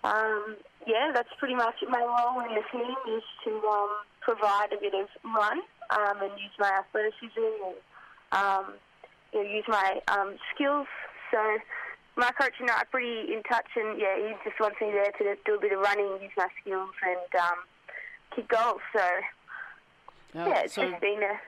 um, 0.04 0.56
yeah, 0.86 1.10
that's 1.14 1.28
pretty 1.38 1.54
much 1.54 1.74
it. 1.82 1.90
My 1.90 2.00
role 2.00 2.40
in 2.40 2.54
the 2.54 2.62
team 2.72 2.94
is 3.16 3.22
to 3.44 3.50
um, 3.68 3.90
provide 4.20 4.72
a 4.72 4.80
bit 4.80 4.94
of 4.94 5.08
run 5.24 5.60
um, 5.90 6.22
and 6.22 6.32
use 6.38 6.52
my 6.58 6.80
athleticism 6.80 7.36
and 7.36 7.74
um, 8.32 8.72
you 9.32 9.44
know, 9.44 9.50
use 9.50 9.64
my 9.68 10.00
um, 10.08 10.36
skills. 10.54 10.86
So 11.30 11.38
my 12.16 12.30
coach 12.40 12.54
and 12.60 12.70
I 12.70 12.82
are 12.82 12.86
pretty 12.90 13.32
in 13.32 13.42
touch, 13.48 13.68
and 13.76 14.00
yeah, 14.00 14.16
he 14.16 14.34
just 14.44 14.58
wants 14.60 14.76
me 14.80 14.90
there 14.90 15.12
to 15.12 15.36
do 15.44 15.54
a 15.56 15.60
bit 15.60 15.72
of 15.72 15.80
running, 15.80 16.22
use 16.22 16.32
my 16.36 16.48
skills, 16.60 16.90
and 17.02 17.40
um, 17.40 17.58
kick 18.34 18.48
goals. 18.48 18.80
So 18.94 19.04
Now, 20.34 20.48
yeah, 20.48 20.62
it's 20.64 20.74
so, 20.74 20.88
just 20.88 21.00
been 21.00 21.22
a 21.22 21.40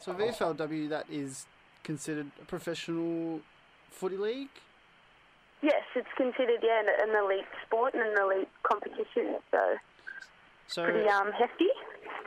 so 0.00 0.12
VFLW, 0.12 0.88
that 0.90 1.06
is 1.10 1.46
considered 1.82 2.30
a 2.40 2.44
professional 2.44 3.40
footy 3.90 4.16
league? 4.16 4.48
Yes, 5.62 5.82
it's 5.94 6.08
considered 6.16 6.60
yeah 6.62 6.80
an, 6.80 7.10
an 7.10 7.24
elite 7.24 7.44
sport 7.66 7.94
and 7.94 8.02
an 8.02 8.16
elite 8.20 8.48
competition. 8.62 9.36
So 9.50 9.76
So, 10.66 10.84
pretty 10.84 11.08
um 11.08 11.32
hefty. 11.32 11.68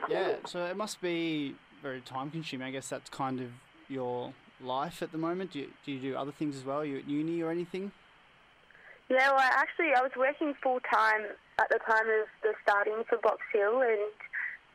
yeah, 0.08 0.36
so 0.46 0.64
it 0.66 0.76
must 0.76 1.00
be 1.00 1.54
very 1.82 2.00
time 2.00 2.30
consuming. 2.30 2.66
I 2.66 2.70
guess 2.70 2.88
that's 2.88 3.10
kind 3.10 3.40
of 3.40 3.48
your 3.88 4.32
life 4.60 5.02
at 5.02 5.12
the 5.12 5.18
moment. 5.18 5.52
Do 5.52 5.60
you, 5.60 5.68
do 5.84 5.92
you 5.92 5.98
do 6.00 6.16
other 6.16 6.32
things 6.32 6.56
as 6.56 6.64
well? 6.64 6.84
You 6.84 6.98
at 6.98 7.08
uni 7.08 7.42
or 7.42 7.50
anything? 7.50 7.90
Yeah, 9.10 9.30
well, 9.32 9.40
actually, 9.40 9.92
I 9.94 10.00
was 10.00 10.12
working 10.16 10.54
full 10.62 10.80
time 10.88 11.22
at 11.60 11.68
the 11.68 11.78
time 11.84 12.06
of 12.08 12.26
the 12.42 12.54
starting 12.62 13.02
for 13.08 13.18
Box 13.18 13.38
Hill, 13.52 13.82
and 13.82 14.08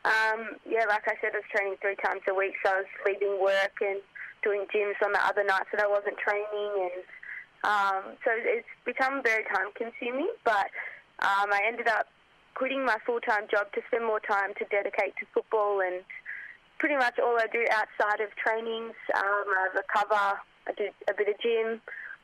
um, 0.04 0.56
yeah, 0.68 0.84
like 0.88 1.08
I 1.08 1.14
said, 1.20 1.32
I 1.34 1.38
was 1.42 1.48
training 1.50 1.76
three 1.80 1.96
times 2.04 2.20
a 2.28 2.34
week, 2.34 2.54
so 2.64 2.70
I 2.70 2.76
was 2.84 2.92
leaving 3.04 3.40
work 3.42 3.74
and 3.80 3.98
doing 4.44 4.66
gyms 4.72 4.94
on 5.04 5.10
the 5.12 5.24
other 5.24 5.42
nights 5.42 5.72
that 5.72 5.82
I 5.82 5.88
wasn't 5.88 6.18
training, 6.18 6.70
and 6.86 7.02
um, 7.64 8.16
so 8.24 8.30
it's 8.34 8.68
become 8.84 9.22
very 9.22 9.44
time 9.44 9.70
consuming. 9.74 10.30
But 10.44 10.70
um, 11.20 11.52
I 11.52 11.62
ended 11.66 11.88
up 11.88 12.06
quitting 12.54 12.84
my 12.84 12.96
full 13.06 13.20
time 13.20 13.46
job 13.50 13.72
to 13.72 13.80
spend 13.88 14.04
more 14.04 14.20
time 14.20 14.54
to 14.58 14.64
dedicate 14.70 15.14
to 15.20 15.26
football, 15.32 15.80
and 15.80 16.02
pretty 16.78 16.96
much 16.96 17.18
all 17.18 17.36
I 17.36 17.46
do 17.52 17.64
outside 17.70 18.20
of 18.20 18.30
trainings, 18.36 18.94
um, 19.14 19.46
I 19.46 19.68
recover, 19.74 20.38
I 20.66 20.72
do 20.76 20.88
a 21.08 21.14
bit 21.14 21.28
of 21.28 21.40
gym. 21.40 21.80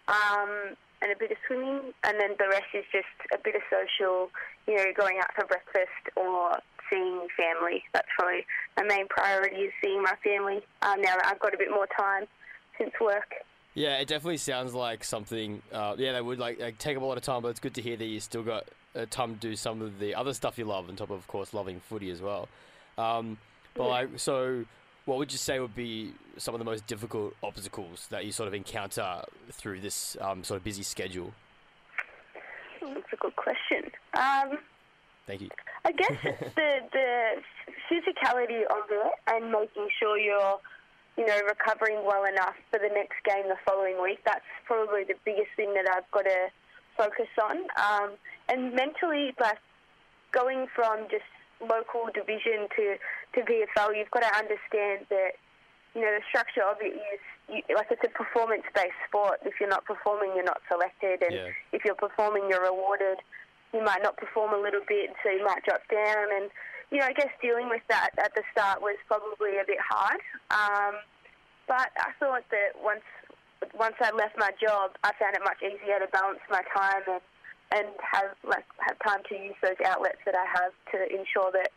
Um, 0.07 0.77
and 1.05 1.13
a 1.13 1.17
bit 1.19 1.31
of 1.31 1.37
swimming, 1.47 1.93
and 2.05 2.19
then 2.19 2.33
the 2.39 2.49
rest 2.49 2.73
is 2.73 2.85
just 2.91 3.13
a 3.33 3.37
bit 3.37 3.55
of 3.55 3.61
social, 3.69 4.31
you 4.67 4.75
know, 4.75 4.85
going 4.97 5.19
out 5.21 5.29
for 5.37 5.45
breakfast 5.45 6.01
or 6.17 6.57
seeing 6.91 7.29
family. 7.37 7.85
That's 7.93 8.09
probably 8.17 8.47
my 8.77 8.85
main 8.85 9.07
priority 9.09 9.69
is 9.69 9.73
seeing 9.83 10.03
my 10.03 10.15
family 10.25 10.65
um, 10.81 11.01
now 11.03 11.17
that 11.17 11.27
I've 11.27 11.41
got 11.41 11.53
a 11.55 11.59
bit 11.59 11.69
more 11.71 11.87
time 11.99 12.25
since 12.79 12.93
work. 13.01 13.45
Yeah, 13.75 13.99
it 13.99 14.07
definitely 14.07 14.37
sounds 14.37 14.73
like 14.73 15.03
something. 15.03 15.61
Uh, 15.73 15.95
yeah, 15.99 16.13
they 16.13 16.21
would 16.21 16.39
like, 16.39 16.61
like 16.61 16.79
take 16.79 16.97
up 16.97 17.03
a 17.03 17.07
lot 17.07 17.17
of 17.17 17.25
time, 17.25 17.43
but 17.43 17.49
it's 17.49 17.61
good 17.61 17.75
to 17.75 17.83
hear 17.83 17.97
that 17.97 18.05
you 18.05 18.21
still 18.21 18.43
got 18.43 18.65
uh, 18.95 19.07
time 19.11 19.35
to 19.35 19.41
do 19.41 19.57
some 19.57 19.83
of 19.83 19.99
the 19.99 20.15
other 20.15 20.33
stuff 20.33 20.59
you 20.59 20.65
love, 20.65 20.89
on 20.89 20.97
top 20.97 21.11
of, 21.11 21.17
of 21.17 21.27
course, 21.27 21.53
loving 21.53 21.81
footy 21.81 22.11
as 22.11 22.23
well. 22.23 22.49
Um, 22.97 23.37
but 23.75 23.89
like, 23.89 24.09
so 24.17 24.65
what 25.05 25.19
would 25.19 25.33
you 25.33 25.39
say 25.39 25.59
would 25.59 25.75
be 25.75 26.13
some 26.39 26.55
of 26.55 26.61
the 26.61 26.65
most 26.65 26.87
difficult 26.87 27.35
obstacles 27.43 28.07
that 28.11 28.25
you 28.25 28.33
sort 28.33 28.47
of 28.47 28.55
encounter 28.55 29.23
through 29.51 29.81
this 29.81 30.17
um, 30.21 30.45
sort 30.45 30.59
of 30.59 30.65
busy 30.65 30.83
schedule? 30.83 31.33
That's 32.81 33.13
a 33.13 33.17
good 33.17 33.37
question. 33.37 33.91
Um, 34.17 34.59
Thank 35.27 35.41
you. 35.41 35.49
I 35.85 35.93
guess 35.93 36.13
the 36.23 36.81
the 36.93 37.43
physicality 37.91 38.63
of 38.63 38.85
it 38.91 39.13
and 39.27 39.51
making 39.51 39.89
sure 39.99 40.19
you're, 40.19 40.59
you 41.17 41.27
know, 41.27 41.39
recovering 41.47 42.05
well 42.05 42.25
enough 42.25 42.55
for 42.71 42.79
the 42.79 42.91
next 42.93 43.23
game 43.25 43.47
the 43.49 43.57
following 43.65 44.03
week. 44.03 44.19
That's 44.25 44.45
probably 44.67 45.05
the 45.05 45.15
biggest 45.25 45.51
thing 45.57 45.73
that 45.75 45.87
I've 45.89 46.11
got 46.11 46.23
to 46.27 46.51
focus 46.97 47.31
on. 47.43 47.59
Um, 47.79 48.11
and 48.49 48.75
mentally, 48.75 49.33
like 49.41 49.59
going 50.33 50.67
from 50.75 51.07
just 51.11 51.27
local 51.61 52.11
division 52.13 52.67
to 52.77 52.97
to 53.35 53.41
VFL, 53.47 53.97
you've 53.97 54.11
got 54.11 54.23
to 54.23 54.33
understand 54.37 55.07
that 55.11 55.39
you 55.95 56.03
know 56.03 56.11
the 56.11 56.23
structure 56.29 56.63
of 56.67 56.79
it 56.81 56.95
is 56.99 57.21
you, 57.49 57.63
like 57.77 57.87
it's 57.91 58.03
a 58.05 58.11
performance 58.11 58.65
based 58.75 58.99
sport. 59.09 59.39
If 59.45 59.55
you're 59.61 59.71
not 59.71 59.85
performing, 59.85 60.33
you're 60.35 60.45
not 60.45 60.63
selected, 60.69 61.23
and 61.23 61.33
Yeah. 61.35 61.49
if 61.73 61.85
you're 61.85 61.95
performing, 61.95 62.51
you're 62.51 62.63
rewarded. 62.63 63.19
You 63.73 63.83
might 63.83 64.03
not 64.03 64.17
perform 64.17 64.53
a 64.53 64.59
little 64.59 64.83
bit, 64.87 65.11
so 65.23 65.31
you 65.31 65.45
might 65.45 65.65
drop 65.65 65.83
down. 65.91 66.27
And 66.35 66.51
you 66.91 66.99
know, 66.99 67.07
I 67.07 67.13
guess 67.13 67.31
dealing 67.41 67.69
with 67.69 67.83
that 67.89 68.11
at 68.19 68.35
the 68.35 68.43
start 68.53 68.83
was 68.83 68.97
probably 69.07 69.59
a 69.59 69.65
bit 69.67 69.79
hard. 69.81 70.21
Um, 70.51 71.01
but 71.67 71.91
I 71.97 72.13
thought 72.21 72.45
that 72.51 72.77
once 72.83 73.05
once 73.73 73.97
I 74.01 74.11
left 74.13 74.37
my 74.37 74.51
job, 74.61 74.93
I 75.03 75.13
found 75.19 75.35
it 75.35 75.43
much 75.43 75.63
easier 75.63 75.99
to 75.99 76.07
balance 76.13 76.41
my 76.51 76.63
time 76.75 77.03
and 77.09 77.21
and 77.73 77.89
have 78.01 78.37
like 78.45 78.65
have 78.79 78.99
time 79.01 79.23
to 79.29 79.35
use 79.35 79.57
those 79.63 79.81
outlets 79.85 80.19
that 80.27 80.35
I 80.35 80.47
have 80.47 80.73
to 80.93 80.99
ensure 81.13 81.51
that 81.53 81.73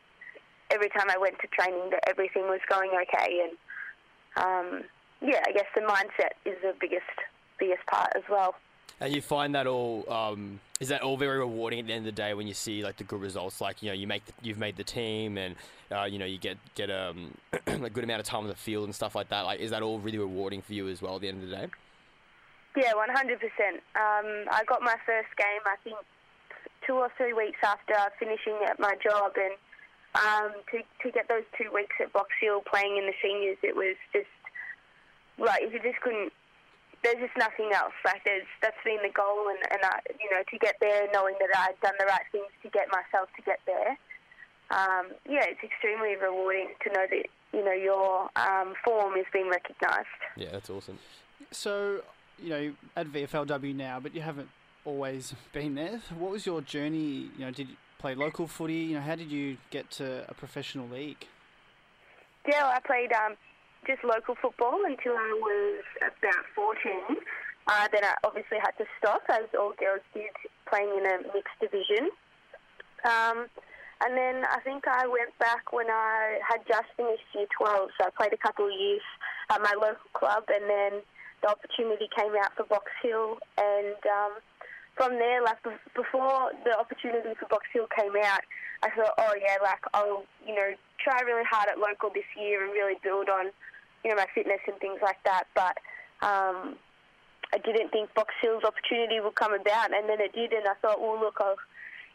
every 0.69 0.89
time 0.89 1.09
I 1.09 1.17
went 1.17 1.39
to 1.39 1.47
training 1.47 1.89
that 1.91 2.03
everything 2.07 2.43
was 2.43 2.59
going 2.69 2.91
okay. 2.91 3.47
And 3.47 3.53
um, 4.35 4.83
yeah, 5.21 5.41
I 5.47 5.51
guess 5.51 5.65
the 5.73 5.81
mindset 5.81 6.35
is 6.45 6.57
the 6.61 6.73
biggest 6.79 7.07
biggest 7.59 7.85
part 7.87 8.11
as 8.15 8.23
well. 8.29 8.55
And 8.99 9.13
you 9.13 9.21
find 9.21 9.53
that 9.53 9.67
all 9.67 10.11
um, 10.11 10.59
is 10.79 10.89
that 10.89 11.01
all 11.01 11.17
very 11.17 11.37
rewarding 11.37 11.79
at 11.79 11.87
the 11.87 11.93
end 11.93 12.07
of 12.07 12.15
the 12.15 12.19
day 12.19 12.33
when 12.33 12.47
you 12.47 12.53
see 12.53 12.83
like 12.83 12.97
the 12.97 13.03
good 13.03 13.21
results, 13.21 13.61
like 13.61 13.83
you 13.83 13.89
know 13.89 13.93
you 13.93 14.07
make 14.07 14.25
the, 14.25 14.33
you've 14.41 14.57
made 14.57 14.75
the 14.75 14.83
team 14.83 15.37
and 15.37 15.55
uh, 15.91 16.05
you 16.05 16.17
know 16.17 16.25
you 16.25 16.39
get 16.39 16.57
get 16.73 16.89
um, 16.89 17.31
a 17.67 17.89
good 17.89 18.03
amount 18.03 18.19
of 18.19 18.25
time 18.25 18.41
on 18.41 18.47
the 18.47 18.55
field 18.55 18.85
and 18.85 18.95
stuff 18.95 19.13
like 19.13 19.29
that. 19.29 19.41
Like, 19.41 19.59
is 19.59 19.69
that 19.69 19.83
all 19.83 19.99
really 19.99 20.17
rewarding 20.17 20.63
for 20.63 20.73
you 20.73 20.87
as 20.89 21.01
well 21.01 21.15
at 21.15 21.21
the 21.21 21.27
end 21.27 21.43
of 21.43 21.49
the 21.49 21.55
day? 21.55 21.67
Yeah, 22.75 22.93
one 22.95 23.09
hundred 23.09 23.39
percent. 23.39 23.81
Um, 23.95 24.45
I 24.51 24.63
got 24.67 24.81
my 24.81 24.95
first 25.05 25.29
game, 25.37 25.61
I 25.65 25.75
think, 25.83 25.97
two 26.85 26.93
or 26.93 27.11
three 27.17 27.33
weeks 27.33 27.59
after 27.63 27.93
finishing 28.19 28.57
at 28.67 28.79
my 28.79 28.95
job, 29.03 29.33
and 29.35 29.53
um, 30.15 30.51
to 30.71 30.79
to 31.03 31.11
get 31.11 31.27
those 31.27 31.45
two 31.57 31.69
weeks 31.73 31.95
at 32.01 32.13
Box 32.13 32.29
Hill 32.41 32.61
playing 32.61 32.97
in 32.97 33.05
the 33.05 33.13
seniors, 33.21 33.57
it 33.61 33.75
was 33.75 33.95
just 34.13 34.25
like 35.37 35.61
you 35.71 35.79
just 35.79 36.01
couldn't. 36.01 36.33
There's 37.03 37.17
just 37.17 37.37
nothing 37.37 37.71
else. 37.73 37.93
Like 38.03 38.23
there's 38.25 38.47
that's 38.61 38.77
been 38.83 38.99
the 39.03 39.13
goal, 39.13 39.47
and 39.49 39.59
and 39.71 39.81
I, 39.83 39.99
you 40.19 40.29
know 40.31 40.43
to 40.43 40.57
get 40.57 40.75
there, 40.81 41.07
knowing 41.13 41.35
that 41.39 41.49
I'd 41.55 41.79
done 41.81 41.93
the 41.99 42.05
right 42.05 42.25
things 42.31 42.51
to 42.63 42.69
get 42.69 42.87
myself 42.91 43.29
to 43.35 43.41
get 43.43 43.59
there. 43.65 43.97
Um, 44.69 45.13
yeah, 45.29 45.45
it's 45.47 45.63
extremely 45.63 46.15
rewarding 46.15 46.69
to 46.83 46.89
know 46.91 47.05
that 47.09 47.25
you 47.53 47.63
know 47.63 47.71
your 47.71 48.29
um, 48.35 48.73
form 48.83 49.15
is 49.15 49.25
being 49.31 49.49
recognised. 49.49 50.07
Yeah, 50.35 50.49
that's 50.51 50.69
awesome. 50.69 50.99
So, 51.51 52.01
you 52.39 52.49
know, 52.49 52.73
at 52.95 53.07
VFLW 53.07 53.75
now, 53.75 53.99
but 53.99 54.13
you 54.13 54.21
haven't 54.21 54.49
always 54.85 55.33
been 55.53 55.75
there. 55.75 56.01
What 56.17 56.31
was 56.31 56.45
your 56.45 56.61
journey? 56.61 57.29
You 57.37 57.45
know, 57.45 57.51
did 57.51 57.69
you 57.69 57.75
play 57.99 58.15
local 58.15 58.47
footy? 58.47 58.73
You 58.73 58.95
know, 58.95 59.01
how 59.01 59.15
did 59.15 59.31
you 59.31 59.57
get 59.69 59.89
to 59.91 60.25
a 60.27 60.33
professional 60.33 60.87
league? 60.87 61.25
Yeah, 62.47 62.63
well, 62.63 62.73
I 62.75 62.79
played 62.79 63.11
um, 63.11 63.35
just 63.87 64.03
local 64.03 64.35
football 64.35 64.83
until 64.85 65.15
I 65.15 65.31
was 65.39 65.83
about 66.03 66.43
14. 66.53 67.17
Uh, 67.67 67.87
then 67.91 68.03
I 68.03 68.15
obviously 68.23 68.59
had 68.59 68.75
to 68.77 68.85
stop, 68.99 69.23
as 69.31 69.47
all 69.57 69.73
girls 69.79 70.03
did, 70.13 70.31
playing 70.67 70.91
in 70.91 71.05
a 71.07 71.15
mixed 71.31 71.55
division. 71.59 72.11
Um, 73.07 73.47
and 74.03 74.15
then 74.15 74.43
I 74.45 74.59
think 74.61 74.87
I 74.87 75.07
went 75.07 75.31
back 75.39 75.71
when 75.71 75.87
I 75.89 76.39
had 76.43 76.61
just 76.67 76.91
finished 76.95 77.23
year 77.33 77.47
12, 77.57 77.89
so 77.97 78.07
I 78.07 78.09
played 78.15 78.33
a 78.33 78.37
couple 78.37 78.67
of 78.67 78.75
years 78.75 79.01
at 79.49 79.61
my 79.61 79.73
local 79.73 80.11
club, 80.13 80.43
and 80.51 80.69
then 80.69 81.01
the 81.41 81.49
opportunity 81.49 82.07
came 82.15 82.35
out 82.35 82.55
for 82.55 82.63
Box 82.65 82.91
Hill, 83.01 83.39
and 83.57 83.99
um, 84.05 84.33
from 84.95 85.13
there, 85.17 85.41
like 85.43 85.61
before 85.95 86.51
the 86.63 86.77
opportunity 86.77 87.33
for 87.39 87.47
Box 87.47 87.65
Hill 87.73 87.87
came 87.95 88.13
out, 88.23 88.41
I 88.83 88.89
thought, 88.91 89.13
oh 89.17 89.33
yeah, 89.39 89.57
like 89.61 89.81
I'll 89.93 90.25
you 90.45 90.53
know 90.53 90.73
try 91.01 91.21
really 91.21 91.45
hard 91.49 91.69
at 91.69 91.79
local 91.79 92.09
this 92.13 92.27
year 92.37 92.63
and 92.63 92.73
really 92.73 92.97
build 93.03 93.29
on 93.29 93.49
you 94.03 94.11
know 94.11 94.17
my 94.17 94.27
fitness 94.33 94.59
and 94.67 94.77
things 94.79 94.99
like 95.01 95.17
that. 95.25 95.45
But 95.55 95.77
um, 96.21 96.75
I 97.53 97.57
didn't 97.63 97.89
think 97.91 98.13
Box 98.13 98.33
Hill's 98.41 98.63
opportunity 98.63 99.19
would 99.19 99.35
come 99.35 99.53
about, 99.53 99.93
and 99.93 100.09
then 100.09 100.19
it 100.21 100.33
did, 100.33 100.53
and 100.53 100.67
I 100.67 100.75
thought, 100.81 101.01
well, 101.01 101.19
look, 101.19 101.37
I'll 101.39 101.57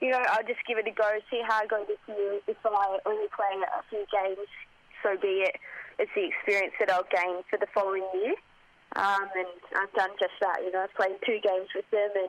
you 0.01 0.11
know 0.11 0.23
I'll 0.31 0.47
just 0.47 0.61
give 0.66 0.79
it 0.79 0.87
a 0.87 0.95
go, 0.95 1.09
see 1.31 1.42
how 1.47 1.62
I 1.62 1.66
go 1.66 1.85
this 1.87 2.01
year. 2.09 2.40
If 2.47 2.57
I 2.64 2.99
only 3.07 3.29
play 3.35 3.55
a 3.62 3.83
few 3.90 4.05
games, 4.12 4.49
so 5.03 5.16
be 5.21 5.47
it. 5.49 5.57
It's 5.99 6.11
the 6.14 6.25
experience 6.25 6.75
that 6.81 6.90
I'll 6.90 7.09
gain 7.12 7.45
for 7.51 7.59
the 7.59 7.68
following 7.75 8.07
year. 8.14 8.35
Um, 8.97 9.29
and 9.37 9.49
I've 9.77 9.92
done 9.95 10.11
just 10.21 10.37
that. 10.40 10.61
You 10.64 10.73
know, 10.73 10.85
I've 10.85 10.95
played 10.95 11.16
two 11.25 11.40
games 11.40 11.68
with 11.75 11.88
them, 11.90 12.11
and 12.16 12.29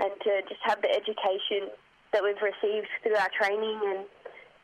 and 0.00 0.12
to 0.24 0.42
just 0.48 0.60
have 0.64 0.82
the 0.82 0.90
education 0.90 1.70
that 2.12 2.22
we've 2.22 2.40
received 2.40 2.88
through 3.02 3.16
our 3.16 3.30
training 3.38 3.80
and 3.86 4.04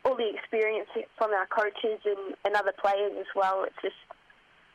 all 0.05 0.15
the 0.15 0.29
experience 0.29 0.87
from 1.17 1.31
our 1.31 1.47
coaches 1.47 1.99
and, 2.05 2.35
and 2.45 2.55
other 2.55 2.73
players 2.79 3.13
as 3.19 3.27
well. 3.35 3.63
It's 3.63 3.81
just 3.81 3.99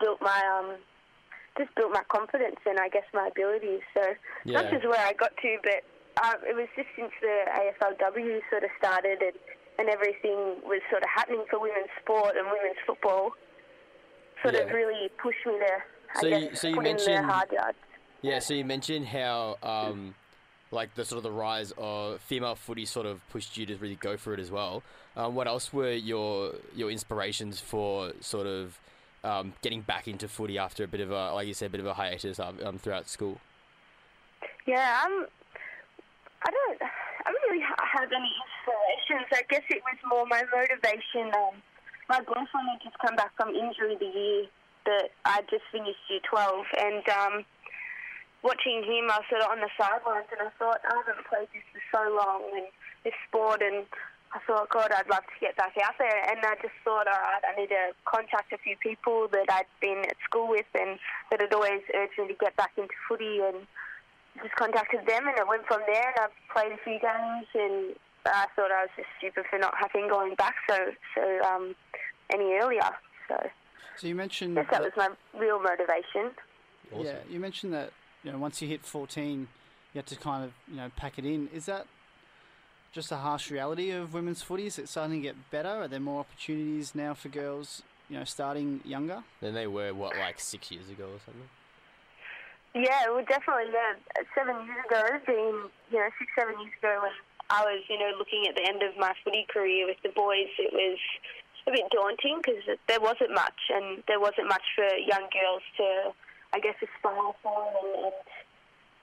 built 0.00 0.20
my 0.20 0.40
um, 0.58 0.76
just 1.58 1.74
built 1.76 1.92
my 1.92 2.02
confidence 2.08 2.56
and 2.66 2.78
I 2.78 2.88
guess 2.88 3.04
my 3.12 3.28
abilities. 3.28 3.82
So 3.94 4.02
Yeah. 4.44 4.62
that's 4.62 4.74
just 4.74 4.84
where 4.88 5.00
I 5.00 5.12
got 5.12 5.30
to. 5.36 5.56
But 5.62 5.84
uh, 6.22 6.34
it 6.48 6.54
was 6.56 6.68
just 6.76 6.88
since 6.96 7.12
the 7.20 7.44
AFLW 7.50 8.40
sort 8.50 8.64
of 8.64 8.70
started 8.78 9.22
and, 9.22 9.32
and 9.78 9.88
everything 9.88 10.60
was 10.64 10.80
sort 10.90 11.02
of 11.02 11.08
happening 11.14 11.44
for 11.50 11.60
women's 11.60 11.90
sport 12.02 12.34
and 12.36 12.46
women's 12.46 12.78
football, 12.86 13.32
sort 14.42 14.54
of 14.56 14.70
really 14.70 15.08
pushed 15.22 15.44
me 15.46 15.52
to 15.58 16.20
So 16.20 16.26
I 16.28 16.38
you- 16.38 16.54
so 16.54 16.68
you 16.68 16.80
mentioned- 16.80 17.24
hard 17.26 17.50
yards. 17.52 17.78
Yeah, 18.22 18.38
so 18.38 18.54
you 18.54 18.64
mentioned 18.64 19.06
how 19.06 19.58
um, 19.62 20.14
like 20.70 20.94
the 20.94 21.04
sort 21.04 21.18
of 21.18 21.22
the 21.24 21.30
rise 21.30 21.72
of 21.76 22.20
female 22.22 22.54
footy 22.54 22.86
sort 22.86 23.04
of 23.06 23.20
pushed 23.28 23.56
you 23.58 23.66
to 23.66 23.76
really 23.76 23.96
go 23.96 24.16
for 24.16 24.32
it 24.32 24.40
as 24.40 24.50
well. 24.50 24.82
Um, 25.16 25.34
what 25.34 25.46
else 25.46 25.72
were 25.72 25.92
your 25.92 26.52
your 26.74 26.90
inspirations 26.90 27.60
for 27.60 28.12
sort 28.20 28.46
of 28.46 28.80
um, 29.24 29.54
getting 29.62 29.80
back 29.80 30.06
into 30.06 30.28
footy 30.28 30.58
after 30.58 30.84
a 30.84 30.88
bit 30.88 31.00
of 31.00 31.10
a 31.10 31.32
like 31.32 31.48
you 31.48 31.54
said, 31.54 31.66
a 31.66 31.70
bit 31.70 31.80
of 31.80 31.86
a 31.86 31.94
hiatus 31.94 32.38
um, 32.38 32.58
um, 32.62 32.78
throughout 32.78 33.08
school? 33.08 33.40
Yeah, 34.66 35.02
um, 35.04 35.26
I 36.42 36.50
don't, 36.50 36.78
I 36.82 37.32
don't 37.32 37.50
really 37.50 37.64
have 37.64 38.08
any 38.12 38.32
inspirations. 38.44 39.28
I 39.32 39.42
guess 39.48 39.64
it 39.68 39.82
was 39.84 39.98
more 40.08 40.26
my 40.26 40.42
motivation. 40.52 41.32
Um, 41.34 41.60
my 42.08 42.20
boyfriend 42.20 42.68
had 42.72 42.82
just 42.82 42.98
come 42.98 43.16
back 43.16 43.32
from 43.36 43.54
injury 43.54 43.96
the 43.98 44.06
year 44.06 44.44
that 44.84 45.08
I 45.24 45.40
just 45.48 45.64
finished 45.72 46.00
year 46.08 46.20
12, 46.28 46.66
and 46.78 47.08
um, 47.08 47.44
watching 48.42 48.84
him, 48.84 49.08
I 49.08 49.20
was 49.20 49.28
sort 49.28 49.40
of 49.40 49.50
on 49.50 49.60
the 49.60 49.72
sidelines, 49.80 50.28
and 50.28 50.44
I 50.44 50.52
thought, 50.58 50.80
I 50.84 50.92
haven't 51.00 51.24
played 51.24 51.48
this 51.56 51.64
for 51.72 51.80
so 51.88 52.02
long, 52.12 52.44
and 52.52 52.68
this 53.04 53.16
sport, 53.28 53.62
and 53.64 53.88
I 54.34 54.40
thought, 54.46 54.68
God, 54.68 54.90
I'd 54.90 55.08
love 55.08 55.22
to 55.22 55.38
get 55.40 55.56
back 55.56 55.74
out 55.82 55.94
there. 55.98 56.28
And 56.28 56.44
I 56.44 56.54
just 56.60 56.74
thought, 56.84 57.06
all 57.06 57.14
right, 57.14 57.42
I 57.46 57.58
need 57.58 57.68
to 57.68 57.94
contact 58.04 58.52
a 58.52 58.58
few 58.58 58.76
people 58.76 59.28
that 59.30 59.46
I'd 59.48 59.70
been 59.80 60.02
at 60.04 60.16
school 60.24 60.48
with 60.48 60.66
and 60.74 60.98
that 61.30 61.40
had 61.40 61.54
always 61.54 61.82
urged 61.94 62.18
me 62.18 62.28
to 62.28 62.34
get 62.34 62.56
back 62.56 62.72
into 62.76 62.94
footy. 63.08 63.40
And 63.40 63.66
just 64.42 64.54
contacted 64.56 65.06
them, 65.06 65.28
and 65.28 65.38
it 65.38 65.46
went 65.46 65.66
from 65.66 65.80
there. 65.86 66.08
And 66.08 66.26
I've 66.26 66.52
played 66.52 66.72
a 66.72 66.82
few 66.82 66.98
games, 66.98 67.46
and 67.54 67.94
I 68.26 68.46
thought 68.56 68.70
I 68.70 68.82
was 68.82 68.90
just 68.96 69.08
stupid 69.18 69.44
for 69.48 69.58
not 69.58 69.74
having 69.78 70.08
going 70.08 70.34
back 70.34 70.54
so 70.68 70.76
so 71.14 71.40
um, 71.42 71.74
any 72.32 72.54
earlier. 72.54 72.90
So 73.28 73.36
So 73.96 74.06
you 74.06 74.14
mentioned. 74.14 74.58
I 74.58 74.62
guess 74.62 74.72
that 74.72 74.82
was 74.82 74.92
my 74.96 75.08
real 75.38 75.60
motivation. 75.60 76.32
Yeah, 76.96 77.18
you 77.28 77.40
mentioned 77.40 77.72
that 77.74 77.92
you 78.22 78.32
know 78.32 78.38
once 78.38 78.60
you 78.60 78.68
hit 78.68 78.84
14, 78.84 79.48
you 79.92 79.98
had 79.98 80.06
to 80.06 80.16
kind 80.16 80.44
of 80.44 80.52
you 80.68 80.76
know 80.76 80.90
pack 80.96 81.18
it 81.18 81.24
in. 81.24 81.48
Is 81.54 81.66
that 81.66 81.86
just 82.94 83.10
a 83.10 83.16
harsh 83.16 83.50
reality 83.50 83.90
of 83.90 84.14
women's 84.14 84.40
footy? 84.40 84.66
Is 84.66 84.78
it 84.78 84.88
starting 84.88 85.20
to 85.20 85.22
get 85.22 85.50
better? 85.50 85.68
Are 85.68 85.88
there 85.88 86.00
more 86.00 86.20
opportunities 86.20 86.94
now 86.94 87.12
for 87.12 87.28
girls? 87.28 87.82
You 88.08 88.18
know, 88.18 88.24
starting 88.24 88.80
younger. 88.84 89.24
Than 89.40 89.54
they 89.54 89.66
were 89.66 89.92
what 89.92 90.16
like 90.16 90.38
six 90.38 90.70
years 90.70 90.88
ago 90.88 91.04
or 91.04 91.18
something. 91.24 91.50
Yeah, 92.74 93.10
well, 93.10 93.24
definitely. 93.26 93.72
Yeah, 93.72 94.22
seven 94.34 94.66
years 94.66 94.84
ago, 94.86 95.02
being 95.26 95.70
you 95.90 95.98
know 95.98 96.08
six, 96.18 96.30
seven 96.38 96.54
years 96.60 96.72
ago, 96.78 97.00
when 97.02 97.12
I 97.50 97.64
was 97.64 97.82
you 97.90 97.98
know 97.98 98.12
looking 98.16 98.46
at 98.48 98.54
the 98.54 98.62
end 98.62 98.82
of 98.82 98.96
my 98.98 99.12
footy 99.24 99.46
career 99.52 99.86
with 99.86 99.98
the 100.02 100.10
boys, 100.10 100.50
it 100.58 100.72
was 100.72 100.98
a 101.66 101.72
bit 101.72 101.90
daunting 101.90 102.38
because 102.38 102.62
there 102.86 103.00
wasn't 103.00 103.34
much, 103.34 103.58
and 103.74 104.02
there 104.06 104.20
wasn't 104.20 104.48
much 104.48 104.62
for 104.76 104.86
young 104.86 105.26
girls 105.32 105.62
to, 105.78 106.12
I 106.52 106.60
guess, 106.60 106.76
aspire 106.78 107.32
for, 107.42 107.72
and, 107.74 108.04
and 108.04 108.14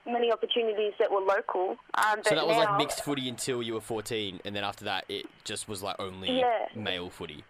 many 0.06 0.32
opportunities 0.32 0.94
that 1.00 1.12
were 1.12 1.20
local. 1.22 1.78
Um, 1.94 2.22
So 2.24 2.36
that 2.36 2.48
was 2.48 2.58
like 2.58 2.78
mixed 2.78 3.04
footy 3.04 3.30
until 3.30 3.62
you 3.62 3.74
were 3.76 3.82
14, 3.82 4.42
and 4.46 4.56
then 4.56 4.64
after 4.64 4.86
that, 4.86 5.06
it 5.10 5.26
just 5.44 5.68
was 5.68 5.82
like 5.84 5.96
only 6.00 6.40
Yeah. 6.40 6.68
male 6.76 7.10
footy. 7.10 7.44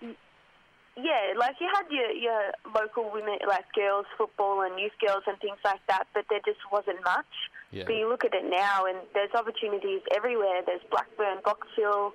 Yeah, 0.98 1.34
like 1.38 1.56
you 1.62 1.70
had 1.74 1.90
your 1.90 2.12
your 2.12 2.52
local 2.76 3.10
women, 3.12 3.40
like 3.48 3.64
girls 3.74 4.06
football 4.18 4.62
and 4.62 4.78
youth 4.78 4.92
girls 5.00 5.24
and 5.26 5.40
things 5.40 5.58
like 5.64 5.80
that, 5.88 6.06
but 6.14 6.26
there 6.30 6.42
just 6.46 6.60
wasn't 6.70 7.02
much. 7.04 7.32
Yeah. 7.72 7.86
But 7.86 7.96
you 7.96 8.10
look 8.10 8.26
at 8.26 8.34
it 8.34 8.44
now, 8.44 8.86
and 8.86 8.98
there's 9.14 9.32
opportunities 9.34 10.02
everywhere. 10.14 10.62
There's 10.66 10.82
Blackburn, 10.92 11.38
Box 11.46 11.66
Hill, 11.78 12.14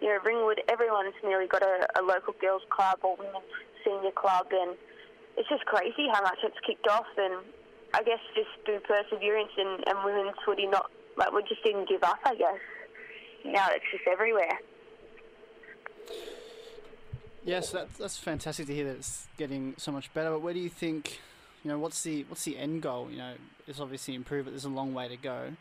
you 0.00 0.08
know, 0.08 0.18
Ringwood. 0.24 0.60
Everyone's 0.68 1.14
nearly 1.22 1.46
got 1.46 1.62
a, 1.62 1.86
a 1.98 2.02
local 2.02 2.34
girls 2.40 2.62
club 2.68 2.98
or 3.04 3.14
women's 3.16 3.46
senior 3.84 4.10
club, 4.10 4.48
and 4.50 4.76
it's 5.36 5.48
just 5.48 5.64
crazy 5.66 6.08
how 6.12 6.20
much 6.22 6.38
it's 6.42 6.58
kicked 6.66 6.88
off. 6.88 7.06
And 7.16 7.34
I 7.96 8.02
guess 8.02 8.18
just 8.34 8.50
through 8.66 8.80
perseverance 8.80 9.52
and, 9.56 9.82
and 9.88 10.04
women's 10.04 10.36
footy, 10.44 10.66
not 10.66 10.90
like 11.16 11.32
we 11.32 11.42
just 11.48 11.64
didn't 11.64 11.88
give 11.88 12.02
up. 12.02 12.18
I 12.26 12.34
guess 12.34 12.58
now 13.42 13.68
it's 13.70 13.84
just 13.90 14.04
everywhere. 14.06 14.58
Yes, 17.42 17.70
that, 17.70 17.94
that's 17.94 18.18
fantastic 18.18 18.66
to 18.66 18.74
hear 18.74 18.84
that 18.84 18.96
it's 18.96 19.28
getting 19.38 19.74
so 19.78 19.92
much 19.92 20.12
better. 20.12 20.30
But 20.30 20.42
where 20.42 20.52
do 20.52 20.60
you 20.60 20.68
think, 20.68 21.20
you 21.64 21.70
know, 21.70 21.78
what's 21.78 22.02
the 22.02 22.26
what's 22.28 22.44
the 22.44 22.58
end 22.58 22.82
goal? 22.82 23.08
You 23.10 23.16
know, 23.16 23.32
it's 23.66 23.80
obviously 23.80 24.14
improve, 24.14 24.44
but 24.44 24.50
there's 24.50 24.66
a 24.66 24.68
long 24.68 24.92
way 24.92 25.08
to 25.08 25.16
go. 25.16 25.52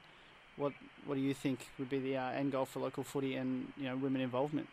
What 0.58 0.74
what 1.06 1.16
do 1.16 1.22
you 1.22 1.34
think 1.34 1.70
would 1.80 1.90
be 1.90 2.00
the 2.00 2.18
uh, 2.18 2.32
end 2.32 2.52
goal 2.52 2.66
for 2.66 2.82
local 2.82 3.04
footy 3.04 3.36
and 3.36 3.72
you 3.78 3.86
know 3.86 3.96
women 3.96 4.20
involvement? 4.20 4.68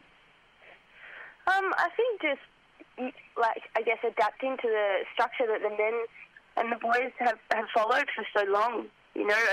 Um, 1.46 1.72
I 1.76 1.90
think 1.96 2.22
just 2.22 3.12
like 3.38 3.62
I 3.76 3.82
guess 3.82 3.98
adapting 4.02 4.56
to 4.56 4.68
the 4.68 4.98
structure 5.14 5.46
that 5.46 5.62
the 5.62 5.70
men 5.70 6.06
and 6.62 6.70
the 6.70 6.78
boys 6.78 7.10
have, 7.18 7.38
have 7.50 7.66
followed 7.74 8.06
for 8.14 8.24
so 8.30 8.46
long. 8.46 8.86
You 9.14 9.26
know, 9.26 9.44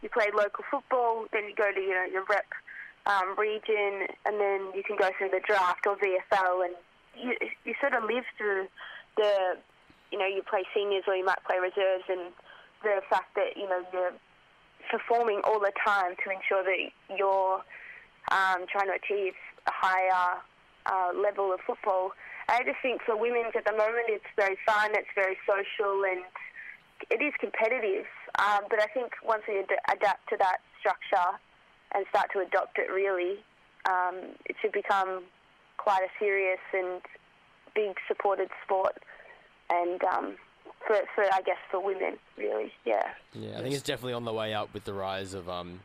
you 0.00 0.08
play 0.08 0.30
local 0.32 0.64
football, 0.70 1.26
then 1.32 1.44
you 1.44 1.54
go 1.54 1.70
to 1.72 1.80
you 1.80 1.90
know 1.90 2.06
your 2.06 2.24
rep 2.30 2.46
um, 3.06 3.34
region, 3.36 4.06
and 4.24 4.38
then 4.38 4.70
you 4.74 4.82
can 4.86 4.96
go 4.96 5.10
through 5.18 5.30
the 5.30 5.42
draft 5.44 5.86
or 5.86 5.96
VFL, 5.96 6.64
and 6.64 6.74
you 7.18 7.34
you 7.64 7.74
sort 7.80 7.94
of 7.94 8.04
live 8.04 8.24
through 8.38 8.68
the 9.16 9.58
you 10.12 10.18
know 10.18 10.26
you 10.26 10.42
play 10.48 10.62
seniors 10.72 11.02
or 11.08 11.16
you 11.16 11.24
might 11.24 11.42
play 11.44 11.58
reserves, 11.58 12.04
and 12.08 12.32
the 12.82 13.02
fact 13.10 13.34
that 13.34 13.56
you 13.56 13.68
know 13.68 13.82
you're 13.92 14.14
performing 14.90 15.40
all 15.44 15.58
the 15.58 15.72
time 15.84 16.14
to 16.24 16.30
ensure 16.30 16.62
that 16.62 17.16
you're 17.18 17.58
um, 18.30 18.66
trying 18.70 18.86
to 18.86 18.94
achieve 18.94 19.34
a 19.66 19.72
higher 19.74 20.38
uh, 20.86 21.10
level 21.18 21.52
of 21.52 21.60
football. 21.66 22.12
I 22.48 22.62
just 22.64 22.78
think 22.82 23.02
for 23.02 23.16
women's 23.16 23.54
at 23.56 23.64
the 23.64 23.72
moment, 23.72 24.06
it's 24.08 24.26
very 24.36 24.58
fun, 24.66 24.90
it's 24.94 25.08
very 25.14 25.38
social, 25.46 26.04
and 26.04 26.22
it 27.10 27.22
is 27.22 27.32
competitive. 27.40 28.06
Um, 28.38 28.64
but 28.70 28.80
I 28.80 28.86
think 28.86 29.12
once 29.24 29.42
we 29.48 29.58
ad- 29.58 29.96
adapt 29.96 30.28
to 30.30 30.36
that 30.38 30.58
structure 30.80 31.38
and 31.94 32.04
start 32.10 32.28
to 32.32 32.40
adopt 32.40 32.78
it, 32.78 32.90
really, 32.90 33.38
um, 33.88 34.34
it 34.46 34.56
should 34.60 34.72
become 34.72 35.24
quite 35.76 36.02
a 36.02 36.10
serious 36.18 36.60
and 36.72 37.00
big 37.74 37.96
supported 38.08 38.48
sport. 38.64 38.96
And 39.70 40.02
um, 40.04 40.36
for, 40.86 40.96
for 41.14 41.24
I 41.24 41.40
guess 41.44 41.58
for 41.70 41.82
women, 41.82 42.18
really, 42.36 42.72
yeah. 42.84 43.10
Yeah, 43.32 43.58
I 43.58 43.62
think 43.62 43.74
it's 43.74 43.82
definitely 43.82 44.14
on 44.14 44.24
the 44.24 44.32
way 44.32 44.54
up 44.54 44.72
with 44.74 44.84
the 44.84 44.92
rise 44.92 45.34
of 45.34 45.48
um, 45.48 45.80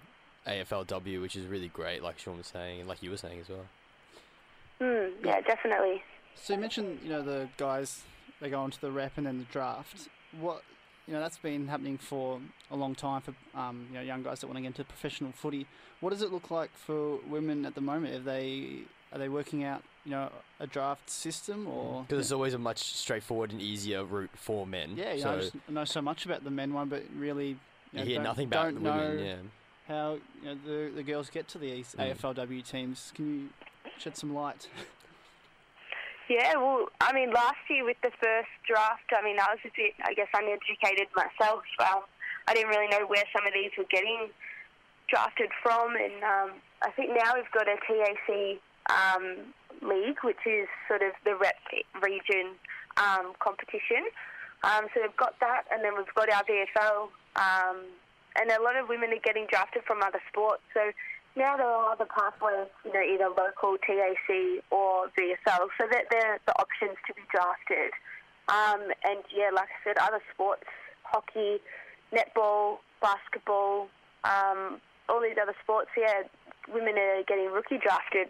AFLW, 0.48 1.22
which 1.22 1.36
is 1.36 1.46
really 1.48 1.70
great, 1.70 2.04
like 2.04 2.20
Sean 2.20 2.38
was 2.38 2.48
saying, 2.48 2.80
and 2.80 2.90
like 2.90 3.04
you 3.04 3.10
were 3.10 3.18
saying 3.18 3.40
as 3.40 3.50
well. 3.50 3.66
Mm, 4.82 5.12
yeah, 5.24 5.42
definitely. 5.42 6.04
So 6.36 6.54
you 6.54 6.60
mentioned 6.60 7.00
you 7.04 7.10
know 7.10 7.24
the 7.24 7.50
guys 7.58 8.04
they 8.40 8.50
go 8.50 8.62
onto 8.62 8.78
the 8.80 8.92
rep 8.92 9.14
and 9.18 9.26
then 9.26 9.40
the 9.40 9.46
draft. 9.46 10.10
What 10.40 10.62
you 11.08 11.14
know 11.14 11.20
that's 11.20 11.38
been 11.38 11.68
happening 11.68 11.98
for 11.98 12.40
a 12.70 12.76
long 12.76 12.94
time 12.96 13.22
for 13.22 13.34
um, 13.58 13.88
you 13.90 13.96
know 13.98 14.02
young 14.04 14.24
guys 14.24 14.40
that 14.42 14.48
want 14.48 14.58
to 14.58 14.62
get 14.62 14.68
into 14.68 14.84
professional 14.84 15.32
footy. 15.32 15.66
What 16.02 16.12
does 16.12 16.22
it 16.22 16.32
look 16.32 16.52
like 16.52 16.70
for 16.76 17.18
women 17.28 17.66
at 17.66 17.76
the 17.76 17.82
moment? 17.82 18.14
Are 18.16 18.20
they 18.20 18.80
are 19.14 19.18
they 19.20 19.30
working 19.30 19.64
out 19.64 19.82
you 20.06 20.12
know 20.12 20.30
a 20.60 20.68
draft 20.68 21.10
system 21.10 21.68
or 21.68 22.04
Because 22.08 22.20
it's 22.26 22.32
always 22.32 22.54
a 22.54 22.58
much 22.60 22.80
straightforward 22.84 23.52
and 23.52 23.62
easier 23.62 24.04
route 24.04 24.30
for 24.36 24.66
men. 24.68 24.96
yeah, 24.98 25.14
you 25.14 25.22
so 25.22 25.32
know, 25.32 25.38
I 25.38 25.40
just 25.42 25.56
know 25.70 25.86
so 25.86 26.02
much 26.02 26.26
about 26.26 26.44
the 26.44 26.52
men 26.52 26.74
one, 26.74 26.90
but 26.90 27.04
really 27.18 27.50
you, 27.94 28.00
you 28.00 28.04
hear 28.04 28.22
nothing 28.22 28.48
about 28.48 28.74
the 28.74 28.80
women. 28.82 29.20
Yeah. 29.26 29.36
how 29.88 30.18
you 30.42 30.46
know, 30.50 30.58
the 30.66 30.92
the 30.96 31.04
girls 31.04 31.30
get 31.30 31.48
to 31.50 31.58
the 31.58 31.72
Mm. 31.72 32.16
AFLW 32.16 32.68
teams. 32.70 33.12
Can 33.16 33.26
you 33.40 33.50
shed 33.98 34.18
some 34.18 34.34
light? 34.36 34.68
Yeah, 36.30 36.58
well, 36.58 36.88
I 37.00 37.14
mean, 37.14 37.32
last 37.32 37.64
year 37.70 37.86
with 37.86 37.96
the 38.04 38.12
first 38.20 38.52
draft, 38.68 39.08
I 39.16 39.24
mean, 39.24 39.40
I 39.40 39.56
was 39.56 39.64
a 39.64 39.72
bit, 39.72 39.96
I 40.04 40.14
guess, 40.14 40.28
uneducated 40.36 41.08
myself. 41.16 41.64
Um, 41.80 42.04
I 42.48 42.54
didn't 42.54 42.70
really 42.70 42.92
know 42.92 43.08
where 43.08 43.24
some 43.32 43.48
of 43.48 43.54
these 43.54 43.72
were 43.78 43.88
getting 43.90 44.28
drafted 45.08 45.50
from, 45.64 45.96
and 45.96 46.20
um, 46.24 46.50
I 46.84 46.92
think 46.92 47.16
now 47.16 47.36
we've 47.36 47.52
got 47.56 47.68
a 47.72 47.80
TAC 47.80 48.60
um, 48.92 49.56
league, 49.80 50.20
which 50.24 50.44
is 50.46 50.68
sort 50.88 51.02
of 51.02 51.16
the 51.24 51.36
rep 51.36 51.56
region 52.04 52.60
um, 52.98 53.32
competition. 53.40 54.12
Um, 54.64 54.92
so 54.92 55.00
we've 55.02 55.16
got 55.16 55.40
that, 55.40 55.64
and 55.72 55.80
then 55.84 55.96
we've 55.96 56.12
got 56.12 56.28
our 56.28 56.44
VFL, 56.44 57.08
um, 57.40 57.88
and 58.36 58.52
a 58.52 58.62
lot 58.62 58.76
of 58.76 58.90
women 58.90 59.16
are 59.16 59.24
getting 59.24 59.48
drafted 59.48 59.84
from 59.88 60.04
other 60.04 60.20
sports. 60.28 60.64
So 60.74 60.92
now 61.38 61.56
there 61.56 61.68
are 61.68 61.94
other 61.94 62.06
pathways, 62.06 62.68
you 62.84 62.92
know, 62.92 63.02
either 63.02 63.30
local 63.30 63.78
TAC 63.86 64.64
or 64.72 65.08
VFL, 65.14 65.70
so 65.78 65.86
that 65.92 66.06
they're 66.10 66.40
the 66.46 66.54
options 66.60 66.98
to 67.06 67.14
be 67.14 67.22
drafted. 67.32 67.94
Um, 68.50 68.82
and 69.06 69.22
yeah, 69.36 69.50
like 69.54 69.70
I 69.70 69.78
said, 69.84 69.98
other 70.02 70.22
sports, 70.34 70.66
hockey, 71.04 71.60
netball, 72.12 72.80
basketball, 73.02 73.88
um, 74.24 74.82
all 75.10 75.22
these 75.22 75.38
other 75.42 75.56
sports, 75.64 75.90
yeah, 75.98 76.24
women 76.74 76.98
are 76.98 77.24
getting 77.28 77.52
rookie 77.52 77.78
drafted 77.78 78.28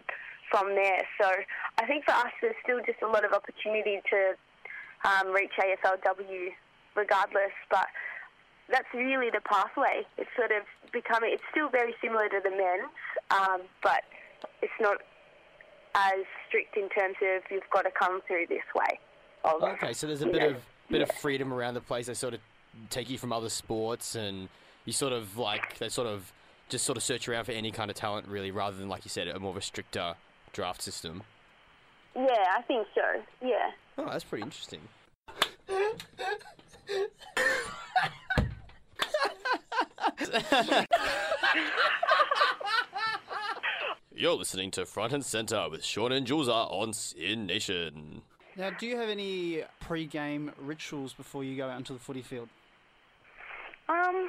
from 0.50 0.74
there. 0.74 1.02
So 1.20 1.28
I 1.80 1.86
think 1.86 2.04
for 2.04 2.12
us, 2.12 2.32
there's 2.40 2.56
still 2.62 2.80
just 2.84 3.00
a 3.02 3.06
lot 3.08 3.24
of 3.24 3.32
opportunity 3.32 4.00
to 4.10 4.34
um, 5.04 5.32
reach 5.32 5.52
AFLW 5.58 6.52
regardless, 6.94 7.54
but 7.70 7.86
that's 8.70 8.88
really 8.94 9.30
the 9.30 9.40
pathway. 9.40 10.06
It's 10.16 10.30
sort 10.36 10.52
of 10.52 10.62
becoming, 10.92 11.30
it's 11.32 11.42
still 11.50 11.68
very 11.68 11.94
similar 12.02 12.28
to 12.28 12.40
the 12.42 12.50
men's, 12.50 12.90
um, 13.30 13.62
but 13.82 14.02
it's 14.62 14.72
not 14.80 14.98
as 15.94 16.24
strict 16.46 16.76
in 16.76 16.88
terms 16.90 17.16
of 17.22 17.42
you've 17.50 17.68
got 17.72 17.82
to 17.82 17.90
come 17.90 18.20
through 18.26 18.46
this 18.48 18.64
way. 18.74 18.98
Of, 19.44 19.62
Okay, 19.62 19.92
so 19.92 20.06
there's 20.06 20.22
a 20.22 20.26
bit 20.26 20.42
know, 20.42 20.48
of 20.50 20.56
bit 20.90 21.02
of 21.02 21.10
freedom 21.12 21.52
around 21.52 21.74
the 21.74 21.80
place. 21.80 22.06
They 22.06 22.14
sort 22.14 22.34
of 22.34 22.40
take 22.90 23.08
you 23.08 23.18
from 23.18 23.32
other 23.32 23.48
sports, 23.48 24.14
and 24.14 24.48
you 24.84 24.92
sort 24.92 25.12
of 25.12 25.38
like 25.38 25.78
they 25.78 25.88
sort 25.88 26.08
of 26.08 26.32
just 26.68 26.84
sort 26.84 26.96
of 26.96 27.02
search 27.02 27.28
around 27.28 27.44
for 27.44 27.52
any 27.52 27.70
kind 27.70 27.90
of 27.90 27.96
talent, 27.96 28.26
really, 28.28 28.50
rather 28.50 28.76
than 28.76 28.88
like 28.88 29.04
you 29.04 29.10
said, 29.10 29.28
a 29.28 29.38
more 29.38 29.50
of 29.50 29.56
a 29.56 29.62
stricter 29.62 30.14
draft 30.52 30.82
system. 30.82 31.22
Yeah, 32.16 32.56
I 32.56 32.62
think 32.62 32.86
so. 32.94 33.22
Yeah. 33.46 33.70
Oh, 33.96 34.06
that's 34.06 34.24
pretty 34.24 34.42
interesting. 34.42 34.80
You're 44.14 44.34
listening 44.34 44.70
to 44.72 44.84
Front 44.84 45.12
and 45.12 45.24
Center 45.24 45.68
with 45.70 45.84
Sean 45.84 46.12
and 46.12 46.26
Julza 46.26 46.70
on 46.72 46.92
SYN 46.92 47.46
Nation. 47.46 48.22
Now, 48.56 48.70
do 48.70 48.86
you 48.86 48.96
have 48.96 49.08
any 49.08 49.62
pre-game 49.80 50.50
rituals 50.60 51.12
before 51.12 51.44
you 51.44 51.56
go 51.56 51.68
out 51.68 51.78
into 51.78 51.92
the 51.92 52.00
footy 52.00 52.22
field? 52.22 52.48
Um, 53.88 54.28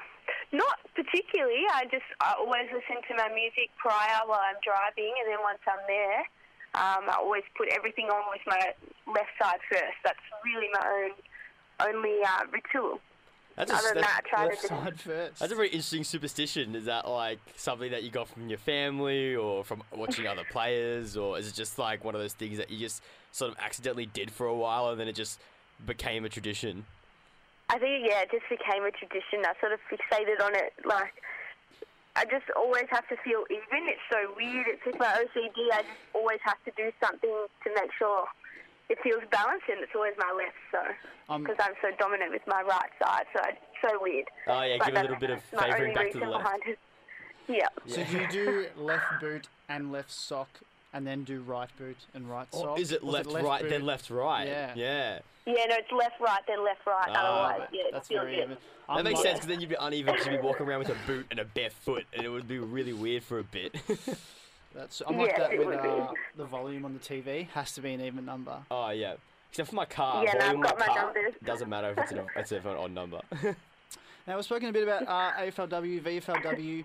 not 0.52 0.78
particularly. 0.96 1.64
I 1.74 1.86
just 1.86 2.06
I 2.22 2.36
always 2.38 2.70
listen 2.72 3.02
to 3.10 3.16
my 3.18 3.30
music 3.34 3.72
prior 3.78 4.22
while 4.26 4.42
I'm 4.42 4.62
driving, 4.64 5.12
and 5.26 5.34
then 5.34 5.40
once 5.42 5.60
I'm 5.68 5.82
there, 5.88 6.20
um, 6.76 7.10
I 7.10 7.18
always 7.20 7.44
put 7.58 7.70
everything 7.70 8.06
on 8.06 8.24
with 8.30 8.42
my 8.46 8.74
left 9.12 9.34
side 9.42 9.60
first. 9.72 9.98
That's 10.04 10.22
really 10.46 10.70
my 10.72 10.86
own 10.86 11.12
only 11.82 12.22
uh, 12.24 12.46
ritual. 12.52 13.00
That's 13.60 13.74
Other 13.74 13.94
than 13.94 14.04
that, 14.04 14.22
I 14.26 14.30
try 14.30 14.46
Left 14.46 14.56
just 14.56 14.68
side 14.70 15.00
first. 15.02 15.40
That's 15.40 15.52
a 15.52 15.56
very 15.56 15.68
interesting 15.68 16.06
superstition. 16.06 16.76
Is 16.76 16.86
that 16.86 17.06
like 17.10 17.40
something 17.58 17.92
that 17.92 18.04
you 18.04 18.10
got 18.10 18.30
from 18.30 18.48
your 18.48 18.58
family 18.58 19.36
or 19.36 19.66
from 19.66 19.84
watching 19.94 20.28
other 20.28 20.46
players, 20.52 21.18
or 21.18 21.38
is 21.38 21.50
it 21.50 21.56
just 21.56 21.78
like 21.78 22.06
one 22.06 22.16
of 22.16 22.22
those 22.22 22.32
things 22.32 22.58
that 22.58 22.72
you 22.72 22.80
just 22.80 23.04
sort 23.34 23.52
of 23.52 23.58
accidentally 23.60 24.06
did 24.06 24.32
for 24.32 24.48
a 24.48 24.56
while 24.56 24.90
and 24.92 25.00
then 25.00 25.10
it 25.10 25.16
just 25.16 25.42
became 25.86 26.24
a 26.24 26.30
tradition? 26.30 26.86
I 27.70 27.78
think 27.80 28.08
yeah, 28.08 28.22
it 28.22 28.32
just 28.32 28.48
became 28.50 28.86
a 28.86 28.92
tradition. 28.92 29.44
I 29.44 29.52
sort 29.60 29.74
of 29.74 29.80
fixated 29.92 30.42
on 30.42 30.56
it. 30.56 30.72
Like 30.86 31.12
I 32.16 32.24
just 32.24 32.46
always 32.56 32.86
have 32.92 33.10
to 33.10 33.18
feel 33.18 33.44
even. 33.52 33.90
It's 33.92 34.00
so 34.10 34.34
weird. 34.38 34.68
It's 34.70 34.86
like 34.86 35.00
my 35.00 35.20
OCD. 35.20 35.68
I 35.74 35.82
just 35.82 36.00
always 36.14 36.40
have 36.46 36.64
to 36.64 36.72
do 36.78 36.94
something 37.04 37.46
to 37.66 37.70
make 37.76 37.92
sure 38.00 38.24
it 38.90 38.98
feels 39.04 39.22
balanced, 39.32 39.66
and 39.70 39.80
it's 39.82 39.92
always 39.96 40.14
my 40.18 40.32
left. 40.36 40.56
So 40.72 41.34
Um, 41.34 41.44
because 41.44 41.58
I'm 41.60 41.74
so 41.82 41.90
dominant 42.00 42.32
with 42.32 42.46
my 42.48 42.62
right 42.64 42.90
side, 43.02 43.26
so 43.36 43.42
it's 43.48 43.58
so 43.82 43.98
weird. 44.02 44.26
Oh 44.48 44.62
yeah, 44.64 44.78
But 44.80 44.88
give 44.88 44.96
a 44.96 45.02
little 45.02 45.16
bit 45.18 45.30
of 45.30 45.44
favouring 45.44 45.94
back 45.94 46.12
to 46.12 46.20
the 46.20 46.26
left. 46.26 46.44
behind 46.44 46.62
it. 46.68 46.80
Yeah. 47.48 47.68
So 47.88 48.04
do 48.04 48.18
you 48.20 48.28
do 48.32 48.68
left 48.78 49.06
boot 49.22 49.48
and 49.70 49.92
left 49.92 50.12
sock, 50.12 50.50
and 50.94 51.06
then 51.06 51.24
do 51.24 51.42
right 51.42 51.70
boot 51.78 51.98
and 52.14 52.30
right 52.30 52.48
Or 52.52 52.62
sock? 52.62 52.80
is 52.80 52.92
it 52.92 53.04
Or 53.04 53.12
left, 53.12 53.32
right, 53.32 53.68
then 53.70 53.86
left, 53.86 54.10
right? 54.10 54.48
Yeah. 54.48 54.74
yeah. 54.76 55.20
Yeah, 55.46 55.66
no, 55.68 55.76
it's 55.78 55.92
left, 55.92 56.20
right, 56.20 56.42
then 56.48 56.64
left, 56.64 56.86
right. 56.86 57.10
Ah, 57.10 57.46
Otherwise, 57.48 57.70
yeah, 57.72 57.82
it 57.86 57.92
That's 57.94 58.08
feels 58.08 58.22
very 58.22 58.36
it. 58.36 58.44
even. 58.44 58.50
That 58.52 58.58
I'm 58.88 59.04
makes 59.04 59.18
like- 59.20 59.26
sense 59.28 59.38
because 59.40 59.48
then 59.48 59.62
you'd 59.62 59.70
be 59.70 59.76
uneven 59.80 60.14
because 60.14 60.28
you'd 60.28 60.42
be 60.42 60.46
walking 60.48 60.68
around 60.68 60.80
with 60.80 60.90
a 60.90 60.98
boot 61.08 61.26
and 61.32 61.40
a 61.40 61.46
bare 61.46 61.70
foot, 61.72 62.06
and 62.14 62.24
it 62.24 62.30
would 62.30 62.48
be 62.48 62.60
really 62.60 62.94
weird 62.94 63.24
for 63.24 63.40
a 63.40 63.44
bit. 63.44 63.76
That's, 64.74 65.02
I'm 65.08 65.18
like 65.18 65.32
Yeah, 65.32 65.40
that 65.40 65.58
with 65.58 65.80
uh, 65.80 66.08
the 66.38 66.46
volume 66.46 66.86
on 66.86 66.94
the 66.94 67.00
TV. 67.00 67.48
Has 67.50 67.72
to 67.74 67.82
be 67.82 67.94
an 67.94 68.02
even 68.02 68.26
number. 68.26 68.58
oh 68.72 68.90
yeah, 68.92 69.16
except 69.50 69.70
for 69.70 69.76
my 69.76 69.86
car. 69.86 70.24
Yeah, 70.24 70.34
no, 70.34 70.40
volume 70.40 70.66
I've 70.66 70.72
of 70.72 70.78
got 70.78 70.80
my 70.80 70.86
car 70.86 71.06
numbers. 71.14 71.34
doesn't 71.44 71.70
matter 71.70 71.90
if 71.92 71.98
it's 71.98 72.12
an, 72.12 72.26
it's 72.36 72.52
an 72.52 72.62
odd 72.66 72.92
number. 72.92 73.22
Now 74.28 74.36
we've 74.36 74.46
spoken 74.46 74.70
a 74.70 74.72
bit 74.72 74.84
about 74.84 75.08
uh, 75.08 75.32
AFLW, 75.42 76.02
VFLW. 76.04 76.84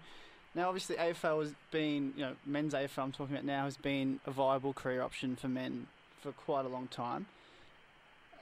Now, 0.54 0.68
obviously, 0.68 0.96
AFL 0.96 1.40
has 1.42 1.52
been, 1.70 2.14
you 2.16 2.22
know, 2.24 2.32
men's 2.46 2.72
AFL. 2.72 3.02
I'm 3.02 3.12
talking 3.12 3.34
about 3.34 3.44
now 3.44 3.64
has 3.64 3.76
been 3.76 4.18
a 4.24 4.30
viable 4.30 4.72
career 4.72 5.02
option 5.02 5.36
for 5.36 5.48
men 5.48 5.86
for 6.22 6.32
quite 6.32 6.64
a 6.64 6.68
long 6.68 6.86
time. 6.86 7.26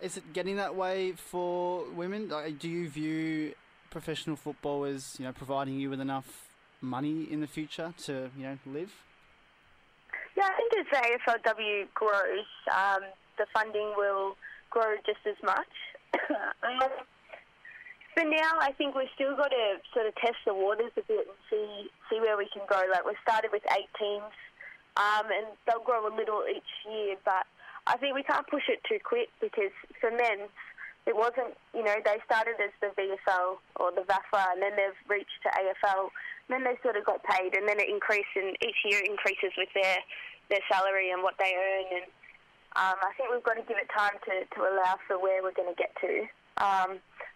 Is 0.00 0.16
it 0.18 0.32
getting 0.32 0.56
that 0.56 0.76
way 0.76 1.12
for 1.12 1.84
women? 1.90 2.28
Like, 2.28 2.60
do 2.60 2.68
you 2.68 2.88
view 2.88 3.54
professional 3.90 4.36
football 4.36 4.84
as, 4.84 5.16
you 5.18 5.24
know, 5.24 5.32
providing 5.32 5.80
you 5.80 5.90
with 5.90 6.00
enough 6.00 6.48
money 6.80 7.26
in 7.28 7.40
the 7.40 7.48
future 7.48 7.94
to, 8.04 8.30
you 8.36 8.44
know, 8.44 8.58
live? 8.66 8.92
Yeah, 10.36 10.48
I 10.48 10.56
think 10.56 10.72
as 10.80 10.88
AFLW 10.96 11.88
grows, 11.94 12.48
um, 12.72 13.02
the 13.38 13.46
funding 13.52 13.92
will 13.96 14.36
grow 14.70 14.96
just 15.04 15.20
as 15.26 15.36
much. 15.44 15.68
um, 16.62 16.88
for 18.14 18.24
now, 18.24 18.60
I 18.60 18.72
think 18.76 18.94
we've 18.94 19.12
still 19.14 19.36
got 19.36 19.48
to 19.48 19.80
sort 19.94 20.06
of 20.06 20.14
test 20.16 20.36
the 20.46 20.54
waters 20.54 20.92
a 20.96 21.02
bit 21.02 21.28
and 21.28 21.38
see 21.48 21.88
see 22.10 22.20
where 22.20 22.36
we 22.36 22.48
can 22.52 22.62
go. 22.68 22.80
Like 22.90 23.04
we 23.04 23.16
started 23.22 23.50
with 23.52 23.62
eight 23.72 23.88
teams, 23.98 24.32
um, 24.96 25.26
and 25.32 25.46
they'll 25.66 25.84
grow 25.84 26.06
a 26.06 26.12
little 26.14 26.44
each 26.48 26.72
year. 26.88 27.16
But 27.24 27.44
I 27.86 27.96
think 27.96 28.14
we 28.14 28.22
can't 28.22 28.46
push 28.46 28.68
it 28.68 28.80
too 28.88 28.98
quick 29.02 29.28
because 29.40 29.72
for 30.00 30.10
men, 30.10 30.48
it 31.06 31.16
wasn't. 31.16 31.58
You 31.74 31.82
know, 31.82 31.96
they 32.04 32.18
started 32.24 32.56
as 32.62 32.70
the 32.80 32.94
VFL 32.94 33.58
or 33.76 33.90
the 33.90 34.06
VAFA, 34.06 34.54
and 34.54 34.62
then 34.62 34.76
they've 34.76 35.00
reached 35.08 35.42
to 35.42 35.50
AFL. 35.50 36.10
And 36.46 36.50
then 36.50 36.62
they 36.64 36.78
sort 36.82 36.96
of 36.96 37.04
got 37.04 37.22
paid, 37.24 37.54
and 37.54 37.66
then 37.66 37.78
it 37.78 37.88
increased, 37.88 38.34
and 38.36 38.54
each 38.62 38.80
year 38.84 39.00
increases 39.02 39.50
with 39.56 39.70
their 39.74 39.98
their 40.50 40.62
salary 40.70 41.10
and 41.10 41.22
what 41.22 41.34
they 41.38 41.54
earn. 41.54 42.02
And 42.02 42.06
um, 42.76 42.98
I 43.02 43.10
think 43.16 43.30
we've 43.30 43.42
got 43.42 43.56
to 43.56 43.66
give 43.66 43.78
it 43.78 43.88
time 43.90 44.16
to, 44.28 44.34
to 44.46 44.58
allow 44.62 44.98
for 45.06 45.18
where 45.18 45.42
we're 45.42 45.56
going 45.56 45.70
to 45.72 45.78
get 45.78 45.94
to. 46.02 46.12
Um, 46.60 46.90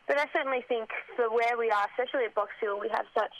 but 0.06 0.18
I 0.18 0.26
certainly 0.32 0.62
think 0.68 0.90
for 1.16 1.32
where 1.32 1.56
we 1.58 1.70
are, 1.70 1.88
especially 1.96 2.26
at 2.28 2.34
Box 2.34 2.52
Hill, 2.60 2.78
we 2.78 2.88
have 2.92 3.06
such 3.16 3.32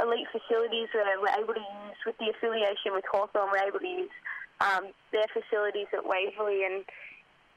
elite 0.00 0.26
facilities 0.32 0.88
that 0.96 1.04
we're 1.20 1.36
able 1.36 1.54
to 1.54 1.60
use 1.60 2.00
with 2.06 2.16
the 2.18 2.32
affiliation 2.32 2.96
with 2.96 3.04
Hawthorn. 3.06 3.52
We're 3.52 3.68
able 3.68 3.78
to 3.78 3.92
use 4.08 4.14
um, 4.60 4.90
their 5.12 5.28
facilities 5.32 5.86
at 5.92 6.04
Waverley, 6.04 6.64
and 6.64 6.84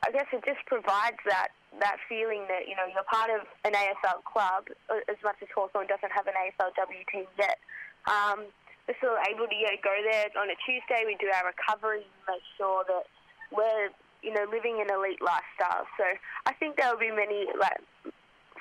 I 0.06 0.12
guess 0.12 0.28
it 0.32 0.44
just 0.46 0.64
provides 0.68 1.20
that 1.26 1.56
that 1.80 1.98
feeling 2.10 2.46
that 2.50 2.68
you 2.68 2.76
know 2.76 2.86
you're 2.86 3.08
part 3.08 3.30
of 3.30 3.48
an 3.66 3.74
AFL 3.74 4.24
club. 4.26 4.70
As 5.10 5.18
much 5.24 5.38
as 5.42 5.50
Hawthorn 5.56 5.88
doesn't 5.88 6.12
have 6.12 6.28
an 6.28 6.34
AFLW 6.38 7.04
team 7.12 7.26
yet, 7.38 7.58
um, 8.06 8.46
we're 8.88 8.98
still 8.98 9.18
able 9.30 9.48
to 9.48 9.56
yeah, 9.56 9.76
go 9.82 9.96
there 10.04 10.30
on 10.38 10.50
a 10.50 10.58
Tuesday. 10.66 11.06
We 11.06 11.18
do 11.20 11.32
our 11.34 11.50
recovery, 11.50 12.06
make 12.28 12.44
sure 12.58 12.84
that 12.88 13.06
we're 13.52 13.90
you 14.22 14.34
know 14.34 14.46
living 14.52 14.82
an 14.82 14.94
elite 14.94 15.22
lifestyle. 15.22 15.88
So 15.98 16.06
I 16.46 16.54
think 16.54 16.78
there 16.78 16.92
will 16.92 17.00
be 17.00 17.12
many 17.12 17.48
like 17.60 17.80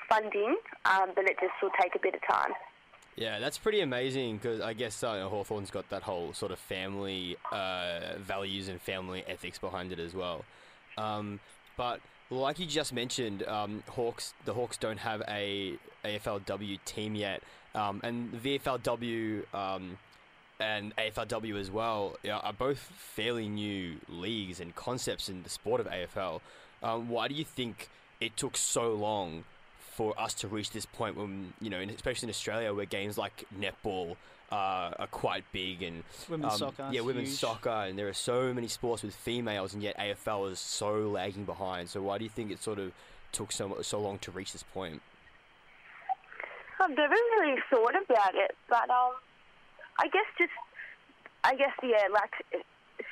funding, 0.09 0.57
um, 0.85 1.11
but 1.15 1.25
it 1.25 1.37
just 1.39 1.53
will 1.61 1.75
take 1.81 1.95
a 1.95 1.99
bit 1.99 2.15
of 2.15 2.21
time. 2.29 2.53
Yeah, 3.15 3.39
that's 3.39 3.59
pretty 3.59 3.81
amazing 3.81 4.37
because 4.37 4.59
I 4.59 4.73
guess 4.73 5.03
uh, 5.03 5.27
Hawthorn's 5.29 5.69
got 5.69 5.87
that 5.89 6.01
whole 6.01 6.33
sort 6.33 6.51
of 6.51 6.57
family 6.57 7.37
uh, 7.51 8.17
values 8.17 8.69
and 8.69 8.81
family 8.81 9.23
ethics 9.27 9.59
behind 9.59 9.91
it 9.91 9.99
as 9.99 10.15
well. 10.15 10.43
Um, 10.97 11.39
but 11.77 11.99
like 12.29 12.59
you 12.59 12.65
just 12.65 12.93
mentioned, 12.93 13.43
um, 13.43 13.83
Hawks 13.89 14.33
the 14.45 14.53
Hawks 14.53 14.77
don't 14.77 14.99
have 14.99 15.21
a 15.27 15.77
AFLW 16.03 16.79
team 16.85 17.15
yet, 17.15 17.41
um, 17.75 18.01
and 18.03 18.31
the 18.31 18.59
VFLW 18.59 19.53
um, 19.53 19.97
and 20.59 20.95
AFLW 20.95 21.59
as 21.59 21.71
well 21.71 22.15
are 22.29 22.53
both 22.53 22.79
fairly 22.79 23.47
new 23.49 23.95
leagues 24.09 24.59
and 24.59 24.75
concepts 24.75 25.29
in 25.29 25.43
the 25.43 25.49
sport 25.49 25.81
of 25.81 25.87
AFL. 25.87 26.41
Um, 26.81 27.09
why 27.09 27.27
do 27.27 27.35
you 27.35 27.45
think 27.45 27.89
it 28.19 28.35
took 28.37 28.57
so 28.57 28.93
long 28.93 29.43
for 29.79 30.19
us 30.19 30.33
to 30.33 30.47
reach 30.47 30.71
this 30.71 30.85
point 30.85 31.15
when 31.15 31.53
you 31.61 31.69
know, 31.69 31.79
especially 31.79 32.27
in 32.27 32.29
Australia, 32.29 32.73
where 32.73 32.85
games 32.85 33.17
like 33.17 33.45
netball 33.57 34.15
uh, 34.53 34.91
are 34.99 35.07
quite 35.07 35.43
big 35.51 35.81
and 35.81 36.03
Women's 36.29 36.53
um, 36.53 36.59
soccer. 36.59 36.89
yeah, 36.91 37.01
women's 37.01 37.29
huge. 37.29 37.39
soccer, 37.39 37.69
and 37.87 37.97
there 37.97 38.07
are 38.07 38.13
so 38.13 38.53
many 38.53 38.67
sports 38.67 39.01
with 39.01 39.15
females, 39.15 39.73
and 39.73 39.81
yet 39.81 39.97
AFL 39.97 40.51
is 40.51 40.59
so 40.59 41.09
lagging 41.09 41.45
behind. 41.45 41.89
So 41.89 42.03
why 42.03 42.19
do 42.19 42.23
you 42.23 42.29
think 42.29 42.51
it 42.51 42.61
sort 42.61 42.77
of 42.77 42.91
took 43.31 43.51
so 43.51 43.81
so 43.81 43.99
long 43.99 44.19
to 44.19 44.31
reach 44.31 44.53
this 44.53 44.63
point? 44.63 45.01
I've 46.79 46.91
never 46.91 47.15
really 47.15 47.59
thought 47.69 47.95
about 47.95 48.35
it, 48.35 48.55
but 48.69 48.89
um, 48.89 49.13
I 49.99 50.07
guess 50.09 50.27
just, 50.37 50.51
I 51.43 51.55
guess 51.55 51.73
yeah, 51.81 52.07
like 52.13 52.63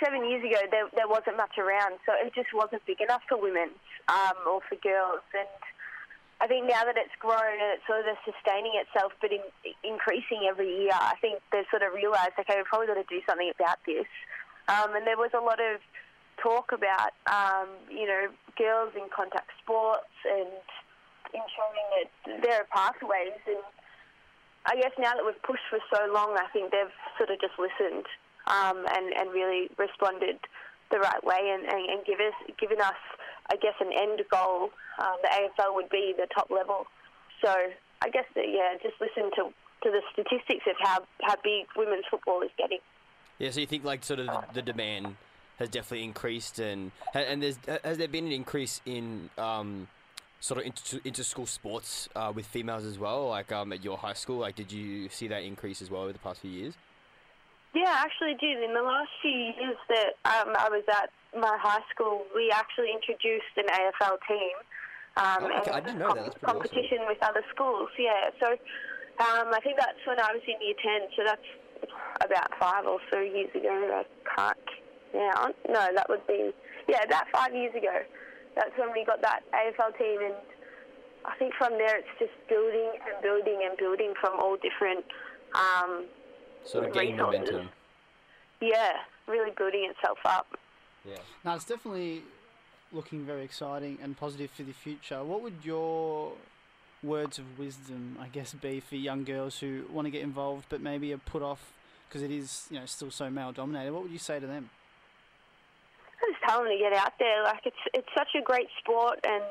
seven 0.04 0.30
years 0.30 0.44
ago 0.44 0.62
there 0.70 0.88
there 0.94 1.08
wasn't 1.08 1.38
much 1.38 1.58
around, 1.58 1.98
so 2.06 2.14
it 2.24 2.36
just 2.36 2.54
wasn't 2.54 2.86
big 2.86 3.02
enough 3.02 3.22
for 3.28 3.42
women 3.42 3.70
um, 4.10 4.38
or 4.48 4.62
for 4.70 4.76
girls, 4.76 5.26
and 5.34 5.48
I 6.42 6.48
think 6.50 6.66
now 6.66 6.82
that 6.90 6.98
it's 6.98 7.14
grown 7.22 7.54
and 7.54 7.78
it's 7.78 7.86
sort 7.86 8.02
of 8.10 8.18
sustaining 8.26 8.74
itself, 8.74 9.14
but 9.22 9.30
in, 9.30 9.46
increasing 9.86 10.50
every 10.50 10.74
year, 10.74 10.98
I 10.98 11.14
think 11.22 11.38
they've 11.54 11.70
sort 11.70 11.86
of 11.86 11.94
realised, 11.94 12.34
okay, 12.34 12.58
we've 12.58 12.66
probably 12.66 12.90
got 12.90 12.98
to 12.98 13.06
do 13.06 13.22
something 13.30 13.54
about 13.54 13.78
this, 13.86 14.10
um, 14.66 14.98
and 14.98 15.06
there 15.06 15.22
was 15.22 15.30
a 15.38 15.40
lot 15.40 15.62
of 15.62 15.78
talk 16.42 16.74
about, 16.74 17.14
um, 17.30 17.70
you 17.94 18.10
know, 18.10 18.34
girls 18.58 18.90
in 18.98 19.06
contact 19.14 19.54
sports 19.62 20.10
and 20.26 20.50
ensuring 21.30 21.88
that 21.94 22.10
there 22.42 22.66
are 22.66 22.68
pathways. 22.74 23.38
And 23.46 23.62
I 24.66 24.82
guess 24.82 24.98
now 24.98 25.14
that 25.14 25.22
we've 25.22 25.38
pushed 25.46 25.70
for 25.70 25.78
so 25.94 26.10
long, 26.10 26.34
I 26.42 26.50
think 26.50 26.72
they've 26.74 26.98
sort 27.22 27.30
of 27.30 27.38
just 27.38 27.54
listened 27.62 28.10
um, 28.50 28.86
and, 28.90 29.14
and 29.14 29.30
really 29.30 29.70
responded 29.78 30.42
the 30.90 31.00
right 31.00 31.24
way 31.24 31.54
and, 31.54 31.70
and, 31.70 31.82
and 31.86 32.00
give 32.06 32.20
us, 32.20 32.34
given 32.60 32.82
us, 32.82 32.98
I 33.52 33.58
guess, 33.58 33.76
an 33.82 33.92
end 33.92 34.22
goal. 34.32 34.70
Um, 34.98 35.18
the 35.22 35.28
AFL 35.28 35.76
would 35.76 35.90
be 35.90 36.14
the 36.18 36.28
top 36.34 36.50
level. 36.50 36.88
So 37.44 37.54
I 38.02 38.10
guess, 38.10 38.26
that, 38.36 38.46
yeah, 38.48 38.78
just 38.82 38.96
listen 39.02 39.30
to, 39.36 39.52
to 39.84 39.92
the 39.92 40.02
statistics 40.14 40.64
of 40.68 40.76
how, 40.80 41.00
how 41.22 41.36
big 41.44 41.68
women's 41.76 42.06
football 42.10 42.42
is 42.42 42.52
getting. 42.58 42.80
Yeah, 43.40 43.52
so 43.52 43.60
you 43.60 43.68
think 43.68 43.84
like 43.84 44.04
sort 44.04 44.20
of 44.20 44.28
the, 44.28 44.44
the 44.54 44.62
demand 44.62 45.16
has 45.58 45.70
definitely 45.70 46.04
increased, 46.04 46.60
and 46.60 46.92
and 47.14 47.42
there's 47.42 47.58
has 47.84 47.98
there 47.98 48.08
been 48.08 48.28
an 48.28 48.32
increase 48.32 48.82
in 48.86 49.32
um, 49.38 49.88
sort 50.40 50.60
of 50.60 50.68
inter, 50.68 51.00
inter 51.04 51.24
school 51.24 51.48
sports 51.48 52.08
uh, 52.16 52.32
with 52.34 52.46
females 52.46 52.86
as 52.86 53.00
well? 53.00 53.30
Like 53.30 53.52
um, 53.52 53.74
at 53.74 53.84
your 53.84 53.98
high 53.98 54.14
school, 54.14 54.38
like 54.38 54.56
did 54.56 54.72
you 54.72 55.10
see 55.10 55.28
that 55.30 55.44
increase 55.44 55.82
as 55.82 55.90
well 55.90 56.04
over 56.04 56.14
the 56.14 56.20
past 56.20 56.42
few 56.42 56.52
years? 56.52 56.76
Yeah, 57.74 57.88
I 57.88 58.04
actually 58.06 58.36
did. 58.40 58.62
In 58.64 58.74
the 58.74 58.82
last 58.82 59.10
few 59.22 59.32
years 59.32 59.78
that 59.90 60.10
um, 60.26 60.54
I 60.58 60.70
was 60.70 60.84
at 60.90 61.10
my 61.38 61.58
high 61.62 61.82
school, 61.94 62.24
we 62.36 62.52
actually 62.52 62.92
introduced 62.92 63.54
an 63.58 63.66
AFL 63.72 64.18
team. 64.28 64.56
Um, 65.18 65.52
Oh, 65.52 65.60
okay. 65.62 65.72
I 65.72 65.80
didn't 65.80 66.00
know 66.00 66.14
that. 66.16 66.24
That's 66.26 66.38
pretty 66.38 66.46
awesome. 66.46 66.60
competition 66.62 67.00
with 67.08 67.18
other 67.22 67.44
schools. 67.54 67.90
Yeah, 68.00 68.32
so 68.40 68.48
um, 68.52 69.52
I 69.54 69.60
think 69.64 69.78
that's 69.80 70.00
when 70.08 70.20
I 70.20 70.32
was 70.34 70.42
in 70.48 70.56
year 70.66 70.76
ten. 70.82 71.08
So 71.16 71.24
that's 71.26 71.50
about 72.24 72.52
five 72.60 72.86
or 72.86 73.00
so 73.12 73.20
years 73.20 73.50
ago. 73.56 73.70
I 73.72 74.04
can't 74.36 74.58
count. 75.12 75.56
No, 75.68 75.88
that 75.96 76.08
would 76.10 76.26
be 76.28 76.52
yeah, 76.88 77.04
about 77.04 77.26
five 77.34 77.54
years 77.54 77.76
ago. 77.76 78.00
That's 78.56 78.72
when 78.78 78.92
we 78.94 79.04
got 79.06 79.22
that 79.22 79.42
AFL 79.54 79.98
team, 79.98 80.20
and 80.32 80.36
I 81.26 81.36
think 81.38 81.54
from 81.56 81.74
there 81.78 81.98
it's 81.98 82.16
just 82.20 82.32
building 82.50 82.92
and 83.08 83.22
building 83.22 83.60
and 83.68 83.78
building 83.78 84.14
from 84.20 84.40
all 84.40 84.58
different. 84.58 85.04
Um, 85.56 86.06
Sort 86.64 86.86
of 86.86 86.94
gaining 86.94 87.16
Resources. 87.18 87.40
momentum. 87.52 87.70
yeah, 88.62 88.92
really 89.28 89.52
building 89.58 89.92
itself 89.92 90.20
up. 90.26 90.48
Yeah. 91.06 91.18
No, 91.44 91.56
it's 91.56 91.66
definitely 91.66 92.24
looking 92.92 93.26
very 93.26 93.44
exciting 93.44 93.98
and 94.02 94.18
positive 94.18 94.52
for 94.52 94.64
the 94.64 94.74
future. 94.74 95.24
What 95.24 95.42
would 95.42 95.64
your 95.64 96.34
words 97.04 97.40
of 97.40 97.58
wisdom, 97.58 98.18
I 98.20 98.28
guess, 98.28 98.54
be 98.54 98.80
for 98.80 98.96
young 98.96 99.24
girls 99.24 99.60
who 99.60 99.86
want 99.92 100.06
to 100.06 100.12
get 100.12 100.22
involved 100.22 100.66
but 100.70 100.82
maybe 100.82 101.14
are 101.14 101.18
put 101.18 101.42
off 101.42 101.72
because 102.08 102.22
it 102.22 102.32
is, 102.32 102.68
you 102.70 102.80
know, 102.80 102.86
still 102.86 103.12
so 103.12 103.30
male 103.30 103.52
dominated? 103.52 103.94
What 103.94 104.04
would 104.04 104.12
you 104.12 104.20
say 104.20 104.40
to 104.40 104.48
them? 104.48 104.70
I 106.22 106.32
just 106.32 106.44
tell 106.48 106.60
them 106.60 106.70
to 106.70 106.78
get 106.78 106.94
out 106.94 107.14
there. 107.18 107.44
Like 107.44 107.66
it's 107.66 107.84
it's 107.94 108.08
such 108.16 108.30
a 108.38 108.42
great 108.44 108.68
sport, 108.80 109.20
and 109.26 109.44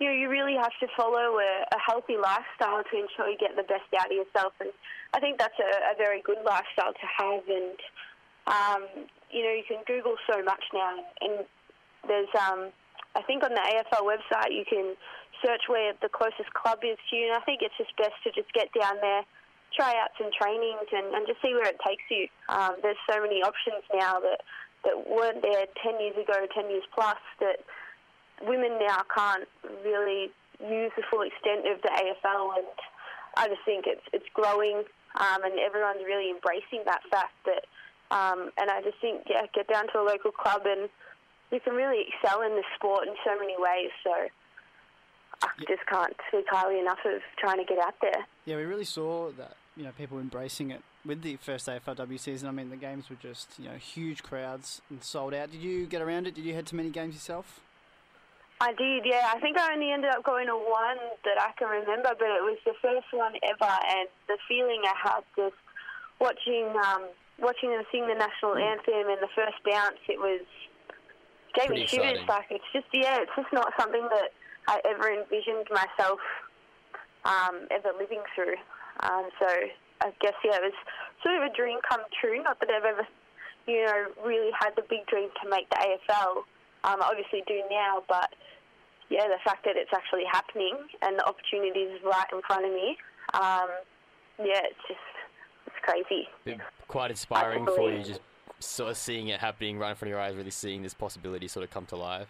you 0.00 0.08
know 0.08 0.14
you 0.14 0.28
really 0.28 0.54
have 0.54 0.72
to 0.80 0.88
follow 0.96 1.38
a, 1.38 1.64
a 1.70 1.78
healthy 1.86 2.16
lifestyle 2.16 2.82
to 2.82 2.94
ensure 2.98 3.28
you 3.28 3.38
get 3.38 3.54
the 3.54 3.62
best 3.62 3.86
out 3.98 4.06
of 4.06 4.12
yourself. 4.12 4.52
And 4.60 4.70
I 5.14 5.20
think 5.20 5.38
that's 5.38 5.58
a, 5.60 5.92
a 5.92 5.96
very 5.96 6.22
good 6.22 6.38
lifestyle 6.44 6.92
to 6.92 7.06
have. 7.18 7.42
And 7.46 7.78
um, 8.46 9.06
you 9.36 9.44
know 9.44 9.52
you 9.52 9.68
can 9.68 9.84
Google 9.84 10.16
so 10.24 10.40
much 10.42 10.64
now, 10.72 10.96
and 11.20 11.44
there's 12.08 12.32
um, 12.40 12.72
I 13.12 13.20
think 13.28 13.44
on 13.44 13.52
the 13.52 13.60
AFL 13.60 14.08
website 14.08 14.56
you 14.56 14.64
can 14.64 14.96
search 15.44 15.68
where 15.68 15.92
the 16.00 16.08
closest 16.08 16.48
club 16.56 16.80
is 16.80 16.96
to 17.10 17.16
you. 17.16 17.28
And 17.28 17.36
I 17.36 17.44
think 17.44 17.60
it's 17.60 17.76
just 17.76 17.92
best 18.00 18.16
to 18.24 18.32
just 18.32 18.48
get 18.56 18.72
down 18.72 18.96
there. 19.04 19.22
Try 19.76 19.92
out 20.00 20.16
some 20.16 20.32
trainings 20.32 20.88
and, 20.88 21.12
and 21.12 21.26
just 21.28 21.42
see 21.44 21.52
where 21.52 21.68
it 21.68 21.76
takes 21.84 22.04
you. 22.08 22.28
Um, 22.48 22.80
there's 22.80 23.00
so 23.04 23.20
many 23.20 23.44
options 23.44 23.84
now 23.92 24.20
that 24.24 24.40
that 24.84 24.96
weren't 25.10 25.42
there 25.42 25.66
10 25.82 26.00
years 26.00 26.16
ago, 26.16 26.46
10 26.54 26.70
years 26.70 26.86
plus, 26.94 27.18
that 27.40 27.58
women 28.46 28.78
now 28.78 29.02
can't 29.10 29.48
really 29.84 30.30
use 30.62 30.92
the 30.94 31.02
full 31.10 31.26
extent 31.26 31.66
of 31.66 31.82
the 31.82 31.90
AFL. 31.90 32.62
And 32.62 32.70
I 33.36 33.48
just 33.48 33.66
think 33.66 33.84
it's, 33.86 34.06
it's 34.12 34.30
growing 34.32 34.86
um, 35.18 35.42
and 35.42 35.58
everyone's 35.58 36.04
really 36.06 36.30
embracing 36.30 36.86
that 36.86 37.02
fact 37.10 37.34
that, 37.46 37.66
um, 38.10 38.50
and 38.58 38.70
I 38.70 38.82
just 38.82 38.98
think, 39.00 39.22
yeah, 39.28 39.42
get 39.54 39.68
down 39.68 39.88
to 39.92 40.00
a 40.00 40.04
local 40.04 40.30
club 40.30 40.62
and 40.64 40.88
you 41.50 41.60
can 41.60 41.74
really 41.74 42.04
excel 42.08 42.42
in 42.42 42.50
the 42.50 42.62
sport 42.76 43.06
in 43.06 43.14
so 43.24 43.38
many 43.38 43.54
ways. 43.58 43.90
So 44.04 44.10
I 45.42 45.48
just 45.68 45.86
can't 45.88 46.14
speak 46.28 46.46
highly 46.48 46.80
enough 46.80 46.98
of 47.04 47.20
trying 47.38 47.58
to 47.58 47.64
get 47.64 47.78
out 47.78 47.94
there. 48.00 48.26
Yeah, 48.44 48.56
we 48.56 48.62
really 48.62 48.84
saw 48.84 49.30
that, 49.32 49.56
you 49.76 49.84
know, 49.84 49.92
people 49.96 50.18
embracing 50.18 50.70
it 50.70 50.82
with 51.04 51.22
the 51.22 51.36
first 51.36 51.66
AFLW 51.66 52.18
season. 52.18 52.48
I 52.48 52.52
mean, 52.52 52.70
the 52.70 52.76
games 52.76 53.10
were 53.10 53.16
just, 53.16 53.50
you 53.58 53.68
know, 53.68 53.76
huge 53.76 54.22
crowds 54.22 54.80
and 54.90 55.02
sold 55.02 55.34
out. 55.34 55.50
Did 55.50 55.62
you 55.62 55.86
get 55.86 56.02
around 56.02 56.26
it? 56.26 56.34
Did 56.34 56.44
you 56.44 56.54
head 56.54 56.66
to 56.66 56.76
many 56.76 56.90
games 56.90 57.14
yourself? 57.14 57.60
I 58.60 58.72
did, 58.72 59.04
yeah. 59.04 59.32
I 59.34 59.38
think 59.38 59.58
I 59.58 59.74
only 59.74 59.92
ended 59.92 60.10
up 60.10 60.24
going 60.24 60.46
to 60.46 60.56
one 60.56 60.96
that 61.24 61.38
I 61.38 61.52
can 61.58 61.68
remember, 61.68 62.10
but 62.18 62.28
it 62.28 62.42
was 62.42 62.56
the 62.64 62.72
first 62.80 63.06
one 63.12 63.34
ever, 63.42 63.72
and 63.90 64.08
the 64.28 64.38
feeling 64.48 64.80
I 64.82 64.94
had 64.96 65.20
just 65.36 65.56
watching 66.18 66.72
um, 66.74 67.04
watching 67.38 67.70
them 67.70 67.82
sing 67.92 68.06
the 68.08 68.14
national 68.14 68.56
anthem 68.56 69.08
and 69.08 69.20
the 69.20 69.32
first 69.34 69.56
bounce, 69.64 70.00
it 70.08 70.18
was 70.18 70.40
gave 71.54 71.68
Pretty 71.68 71.82
me 71.82 71.86
shivers. 71.88 72.20
exciting. 72.20 72.28
Like 72.28 72.46
it's 72.50 72.70
just 72.72 72.86
yeah, 72.92 73.20
it's 73.20 73.32
just 73.36 73.52
not 73.52 73.72
something 73.78 74.02
that 74.10 74.32
I 74.68 74.80
ever 74.88 75.12
envisioned 75.12 75.68
myself 75.70 76.20
um, 77.24 77.66
ever 77.70 77.92
living 77.98 78.22
through. 78.34 78.56
Um, 79.00 79.28
so 79.38 79.48
I 80.00 80.12
guess 80.20 80.36
yeah, 80.44 80.56
it 80.60 80.64
was 80.64 80.78
sort 81.22 81.36
of 81.36 81.42
a 81.50 81.52
dream 81.54 81.78
come 81.88 82.00
true. 82.20 82.42
Not 82.42 82.60
that 82.60 82.70
I've 82.70 82.84
ever, 82.84 83.06
you 83.66 83.84
know, 83.84 84.12
really 84.24 84.50
had 84.58 84.76
the 84.76 84.84
big 84.88 85.06
dream 85.06 85.28
to 85.42 85.50
make 85.50 85.68
the 85.70 85.76
AFL. 85.76 86.44
Um, 86.84 87.02
I 87.02 87.08
obviously 87.10 87.42
do 87.46 87.62
now, 87.70 88.04
but 88.08 88.30
yeah, 89.08 89.26
the 89.28 89.38
fact 89.44 89.64
that 89.64 89.76
it's 89.76 89.90
actually 89.94 90.24
happening 90.30 90.76
and 91.02 91.18
the 91.18 91.26
opportunity 91.26 91.80
is 91.80 92.00
right 92.04 92.26
in 92.32 92.42
front 92.46 92.64
of 92.64 92.72
me, 92.72 92.96
um, 93.34 93.68
yeah, 94.38 94.62
it's 94.66 94.82
just 94.86 95.00
crazy. 95.86 96.28
Quite 96.88 97.10
inspiring 97.10 97.66
for 97.66 97.90
you, 97.90 98.02
just 98.02 98.20
sort 98.58 98.90
of 98.90 98.96
seeing 98.96 99.28
it 99.28 99.40
happening 99.40 99.78
right 99.78 99.90
in 99.90 99.96
front 99.96 100.10
of 100.10 100.16
your 100.16 100.20
eyes, 100.20 100.34
really 100.34 100.50
seeing 100.50 100.82
this 100.82 100.94
possibility 100.94 101.48
sort 101.48 101.64
of 101.64 101.70
come 101.70 101.86
to 101.86 101.96
life. 101.96 102.28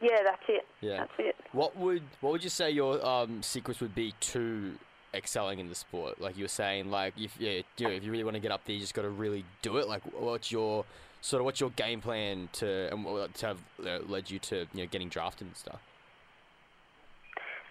Yeah, 0.00 0.22
that's 0.24 0.42
it. 0.48 0.66
Yeah. 0.80 0.98
That's 0.98 1.12
it. 1.18 1.36
What 1.52 1.76
would 1.76 2.02
what 2.20 2.32
would 2.32 2.44
you 2.44 2.50
say 2.50 2.70
your 2.70 3.04
um, 3.04 3.42
secrets 3.42 3.80
would 3.80 3.94
be 3.94 4.14
to 4.20 4.74
excelling 5.12 5.58
in 5.58 5.68
the 5.68 5.74
sport? 5.74 6.20
Like 6.20 6.36
you 6.36 6.44
were 6.44 6.48
saying, 6.48 6.90
like 6.90 7.14
if 7.18 7.36
yeah, 7.38 7.62
if 7.78 8.04
you 8.04 8.12
really 8.12 8.24
want 8.24 8.34
to 8.34 8.40
get 8.40 8.52
up 8.52 8.64
there, 8.64 8.74
you 8.74 8.80
just 8.80 8.94
got 8.94 9.02
to 9.02 9.10
really 9.10 9.44
do 9.62 9.78
it. 9.78 9.88
Like 9.88 10.02
what's 10.18 10.52
your 10.52 10.84
sort 11.20 11.40
of 11.40 11.46
what's 11.46 11.60
your 11.60 11.70
game 11.70 12.00
plan 12.00 12.48
to 12.54 12.92
and 12.92 13.04
what 13.04 13.34
to 13.34 13.46
have 13.46 13.58
uh, 13.84 13.98
led 14.06 14.30
you 14.30 14.38
to 14.38 14.66
you 14.72 14.82
know 14.82 14.86
getting 14.86 15.08
drafted 15.08 15.48
and 15.48 15.56
stuff? 15.56 15.80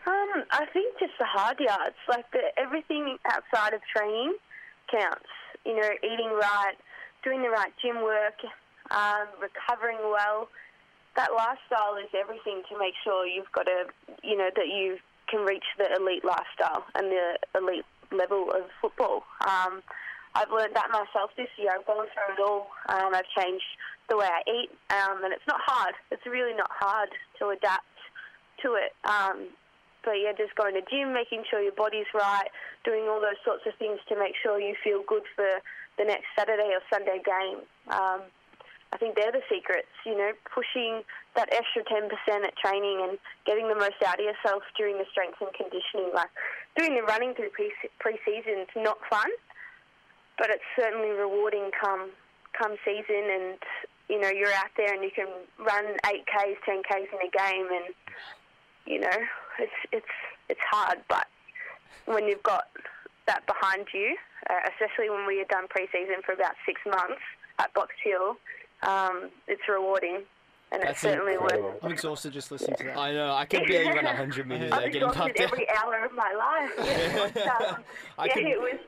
Um, 0.05 0.43
I 0.51 0.65
think 0.71 0.99
just 0.99 1.13
the 1.19 1.25
hard 1.25 1.59
yards, 1.59 1.95
like 2.07 2.29
the, 2.31 2.39
everything 2.57 3.17
outside 3.25 3.73
of 3.73 3.81
training 3.93 4.35
counts. 4.91 5.29
You 5.65 5.75
know, 5.75 5.89
eating 6.03 6.31
right, 6.31 6.75
doing 7.23 7.41
the 7.41 7.49
right 7.49 7.71
gym 7.81 8.01
work, 8.01 8.39
um, 8.91 9.27
recovering 9.41 9.99
well. 10.09 10.49
That 11.15 11.33
lifestyle 11.33 11.97
is 11.97 12.09
everything 12.13 12.61
to 12.69 12.77
make 12.77 12.93
sure 13.03 13.25
you've 13.25 13.51
got 13.51 13.67
a, 13.67 13.85
you 14.23 14.37
know, 14.37 14.49
that 14.55 14.67
you 14.67 14.97
can 15.27 15.41
reach 15.41 15.65
the 15.77 15.87
elite 15.95 16.23
lifestyle 16.23 16.85
and 16.95 17.11
the 17.11 17.37
elite 17.57 17.85
level 18.11 18.51
of 18.51 18.63
football. 18.81 19.23
Um, 19.41 19.81
I've 20.35 20.51
learned 20.51 20.75
that 20.75 20.89
myself 20.91 21.31
this 21.35 21.49
year. 21.57 21.71
I've 21.73 21.85
gone 21.85 22.05
through 22.13 22.35
it 22.35 22.39
all. 22.39 22.67
Um, 22.89 23.15
I've 23.15 23.27
changed 23.35 23.65
the 24.07 24.17
way 24.17 24.27
I 24.27 24.41
eat, 24.49 24.69
um, 24.91 25.23
and 25.23 25.33
it's 25.33 25.47
not 25.47 25.59
hard. 25.65 25.95
It's 26.11 26.25
really 26.25 26.55
not 26.55 26.69
hard 26.71 27.09
to 27.39 27.49
adapt 27.49 27.85
to 28.61 28.75
it. 28.75 28.93
Um, 29.03 29.47
but 30.07 30.23
yeah, 30.23 30.31
just 30.31 30.55
going 30.55 30.71
to 30.79 30.83
gym, 30.87 31.11
making 31.11 31.43
sure 31.51 31.59
your 31.59 31.75
body's 31.75 32.07
right, 32.15 32.47
doing 32.87 33.11
all 33.11 33.19
those 33.19 33.35
sorts 33.43 33.67
of 33.67 33.75
things 33.75 33.99
to 34.07 34.15
make 34.15 34.39
sure 34.39 34.55
you 34.55 34.71
feel 34.79 35.03
good 35.03 35.27
for 35.35 35.59
the 35.99 36.05
next 36.07 36.31
Saturday 36.31 36.71
or 36.71 36.79
Sunday 36.87 37.19
game. 37.19 37.59
Um, 37.91 38.23
I 38.93 38.97
think 38.97 39.19
they're 39.19 39.35
the 39.35 39.43
secrets, 39.51 39.91
you 40.07 40.15
know, 40.15 40.31
pushing 40.47 41.03
that 41.35 41.51
extra 41.51 41.83
10% 41.83 42.07
at 42.07 42.55
training 42.55 43.03
and 43.03 43.19
getting 43.43 43.67
the 43.67 43.75
most 43.75 43.99
out 43.99 44.15
of 44.15 44.23
yourself 44.23 44.63
during 44.79 44.95
the 44.95 45.03
strength 45.11 45.43
and 45.43 45.51
conditioning. 45.51 46.15
Like 46.15 46.31
doing 46.79 46.95
the 46.95 47.03
running 47.03 47.35
through 47.35 47.51
pre- 47.51 47.75
pre-season 47.99 48.63
is 48.63 48.71
not 48.79 49.03
fun, 49.11 49.27
but 50.39 50.47
it's 50.47 50.63
certainly 50.79 51.11
rewarding 51.11 51.67
come 51.75 52.15
come 52.55 52.79
season 52.87 53.27
and 53.27 53.59
you 54.09 54.17
know 54.17 54.31
you're 54.31 54.55
out 54.55 54.71
there 54.77 54.95
and 54.95 55.03
you 55.03 55.11
can 55.11 55.27
run 55.59 55.85
8Ks, 56.07 56.57
10Ks 56.63 57.11
in 57.11 57.19
a 57.21 57.31
game 57.35 57.67
and 57.75 57.93
you 58.87 59.01
know, 59.01 59.17
it's 59.59 59.71
it's 59.91 60.13
it's 60.49 60.59
hard, 60.71 60.99
but 61.09 61.25
when 62.05 62.27
you've 62.27 62.43
got 62.43 62.65
that 63.27 63.45
behind 63.45 63.87
you, 63.93 64.15
uh, 64.49 64.53
especially 64.71 65.09
when 65.09 65.25
we 65.27 65.37
had 65.39 65.47
done 65.49 65.67
pre-season 65.69 66.15
for 66.25 66.31
about 66.33 66.53
six 66.65 66.79
months 66.85 67.21
at 67.59 67.73
Box 67.73 67.89
Hill, 68.03 68.37
um, 68.83 69.29
it's 69.47 69.61
rewarding, 69.67 70.21
and 70.71 70.81
That's 70.81 70.91
it's 70.91 71.01
certainly 71.01 71.33
incredible. 71.33 71.69
worth. 71.71 71.83
I'm 71.83 71.91
exhausted 71.91 72.31
just 72.33 72.51
listening 72.51 72.77
to 72.77 72.83
that. 72.85 72.97
I 72.97 73.11
know 73.13 73.33
I 73.33 73.45
could 73.45 73.65
barely 73.67 73.91
run 73.91 74.05
hundred 74.05 74.47
meters 74.51 74.71
I 74.71 74.77
there, 74.77 74.85
was 74.87 74.93
getting 74.93 75.09
exhausted 75.09 75.35
pumped 75.35 75.39
out. 75.41 75.51
every 75.53 75.67
hour 75.71 76.05
of 76.05 76.11
my 76.13 76.33
life. 76.33 76.71
Yeah, 76.87 77.25
it 77.25 77.47
um, 77.73 77.83
I 78.17 78.25
yeah, 78.27 78.33
could- 78.33 78.45
it 78.45 78.59
was 78.59 78.79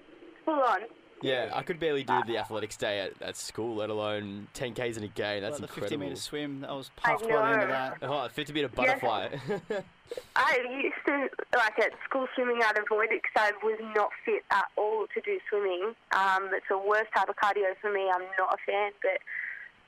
full 0.45 0.53
on. 0.61 0.79
Yeah, 1.21 1.51
I 1.53 1.63
could 1.63 1.79
barely 1.79 2.03
do 2.03 2.21
the 2.25 2.37
athletics 2.37 2.77
day 2.77 2.99
at, 2.99 3.21
at 3.21 3.35
school, 3.35 3.75
let 3.75 3.89
alone 3.89 4.47
10k's 4.55 4.97
in 4.97 5.03
a 5.03 5.07
game. 5.07 5.41
That's 5.41 5.59
Like 5.59 5.69
the 5.69 5.75
50 5.81 5.81
incredible. 5.81 6.09
metre 6.09 6.15
swim, 6.21 6.61
that 6.61 6.71
was 6.71 6.91
puffed 6.95 7.23
by 7.23 7.27
the 7.27 7.45
end 7.45 7.61
of 7.63 7.69
that. 7.69 7.97
Oh, 8.01 8.27
50 8.27 8.53
meter 8.53 8.67
butterfly. 8.69 9.29
I 10.35 10.57
used 10.81 10.95
to, 11.05 11.29
like 11.55 11.77
at 11.79 11.91
school 12.07 12.27
swimming, 12.35 12.61
I'd 12.65 12.77
avoid 12.77 13.11
it 13.11 13.21
because 13.21 13.51
I 13.53 13.65
was 13.65 13.77
not 13.95 14.09
fit 14.25 14.43
at 14.49 14.65
all 14.75 15.05
to 15.13 15.21
do 15.21 15.39
swimming. 15.49 15.93
Um, 16.13 16.49
it's 16.53 16.65
the 16.69 16.77
worst 16.79 17.11
type 17.15 17.29
of 17.29 17.35
cardio 17.35 17.75
for 17.81 17.91
me. 17.91 18.09
I'm 18.09 18.23
not 18.37 18.53
a 18.53 18.57
fan, 18.65 18.91
but 19.01 19.21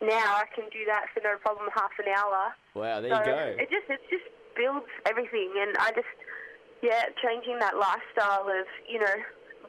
now 0.06 0.36
I 0.38 0.46
can 0.54 0.66
do 0.72 0.86
that 0.88 1.06
for 1.14 1.22
no 1.24 1.38
problem, 1.38 1.70
half 1.74 1.92
an 2.00 2.06
hour. 2.18 2.54
wow, 2.76 3.02
there 3.02 3.12
so 3.12 3.20
you 3.20 3.26
go. 3.26 3.56
It 3.58 3.70
just, 3.70 3.90
it 3.90 4.02
just 4.10 4.26
builds 4.56 4.86
everything, 5.08 5.54
and 5.58 5.78
I 5.80 5.92
just, 5.92 6.12
yeah, 6.84 7.06
changing 7.24 7.58
that 7.60 7.78
lifestyle 7.78 8.46
of, 8.50 8.66
you 8.90 9.00
know, 9.00 9.16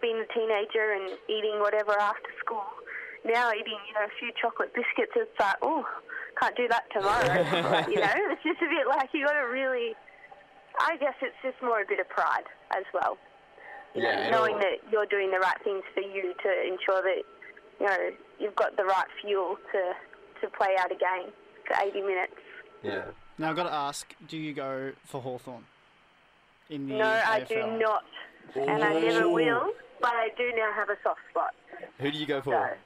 being 0.03 0.19
a 0.19 0.27
teenager 0.35 0.93
and 0.93 1.17
eating 1.31 1.61
whatever 1.61 1.97
after 1.99 2.29
school. 2.45 2.67
Now 3.25 3.53
eating, 3.53 3.79
you 3.89 3.95
know, 3.95 4.05
a 4.05 4.13
few 4.19 4.33
chocolate 4.41 4.75
biscuits, 4.75 5.13
it's 5.15 5.31
like, 5.39 5.57
oh, 5.63 5.87
can't 6.41 6.57
do 6.57 6.67
that 6.69 6.85
tomorrow. 6.93 7.87
you 7.89 8.01
know, 8.03 8.15
it's 8.35 8.43
just 8.43 8.61
a 8.61 8.69
bit 8.69 8.87
like 8.89 9.09
you 9.15 9.25
got 9.25 9.33
to 9.39 9.47
really 9.47 9.95
I 10.81 10.97
guess 10.97 11.15
it's 11.21 11.37
just 11.43 11.63
more 11.63 11.83
a 11.83 11.87
bit 11.87 12.01
of 12.01 12.09
pride 12.09 12.45
as 12.77 12.85
well. 12.93 13.17
You 13.95 14.03
Yeah, 14.03 14.31
know, 14.31 14.39
knowing 14.39 14.59
that 14.59 14.81
you're 14.91 15.07
doing 15.07 15.31
the 15.31 15.39
right 15.39 15.59
things 15.63 15.83
for 15.95 16.01
you 16.01 16.33
to 16.43 16.51
ensure 16.67 17.03
that 17.03 17.23
you 17.79 17.87
know 17.87 18.11
you've 18.41 18.57
got 18.57 18.77
the 18.77 18.85
right 18.85 19.07
fuel 19.21 19.57
to 19.73 19.93
to 20.41 20.51
play 20.57 20.75
out 20.79 20.91
a 20.91 20.95
game 20.97 21.31
for 21.67 21.77
80 21.81 22.01
minutes. 22.01 22.33
Yeah. 22.83 23.03
Now 23.39 23.51
I've 23.51 23.57
got 23.57 23.65
to 23.65 23.73
ask: 23.73 24.15
Do 24.29 24.37
you 24.39 24.55
go 24.55 24.93
for 25.05 25.21
Hawthorn? 25.21 25.65
In 26.71 26.89
the 26.89 26.95
No, 26.95 27.05
I 27.05 27.41
do 27.41 27.55
AFL? 27.55 27.81
not, 27.81 28.05
and 28.57 28.83
I 28.83 28.99
never 28.99 29.29
will. 29.29 29.73
But 30.03 30.13
I 30.15 30.29
do 30.37 30.51
now 30.57 30.71
have 30.75 30.91
a 30.91 30.97
soft 31.03 31.21
spot. 31.31 31.55
Who 32.01 32.11
do 32.11 32.19
you 32.19 32.27
go 32.27 32.41
So 32.41 32.51
for? 32.51 32.77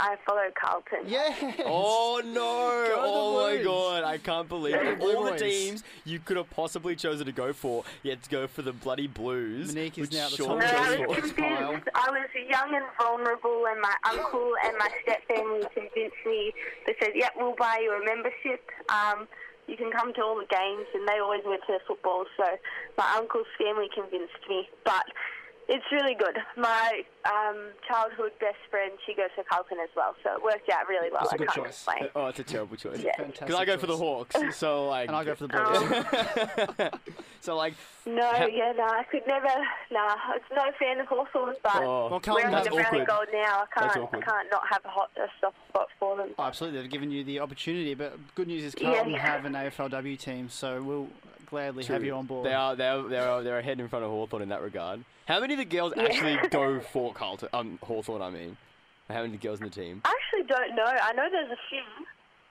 I 0.00 0.14
follow 0.24 0.42
Carlton. 0.54 1.00
Yes. 1.08 1.34
Oh 1.66 2.20
no! 2.24 2.84
the 2.86 2.94
oh 2.96 3.42
my 3.42 3.54
Blues. 3.56 3.64
god! 3.66 4.04
I 4.04 4.18
can't 4.18 4.48
believe 4.48 4.74
Go 4.74 4.80
it. 4.90 5.00
All 5.16 5.24
the 5.24 5.36
teams 5.38 5.82
you 6.04 6.20
could 6.20 6.36
have 6.36 6.48
possibly 6.50 6.94
chosen 6.94 7.26
to 7.26 7.32
go 7.32 7.52
for, 7.52 7.82
you 8.04 8.10
had 8.10 8.22
to 8.22 8.30
go 8.30 8.46
for 8.46 8.62
the 8.62 8.72
bloody 8.72 9.08
Blues. 9.08 9.74
Monique 9.74 9.98
is 9.98 10.02
which 10.02 10.12
now 10.14 10.26
at 10.26 10.30
the 10.30 10.36
Sean 10.36 10.60
top 10.60 10.60
No, 10.60 10.66
I 10.68 10.70
was 10.70 10.88
for. 10.88 11.02
Sports 11.02 11.32
convinced. 11.32 11.36
pile. 11.36 11.80
I 11.96 12.10
was 12.10 12.28
young 12.48 12.74
and 12.76 12.84
vulnerable, 13.00 13.66
and 13.66 13.80
my 13.80 13.94
uncle 14.08 14.52
and 14.64 14.76
my 14.78 14.88
step 15.02 15.26
family 15.26 15.66
convinced 15.74 16.22
me. 16.24 16.52
They 16.86 16.94
said, 17.00 17.10
"Yep, 17.16 17.32
we'll 17.36 17.56
buy 17.56 17.80
you 17.82 17.90
a 17.90 18.04
membership. 18.04 18.62
Um, 18.90 19.26
you 19.66 19.76
can 19.76 19.90
come 19.90 20.14
to 20.14 20.22
all 20.22 20.36
the 20.38 20.46
games." 20.46 20.86
And 20.94 21.08
they 21.08 21.18
always 21.18 21.42
went 21.44 21.62
to 21.66 21.72
the 21.72 21.80
football, 21.88 22.24
so 22.36 22.44
my 22.96 23.16
uncle's 23.16 23.50
family 23.58 23.88
convinced 23.92 24.46
me. 24.48 24.68
But 24.84 25.06
it's 25.68 25.84
really 25.92 26.14
good. 26.14 26.36
My 26.56 27.02
um, 27.26 27.56
childhood 27.86 28.32
best 28.40 28.56
friend, 28.70 28.92
she 29.06 29.14
goes 29.14 29.28
for 29.34 29.44
Carlton 29.44 29.78
as 29.82 29.90
well, 29.94 30.14
so 30.24 30.32
it 30.34 30.42
worked 30.42 30.68
out 30.70 30.88
really 30.88 31.10
well. 31.10 31.20
That's 31.22 31.32
a 31.32 31.34
I 31.34 31.38
good 31.38 31.48
choice. 31.50 31.66
explain. 31.68 32.08
Oh, 32.16 32.26
it's 32.26 32.38
a 32.38 32.44
terrible 32.44 32.76
choice. 32.76 33.00
Yeah. 33.04 33.12
Fantastic 33.16 33.46
Because 33.46 33.60
I 33.60 33.64
go 33.66 33.76
for 33.78 33.86
the. 33.86 33.96
Hawks, 33.96 34.34
so 34.56 34.88
like. 34.88 35.08
And 35.08 35.16
I 35.16 35.24
go 35.24 35.34
for 35.34 35.46
the 35.46 35.52
Blues. 36.78 36.90
Um, 36.92 37.00
so 37.40 37.56
like. 37.56 37.74
no, 38.06 38.22
Ha- 38.26 38.46
yeah, 38.50 38.72
no, 38.76 38.84
I 38.84 39.02
could 39.10 39.26
never. 39.26 39.46
No, 39.90 40.06
nah, 40.06 40.16
it's 40.36 40.44
no 40.54 40.64
fan 40.78 41.00
of 41.00 41.06
Hawthorns, 41.06 41.56
but 41.62 41.76
Oh, 41.76 42.08
Well, 42.10 42.20
Carlton 42.20 42.50
wearing 42.50 42.54
have 42.54 42.64
the 42.64 42.70
brown 42.70 42.94
and 42.96 43.06
gold 43.06 43.26
now, 43.32 43.64
I 43.64 43.66
can't, 43.80 44.14
I 44.14 44.20
can't 44.20 44.50
not 44.50 44.62
have 44.70 44.84
a 44.84 44.88
hot 44.88 45.10
a 45.16 45.26
soft 45.40 45.56
spot 45.68 45.88
for 45.98 46.16
them. 46.16 46.30
Oh, 46.38 46.44
absolutely, 46.44 46.80
they've 46.80 46.90
given 46.90 47.10
you 47.10 47.24
the 47.24 47.40
opportunity. 47.40 47.94
But 47.94 48.18
good 48.34 48.46
news 48.48 48.62
is 48.64 48.74
Carlton 48.74 49.10
Yeah. 49.10 49.18
have 49.18 49.44
an 49.44 49.52
AFLW 49.52 50.18
team, 50.18 50.48
so 50.48 50.82
we'll 50.82 51.08
gladly 51.46 51.84
have 51.84 52.04
you 52.04 52.14
on 52.14 52.24
board. 52.26 52.46
They 52.46 52.54
are 52.54 52.74
they're 52.76 53.02
they're 53.02 53.42
they're 53.42 53.58
ahead 53.58 53.80
in 53.80 53.88
front 53.88 54.04
of 54.04 54.10
Hawthorn 54.10 54.42
in 54.42 54.48
that 54.50 54.62
regard. 54.62 55.04
How 55.28 55.40
many 55.40 55.52
of 55.54 55.58
the 55.58 55.66
girls 55.66 55.92
Yeah. 55.94 56.04
actually 56.04 56.36
go 56.50 56.80
for 56.80 57.12
Carlton? 57.12 57.50
Um, 57.52 57.78
Hawthorn, 57.82 58.22
I 58.22 58.30
mean. 58.30 58.56
How 59.10 59.22
many 59.22 59.36
girls 59.36 59.60
in 59.60 59.66
the 59.66 59.70
team? 59.70 60.00
I 60.06 60.12
actually 60.18 60.46
don't 60.48 60.74
know. 60.74 60.84
I 60.84 61.12
know 61.12 61.28
there's 61.30 61.50
a 61.50 61.56
few, 61.68 61.80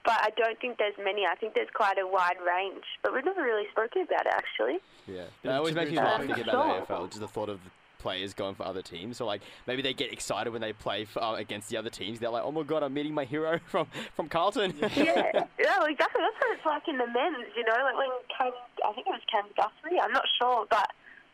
but 0.04 0.14
I 0.20 0.30
don't 0.36 0.58
think 0.60 0.78
there's 0.78 0.94
many. 1.02 1.24
I 1.26 1.34
think 1.34 1.54
there's 1.54 1.68
quite 1.74 1.98
a 1.98 2.06
wide 2.06 2.36
range, 2.46 2.84
but 3.02 3.12
we've 3.12 3.24
never 3.24 3.42
really 3.42 3.66
spoken 3.72 4.02
about 4.02 4.26
it 4.26 4.32
actually. 4.32 4.78
Yeah, 5.08 5.22
Bit 5.42 5.50
that 5.50 5.56
always 5.56 5.74
makes 5.74 5.90
me 5.90 5.96
taboo 5.96 6.06
laugh 6.08 6.20
topic. 6.20 6.36
thinking 6.36 6.48
about 6.54 6.86
the 6.88 6.94
AFL. 6.94 7.08
Just 7.08 7.20
the 7.20 7.28
thought 7.28 7.48
of 7.48 7.60
players 7.98 8.32
going 8.32 8.54
for 8.54 8.64
other 8.64 8.80
teams. 8.82 9.16
So 9.16 9.26
like 9.26 9.42
maybe 9.66 9.82
they 9.82 9.92
get 9.92 10.12
excited 10.12 10.52
when 10.52 10.60
they 10.60 10.72
play 10.72 11.04
for, 11.04 11.20
uh, 11.22 11.34
against 11.34 11.68
the 11.68 11.76
other 11.76 11.90
teams. 11.90 12.20
They're 12.20 12.30
like, 12.30 12.44
oh 12.44 12.52
my 12.52 12.62
god, 12.62 12.82
I'm 12.84 12.94
meeting 12.94 13.12
my 13.14 13.24
hero 13.24 13.58
from 13.66 13.86
from 14.14 14.28
Carlton. 14.28 14.74
Yeah, 14.80 14.86
yeah, 14.96 15.32
well, 15.34 15.84
exactly. 15.86 16.22
That's 16.22 16.40
what 16.40 16.56
it's 16.56 16.66
like 16.66 16.82
in 16.88 16.98
the 16.98 17.06
men's. 17.06 17.46
You 17.56 17.64
know, 17.64 17.74
like 17.82 17.96
when 17.96 18.08
Cam, 18.36 18.52
I 18.84 18.92
think 18.94 19.06
it 19.06 19.10
was 19.10 19.20
Cam 19.30 19.44
Guthrie. 19.56 20.00
I'm 20.00 20.12
not 20.12 20.24
sure, 20.40 20.66
but 20.70 20.90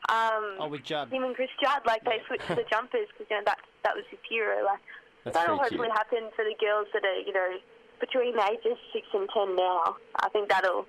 um, 0.08 0.56
oh, 0.60 0.68
with 0.68 0.84
Judd. 0.84 1.10
him 1.12 1.24
and 1.24 1.34
Chris 1.34 1.50
Judd, 1.62 1.82
like 1.86 2.04
they 2.04 2.20
switched 2.26 2.46
to 2.48 2.54
the 2.54 2.64
jumpers 2.70 3.08
because 3.12 3.26
you 3.30 3.36
know 3.36 3.42
that 3.46 3.58
that 3.84 3.94
was 3.94 4.04
his 4.10 4.20
hero. 4.28 4.64
Like 4.64 4.80
That's 5.24 5.36
that'll 5.36 5.56
hopefully 5.56 5.88
cute. 5.88 5.96
happen 5.96 6.30
for 6.36 6.44
the 6.44 6.54
girls 6.60 6.88
that 6.92 7.04
are 7.04 7.20
you 7.20 7.32
know 7.32 7.56
between 8.00 8.36
the 8.36 8.44
ages 8.50 8.78
six 8.92 9.06
and 9.14 9.28
ten 9.32 9.56
now. 9.56 9.96
I 10.20 10.28
think 10.30 10.48
that'll, 10.48 10.86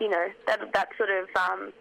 you 0.00 0.10
know, 0.10 0.26
that 0.46 0.60
that 0.72 0.88
sort 0.96 1.10
of 1.10 1.28
um, 1.36 1.72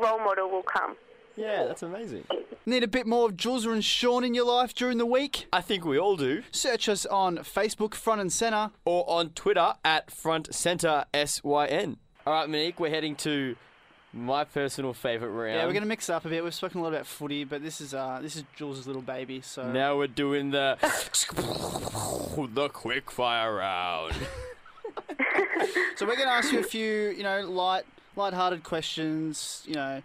role 0.00 0.18
model 0.18 0.50
will 0.50 0.62
come. 0.62 0.96
Yeah, 1.36 1.66
that's 1.66 1.84
amazing. 1.84 2.24
Need 2.66 2.82
a 2.82 2.88
bit 2.88 3.06
more 3.06 3.26
of 3.26 3.36
Jules 3.36 3.64
and 3.64 3.84
Sean 3.84 4.24
in 4.24 4.34
your 4.34 4.44
life 4.44 4.74
during 4.74 4.98
the 4.98 5.06
week? 5.06 5.46
I 5.52 5.60
think 5.60 5.84
we 5.84 5.96
all 5.96 6.16
do. 6.16 6.42
Search 6.50 6.88
us 6.88 7.06
on 7.06 7.38
Facebook, 7.38 7.94
front 7.94 8.20
and 8.20 8.32
center. 8.32 8.72
Or 8.84 9.08
on 9.08 9.30
Twitter 9.30 9.74
at 9.84 10.10
Front 10.10 10.52
Center 10.52 11.04
SYN. 11.14 11.96
All 12.26 12.32
right, 12.32 12.48
Monique, 12.48 12.80
we're 12.80 12.90
heading 12.90 13.14
to 13.16 13.54
my 14.12 14.44
personal 14.44 14.92
favourite 14.94 15.30
round. 15.32 15.56
Yeah, 15.56 15.66
we're 15.66 15.72
gonna 15.72 15.86
mix 15.86 16.08
up 16.08 16.24
a 16.24 16.28
bit. 16.28 16.42
We've 16.42 16.54
spoken 16.54 16.80
a 16.80 16.82
lot 16.82 16.92
about 16.92 17.06
footy, 17.06 17.44
but 17.44 17.62
this 17.62 17.80
is 17.80 17.94
uh 17.94 18.20
this 18.22 18.36
is 18.36 18.44
Jules' 18.56 18.86
little 18.86 19.02
baby. 19.02 19.40
So 19.40 19.70
Now 19.70 19.96
we're 19.96 20.06
doing 20.06 20.50
the 20.50 20.76
the 22.54 22.68
quick 22.68 23.10
fire 23.10 23.54
round. 23.54 24.14
so 25.96 26.06
we're 26.06 26.16
gonna 26.16 26.30
ask 26.30 26.52
you 26.52 26.60
a 26.60 26.64
few, 26.64 27.10
you 27.10 27.22
know, 27.22 27.42
light 27.48 27.84
light-hearted 28.16 28.64
questions. 28.64 29.62
You 29.66 29.74
know, 29.74 30.02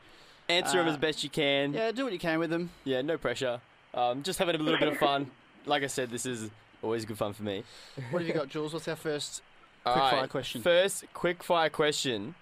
Answer 0.49 0.77
them 0.77 0.87
Uh, 0.87 0.91
as 0.91 0.97
best 0.97 1.23
you 1.23 1.29
can. 1.29 1.73
yeah, 1.73 1.91
do 1.91 2.03
what 2.03 2.13
you 2.13 2.19
can 2.19 2.39
with 2.39 2.49
them. 2.49 2.69
Yeah, 2.83 3.01
no 3.01 3.17
pressure. 3.17 3.61
Um, 3.93 4.23
just 4.23 4.39
having 4.39 4.55
a 4.55 4.57
little 4.57 4.79
bit 4.79 4.89
of 4.89 4.97
fun. 4.97 5.31
Like 5.65 5.83
I 5.83 5.87
said, 5.87 6.09
this 6.09 6.25
is 6.25 6.49
always 6.81 7.05
good 7.05 7.17
fun 7.17 7.33
for 7.33 7.43
me. 7.43 7.63
What 8.11 8.21
have 8.21 8.27
you 8.27 8.33
got, 8.33 8.49
Jules? 8.49 8.73
What's 8.73 8.87
our 8.87 8.95
first? 8.95 9.41
Quick 9.83 9.95
right, 9.95 10.11
fire 10.11 10.27
question. 10.27 10.61
First 10.61 11.05
quick 11.13 11.43
fire 11.43 11.69
question. 11.69 12.35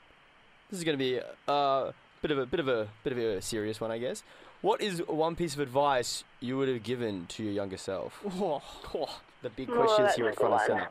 This 0.72 0.80
is 0.80 0.84
going 0.86 0.98
to 0.98 1.04
be 1.04 1.20
a 1.48 1.52
uh, 1.52 1.92
bit 2.22 2.32
of 2.32 2.38
a 2.40 2.46
bit 2.46 2.62
of 2.62 2.68
a 2.70 2.88
bit 3.04 3.12
of 3.12 3.20
a 3.20 3.42
serious 3.42 3.82
one, 3.82 3.92
I 3.92 3.98
guess. 3.98 4.24
What 4.62 4.80
is 4.80 5.00
one 5.08 5.36
piece 5.36 5.54
of 5.54 5.60
advice 5.60 6.24
you 6.40 6.58
would 6.58 6.70
have 6.70 6.84
given 6.84 7.26
to 7.30 7.44
your 7.44 7.52
younger 7.52 7.78
self? 7.78 8.24
Oh, 8.40 8.62
Oh, 8.96 9.20
the 9.42 9.50
big 9.50 9.70
Oh, 9.70 9.74
questions 9.74 10.00
that's 10.00 10.16
here 10.16 10.28
a 10.28 10.30
at 10.30 10.38
front 10.38 10.54
and 10.54 10.62
center. 10.62 10.90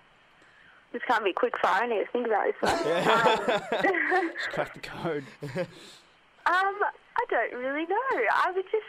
This 0.92 1.02
can't 1.08 1.24
be 1.24 1.32
quick 1.32 1.54
fire. 1.62 1.84
I 1.84 1.86
need 1.86 2.04
to 2.04 2.10
think 2.12 2.26
about 2.26 2.44
this 2.46 2.60
one. 2.60 2.76
just 4.34 4.50
crack 4.52 4.74
the 4.74 4.80
code. 4.80 5.24
Um, 5.54 6.76
I 7.16 7.24
don't 7.30 7.54
really 7.54 7.86
know. 7.86 8.16
I 8.34 8.50
would 8.54 8.64
just, 8.72 8.84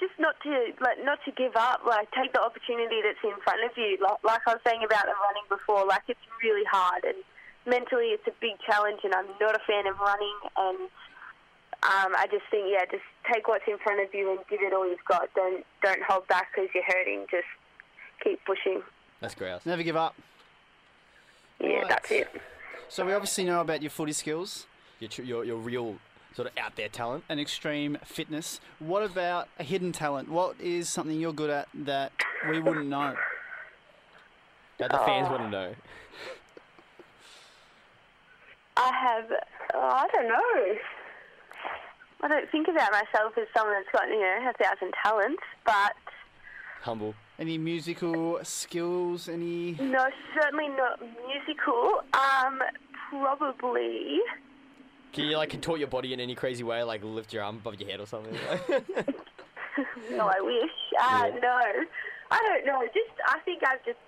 just 0.00 0.12
not 0.18 0.36
to 0.44 0.50
like 0.80 1.04
not 1.04 1.18
to 1.26 1.32
give 1.32 1.56
up. 1.56 1.82
Like 1.84 2.08
take 2.12 2.32
the 2.32 2.40
opportunity 2.40 3.02
that's 3.02 3.18
in 3.24 3.38
front 3.42 3.60
of 3.68 3.76
you. 3.76 3.98
Like, 4.00 4.22
like 4.24 4.40
I 4.46 4.52
was 4.54 4.62
saying 4.64 4.80
about 4.84 5.04
the 5.04 5.12
running 5.28 5.44
before. 5.50 5.84
Like 5.84 6.04
it's 6.08 6.20
really 6.42 6.64
hard 6.70 7.04
and 7.04 7.18
mentally 7.66 8.06
it's 8.16 8.26
a 8.26 8.32
big 8.40 8.52
challenge. 8.66 9.00
And 9.04 9.14
I'm 9.14 9.26
not 9.40 9.54
a 9.54 9.60
fan 9.66 9.86
of 9.86 9.98
running. 10.00 10.38
And 10.56 10.78
um, 11.84 12.12
I 12.16 12.26
just 12.30 12.44
think 12.50 12.66
yeah, 12.70 12.84
just 12.90 13.02
take 13.32 13.48
what's 13.48 13.64
in 13.66 13.78
front 13.78 14.00
of 14.00 14.12
you 14.14 14.30
and 14.30 14.38
give 14.48 14.60
it 14.62 14.72
all 14.72 14.88
you've 14.88 15.04
got. 15.08 15.28
Don't 15.34 15.64
don't 15.82 16.02
hold 16.02 16.26
back 16.28 16.48
because 16.54 16.70
you're 16.74 16.84
hurting. 16.84 17.26
Just 17.30 17.46
keep 18.22 18.44
pushing. 18.44 18.82
That's 19.20 19.34
great. 19.34 19.64
Never 19.66 19.82
give 19.82 19.96
up. 19.96 20.14
Yeah, 21.60 21.68
Right. 21.80 21.88
that's 21.88 22.10
it. 22.10 22.28
So 22.88 23.06
we 23.06 23.12
obviously 23.14 23.44
know 23.44 23.60
about 23.60 23.80
your 23.82 23.90
footy 23.90 24.12
skills 24.12 24.66
Your, 25.00 25.10
your 25.24 25.44
your 25.44 25.56
real 25.56 25.96
sort 26.34 26.48
of 26.48 26.56
out 26.58 26.76
there 26.76 26.88
talent. 26.88 27.24
and 27.28 27.38
extreme 27.38 27.98
fitness. 28.04 28.60
What 28.78 29.02
about 29.02 29.48
a 29.58 29.62
hidden 29.62 29.92
talent? 29.92 30.28
What 30.28 30.56
is 30.60 30.88
something 30.88 31.20
you're 31.20 31.32
good 31.32 31.50
at 31.50 31.68
that 31.74 32.12
we 32.48 32.58
wouldn't 32.58 32.86
know? 32.86 33.14
That 34.78 34.90
the 34.90 34.98
fans 34.98 35.28
Oh. 35.28 35.32
want 35.32 35.42
to 35.44 35.50
know. 35.50 35.74
I 38.76 38.90
have, 38.92 39.24
oh, 39.74 39.80
I 39.80 40.06
don't 40.12 40.28
know. 40.28 40.74
I 42.24 42.28
don't 42.28 42.50
think 42.50 42.68
about 42.68 42.90
myself 42.92 43.32
as 43.36 43.46
someone 43.56 43.74
that's 43.74 43.88
got, 43.92 44.08
you 44.08 44.20
know, 44.20 44.50
a 44.50 44.52
thousand 44.62 44.92
talents, 45.02 45.42
but 45.64 45.92
Humble. 46.82 47.14
Any 47.38 47.58
musical 47.58 48.40
skills? 48.42 49.28
Any? 49.28 49.72
no, 49.80 50.04
certainly 50.34 50.68
not 50.68 51.00
musical. 51.26 52.00
Um, 52.12 52.60
probably. 53.10 54.18
Can 55.12 55.24
you 55.24 55.36
like 55.36 55.50
contort 55.50 55.78
your 55.78 55.88
body 55.88 56.12
in 56.12 56.20
any 56.20 56.34
crazy 56.34 56.64
way, 56.64 56.82
like 56.82 57.04
lift 57.04 57.32
your 57.32 57.42
arm 57.44 57.56
above 57.56 57.80
your 57.80 57.88
head 57.90 58.00
or 58.00 58.06
something? 58.06 58.34
No, 60.10 60.26
I 60.28 60.40
wish. 60.40 60.70
Uh, 61.00 61.28
Yeah. 61.32 61.40
No, 61.40 61.60
I 62.30 62.38
don't 62.42 62.66
know. 62.66 62.82
Just, 62.86 63.10
I 63.26 63.38
think 63.40 63.62
I've 63.66 63.84
just. 63.84 63.98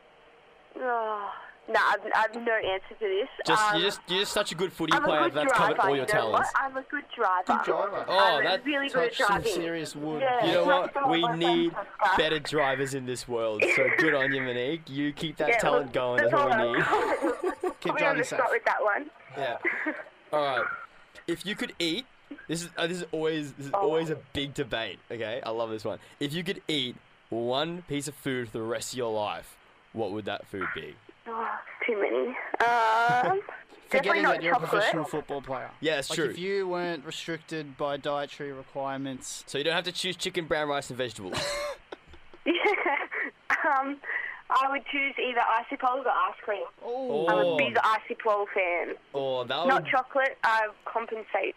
Oh, 0.77 1.31
no, 1.69 1.81
I've, 1.81 2.01
I've 2.15 2.35
no 2.35 2.53
answer 2.53 2.89
to 2.91 2.99
this. 3.01 3.29
just 3.47 3.63
um, 3.63 3.77
you're 3.81 3.85
just 3.89 4.01
you're 4.09 4.21
just 4.21 4.33
such 4.33 4.53
a 4.53 4.55
good 4.55 4.73
footy 4.73 4.93
I'm 4.93 5.03
a 5.03 5.07
player. 5.07 5.23
good 5.25 5.33
That's 5.35 5.57
driver. 5.57 5.75
covered 5.75 5.81
all 5.91 5.97
your 5.97 6.07
you 6.07 6.15
know 6.15 6.31
what? 6.31 6.47
I'm 6.57 6.77
a 6.77 6.83
good 6.83 7.05
driver. 7.17 7.43
Good 7.47 7.65
driver. 7.65 8.05
Oh, 8.09 8.19
I'm 8.39 8.45
that 8.45 8.65
really 8.65 8.89
good 8.89 8.95
Touch 9.13 9.21
at 9.21 9.27
some 9.27 9.27
driving. 9.43 9.53
serious 9.53 9.97
wood. 9.97 10.21
Yeah. 10.21 10.47
You 10.47 10.53
know 10.53 10.65
what? 10.67 11.11
We 11.11 11.19
need 11.37 11.73
friends 11.73 11.75
and 11.77 11.87
stuff. 12.07 12.17
better 12.19 12.39
drivers 12.39 12.95
in 12.95 13.07
this 13.07 13.27
world. 13.27 13.63
So 13.77 13.87
good 13.99 14.15
on 14.15 14.33
you, 14.33 14.43
Monique. 14.43 14.83
You 14.89 15.13
keep 15.13 15.37
that 15.39 15.49
Yeah, 15.49 15.59
talent 15.59 15.87
look, 15.87 15.93
going. 15.95 16.17
That's 16.23 16.33
what 16.33 16.51
we 16.51 16.73
need. 16.73 16.83
I've 16.83 16.91
got. 17.63 17.81
Put 17.81 17.91
on 17.91 17.97
driving 17.99 18.19
the 18.19 18.25
safe. 18.25 18.39
spot 18.39 18.51
with 18.51 18.65
that 18.65 18.83
one. 18.83 19.11
Yeah. 19.37 19.57
All 20.33 20.41
right. 20.59 20.65
If 21.27 21.47
you 21.47 21.55
could 21.55 21.73
eat, 21.79 22.05
this 22.49 22.63
is 22.63 22.69
uh, 22.77 22.87
this 22.87 22.99
is 22.99 23.05
always 23.13 23.53
this 23.55 23.67
is 23.67 23.73
Oh. 23.75 23.81
always 23.81 24.11
a 24.11 24.19
big 24.35 24.53
debate. 24.55 24.99
Okay, 25.11 25.41
I 25.45 25.51
love 25.51 25.71
this 25.71 25.85
one. 25.85 25.99
If 26.21 26.33
you 26.35 26.45
could 26.45 26.61
eat 26.69 26.97
one 27.31 27.83
piece 27.89 28.07
of 28.09 28.15
food 28.15 28.49
for 28.51 28.59
the 28.59 28.63
rest 28.65 28.93
of 28.93 28.99
your 28.99 29.13
life, 29.13 29.57
what 29.95 30.13
would 30.13 30.25
that 30.27 30.47
food 30.47 30.67
be? 30.75 30.95
Oh, 31.27 31.49
too 31.87 32.01
many. 32.01 32.29
Um, 32.67 33.41
Forgetting 33.89 34.23
that 34.25 34.43
you're 34.43 34.55
a 34.55 34.59
professional 34.59 35.05
football 35.05 35.41
player. 35.41 35.71
Yeah, 35.81 35.97
that's 35.97 36.11
Like 36.11 36.17
true. 36.19 36.31
if 36.31 36.39
you 36.39 36.67
weren't 36.69 37.05
restricted 37.05 37.77
by 37.77 37.97
dietary 37.97 38.53
requirements, 38.53 39.45
So 39.47 39.57
you 39.59 39.65
don't 39.65 39.75
have 39.75 39.85
to 39.85 39.93
choose 39.93 40.17
chicken, 40.17 40.47
brown 40.47 40.69
rice, 40.69 40.89
and 40.91 40.97
vegetables. 40.99 41.39
yeah. 42.45 42.53
um, 43.81 43.97
I 44.51 44.71
would 44.71 44.83
choose 44.91 45.15
either 45.19 45.41
icy 45.41 45.77
poles 45.77 46.05
or 46.07 46.11
ice 46.13 46.35
cream. 46.43 46.65
Oh, 46.85 47.27
I'm 47.29 47.39
a 47.39 47.43
Oh. 47.43 47.57
big 47.57 47.77
icy 47.83 48.17
pole 48.23 48.47
fan. 48.55 48.95
Oh, 49.15 49.45
that 49.45 49.67
Not 49.69 49.83
would, 49.85 49.91
chocolate. 49.91 50.37
I 50.43 50.69
compensate 50.85 51.55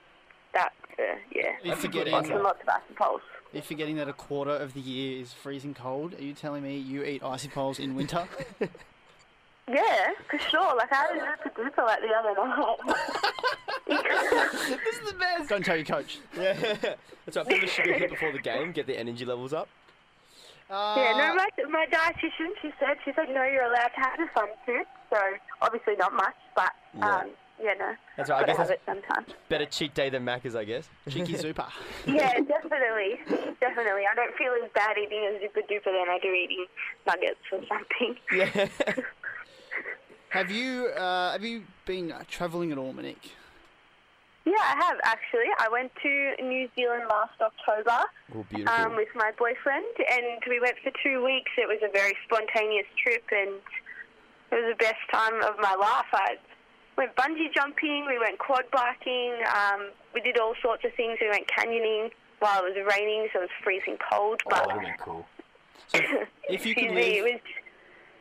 that. 0.53 0.73
For, 0.95 1.03
yeah. 1.31 1.55
you're 1.63 1.75
That's 1.75 1.79
a 1.79 1.87
forgetting, 1.87 2.13
Lots 2.13 2.29
and 2.29 2.43
lots 2.43 2.61
of 2.61 2.69
icy 2.69 2.93
poles. 2.95 3.21
you're 3.53 3.63
forgetting 3.63 3.95
that 3.97 4.07
a 4.09 4.13
quarter 4.13 4.51
of 4.55 4.73
the 4.73 4.79
year 4.81 5.21
is 5.21 5.33
freezing 5.33 5.73
cold. 5.73 6.13
Are 6.15 6.23
you 6.23 6.33
telling 6.33 6.63
me 6.63 6.77
you 6.77 7.03
eat 7.03 7.23
icy 7.23 7.47
poles 7.49 7.79
in 7.79 7.95
winter? 7.95 8.27
Yeah, 9.69 10.11
for 10.29 10.39
sure. 10.49 10.75
Like 10.75 10.91
I 10.91 10.95
had 10.95 11.15
a 11.15 11.19
Zooper 11.19 11.61
Dooper 11.61 11.85
like 11.85 11.99
the 12.01 12.13
other 12.15 12.33
night. 12.35 12.77
this 14.85 14.95
is 14.99 15.11
the 15.11 15.17
best. 15.17 15.49
Don't 15.49 15.65
tell 15.65 15.75
your 15.75 15.85
coach. 15.85 16.19
Yeah, 16.37 16.53
that's 16.81 17.35
right. 17.37 17.47
Put 17.47 17.61
the 17.61 17.67
sugar 17.67 17.93
hit 17.93 18.09
before 18.09 18.31
the 18.31 18.39
game, 18.39 18.71
get 18.71 18.87
the 18.87 18.97
energy 18.97 19.25
levels 19.25 19.53
up. 19.53 19.67
Uh, 20.69 20.95
yeah, 20.97 21.11
no, 21.17 21.35
my 21.35 21.47
my 21.69 21.85
dietitian, 21.89 22.51
she 22.61 22.71
said, 22.79 22.97
she 23.05 23.11
said, 23.15 23.29
no, 23.29 23.43
you're 23.45 23.63
allowed 23.63 23.87
to 23.87 23.99
have 24.01 24.19
some 24.37 24.49
food. 24.65 24.85
So 25.09 25.17
obviously 25.61 25.95
not 25.97 26.13
much, 26.13 26.35
but 26.55 26.71
Yeah. 26.97 27.15
um, 27.19 27.29
yeah, 27.63 27.73
no. 27.79 27.93
That's 28.17 28.29
right, 28.29 28.35
I 28.37 28.39
Gotta 28.41 28.51
guess 28.51 28.57
have 28.57 28.69
it 28.71 28.81
sometimes. 28.85 29.27
Better 29.49 29.65
cheat 29.65 29.93
day 29.95 30.09
than 30.09 30.25
Macca's, 30.25 30.55
I 30.55 30.65
guess. 30.65 30.89
cheeky 31.09 31.33
zupa. 31.35 31.69
Yeah, 32.05 32.33
definitely, 32.41 33.19
definitely. 33.61 34.03
I 34.11 34.15
don't 34.15 34.35
feel 34.35 34.51
as 34.63 34.69
bad 34.75 34.97
eating 34.97 35.19
a 35.19 35.39
Zooper 35.41 35.61
Dooper 35.69 35.85
than 35.85 36.09
I 36.09 36.19
do 36.21 36.29
eating 36.33 36.65
nuggets 37.05 37.39
or 37.51 37.61
something. 37.67 38.15
yeah. 38.33 38.67
Have 40.29 40.51
you 40.51 40.87
uh, 40.87 41.31
have 41.31 41.43
you 41.43 41.63
been 41.85 42.11
uh, 42.11 42.23
travelling 42.27 42.71
at 42.71 42.77
all, 42.77 42.93
Monique? 42.93 43.31
Yeah, 44.45 44.53
I 44.59 44.75
have 44.85 44.97
actually. 45.03 45.49
I 45.59 45.67
went 45.69 45.91
to 46.03 46.43
New 46.43 46.69
Zealand 46.75 47.03
last 47.09 47.35
October 47.41 48.05
oh, 48.33 48.45
um, 48.67 48.95
with 48.95 49.09
my 49.15 49.31
boyfriend, 49.37 49.85
and 50.09 50.41
we 50.47 50.59
went 50.59 50.75
for 50.83 50.91
two 51.03 51.23
weeks. 51.23 51.51
It 51.57 51.67
was 51.67 51.79
a 51.83 51.91
very 51.91 52.15
spontaneous 52.25 52.87
trip, 53.01 53.23
and 53.31 53.59
it 54.51 54.55
was 54.55 54.71
the 54.71 54.79
best 54.79 55.03
time 55.11 55.43
of 55.43 55.59
my 55.59 55.75
life. 55.75 56.07
I 56.13 56.37
went 56.97 57.15
bungee 57.15 57.53
jumping, 57.53 58.05
we 58.07 58.19
went 58.19 58.39
quad 58.39 58.63
biking, 58.71 59.35
um, 59.53 59.89
we 60.13 60.21
did 60.21 60.37
all 60.39 60.53
sorts 60.61 60.85
of 60.85 60.93
things. 60.93 61.17
We 61.19 61.29
went 61.29 61.47
canyoning 61.47 62.11
while 62.39 62.63
it 62.63 62.73
was 62.73 62.95
raining, 62.95 63.27
so 63.33 63.39
it 63.39 63.43
was 63.43 63.49
freezing 63.63 63.97
cold. 64.11 64.41
oh, 64.45 64.49
But 64.49 64.67
that'd 64.67 64.81
be 64.81 64.91
cool. 64.99 65.25
If 66.49 66.65
you 66.65 66.73
could 66.73 66.85
excuse 66.85 66.91
me, 66.93 67.17
it 67.17 67.23
was 67.23 67.41